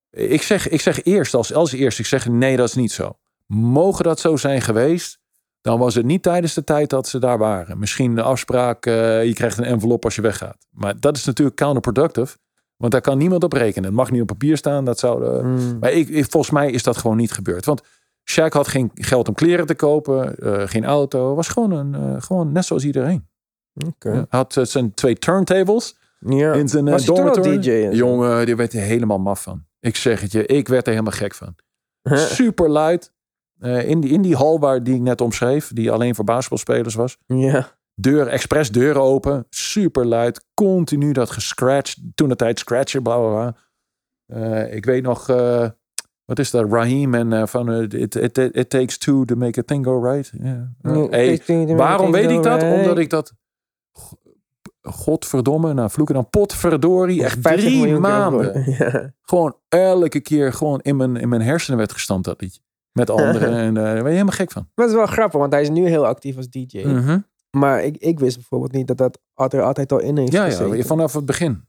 [0.09, 3.17] ik zeg, ik zeg eerst als, als eerst, ik zeg nee, dat is niet zo.
[3.47, 5.19] Mogen dat zo zijn geweest,
[5.61, 7.79] dan was het niet tijdens de tijd dat ze daar waren.
[7.79, 10.67] Misschien de afspraak, eh, je krijgt een envelop als je weggaat.
[10.69, 12.37] Maar dat is natuurlijk counterproductive,
[12.79, 13.83] want daar kan niemand op rekenen.
[13.83, 15.23] Het mag niet op papier staan, dat zou...
[15.23, 15.77] de- Mm.
[15.79, 17.65] maar ik, ik- volgens mij is dat gewoon niet gebeurd.
[17.65, 17.81] Want
[18.31, 21.35] Shaq had geen geld om kleren te kopen, eh, geen auto.
[21.35, 23.27] Was gewoon, een, eh, gewoon net zoals iedereen.
[24.29, 26.53] Had eh, zijn twee turntables Ja.
[26.53, 27.59] in zijn eh, Was dormitory.
[27.59, 27.95] DJ?
[27.95, 29.63] Jongen, die werd er helemaal maf van.
[29.79, 31.55] Ik zeg het je, ik werd er helemaal gek van.
[32.17, 33.11] Super luid.
[33.59, 36.95] Eh, in, die, in die hal waar die ik net omschreef, die alleen voor basketbalspelers
[36.95, 37.17] was.
[37.25, 37.78] Ja.
[38.01, 39.45] Deur, expres deuren open.
[39.49, 40.45] Super luid.
[40.53, 41.97] Continu dat gescratcht.
[42.15, 43.55] Toen de tijd scratchen, bla bla bla.
[44.25, 45.69] Eh, ik weet nog, eh,
[46.25, 46.71] wat is dat?
[46.71, 50.31] Raheem en eh, van it, it, it, takes two to make a thing go right.
[51.09, 51.41] Hey,
[51.75, 52.63] waarom weet ik dat?
[52.63, 53.33] Omdat ik dat.
[54.81, 57.23] Godverdomme, nou vloeken dan potverdorie.
[57.23, 58.63] Echt drie maanden.
[58.77, 59.13] Ja.
[59.21, 62.61] Gewoon elke keer gewoon in mijn, in mijn hersenen werd gestampt dat liedje.
[62.91, 63.53] Met anderen.
[63.53, 64.67] en daar ben je helemaal gek van.
[64.75, 66.83] Maar het is wel grappig, want hij is nu heel actief als DJ.
[66.85, 67.19] Mhm.
[67.57, 70.77] Maar ik, ik wist bijvoorbeeld niet dat dat er altijd al in heeft Ja, gezeten.
[70.77, 71.67] ja, vanaf het begin.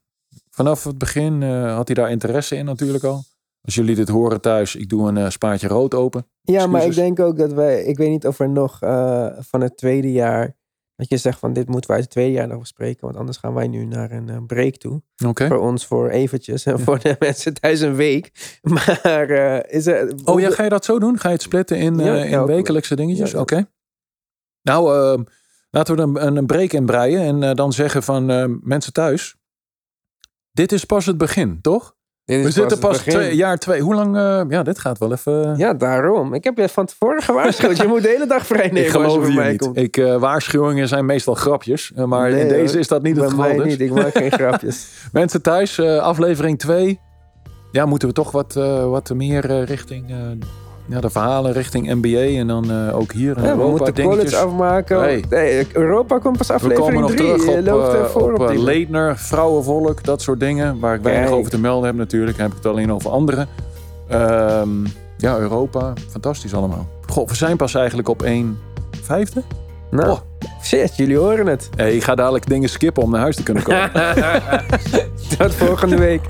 [0.49, 3.23] Vanaf het begin eh, had hij daar interesse in natuurlijk al.
[3.61, 6.27] Als jullie dit horen thuis, ik doe een eh, spaatje rood open.
[6.41, 7.83] Ja, maar ik denk ook dat wij...
[7.83, 10.59] Ik weet niet of er nog eh, van het tweede jaar...
[10.95, 13.05] Dat je zegt van dit moeten wij uit het tweede jaar nog bespreken.
[13.05, 15.01] Want anders gaan wij nu naar een break toe.
[15.25, 15.47] Oké.
[15.47, 16.65] Voor ons voor eventjes.
[16.65, 18.31] En voor de mensen thuis een week.
[18.73, 20.13] Maar is er...
[20.23, 21.19] Oh ja, ga je dat zo doen?
[21.19, 23.33] Ga je het splitten in, Ja, in wekelijkse dingetjes?
[23.33, 23.69] Oké.
[24.61, 25.25] Nou, eh,
[25.71, 29.35] laten we een, een break inbreien en eh, dan zeggen van eh, mensen thuis.
[30.51, 31.95] Dit is pas het begin, toch?
[32.25, 33.81] We zitten pas twee, jaar twee.
[33.81, 34.15] Hoe lang?
[34.17, 35.57] eh, ja, dit gaat wel even.
[35.57, 36.33] Ja, daarom.
[36.33, 37.77] Ik heb je van tevoren gewaarschuwd.
[37.77, 39.59] je moet de hele dag vrij nemen ik geloof je mij niet.
[39.61, 39.77] komt.
[39.77, 41.91] Ik, waarschuwingen zijn meestal grapjes.
[41.95, 43.45] maar Nee, in deze is dat niet het geval.
[43.45, 43.65] mij Dus.
[43.65, 43.79] niet.
[43.79, 44.87] Ik maak geen grapjes.
[45.11, 46.99] Mensen thuis, aflevering 2.
[47.71, 48.53] Ja, moeten we toch wat,
[48.89, 50.13] wat meer richting
[50.85, 52.39] ja, de verhalen richting NBA.
[52.39, 54.31] En dan eh, ook hier in Ja, we moeten dingetjes.
[54.31, 54.99] college afmaken.
[55.29, 55.65] Hey.
[55.73, 57.27] Europa komt pas We aflevering komen nog 3.
[57.35, 60.79] terug op, eh, op op eh, die Leedner, vrouwenvolk, dat soort dingen.
[60.79, 62.37] Waar ik weinig over te melden heb natuurlijk.
[62.37, 63.47] Dan heb ik het alleen over anderen.
[64.07, 64.69] Ehm,
[65.17, 65.93] ja, Europa.
[66.09, 66.87] Fantastisch allemaal.
[67.07, 68.59] Goh, we zijn pas eigenlijk op 1
[69.01, 69.43] vijfde.
[69.91, 70.17] Nou, Oh.
[70.63, 71.69] shit, jullie horen het.
[71.75, 73.91] Hey, ik ga dadelijk dingen skippen om naar huis te kunnen komen.
[75.37, 76.21] Tot volgende week.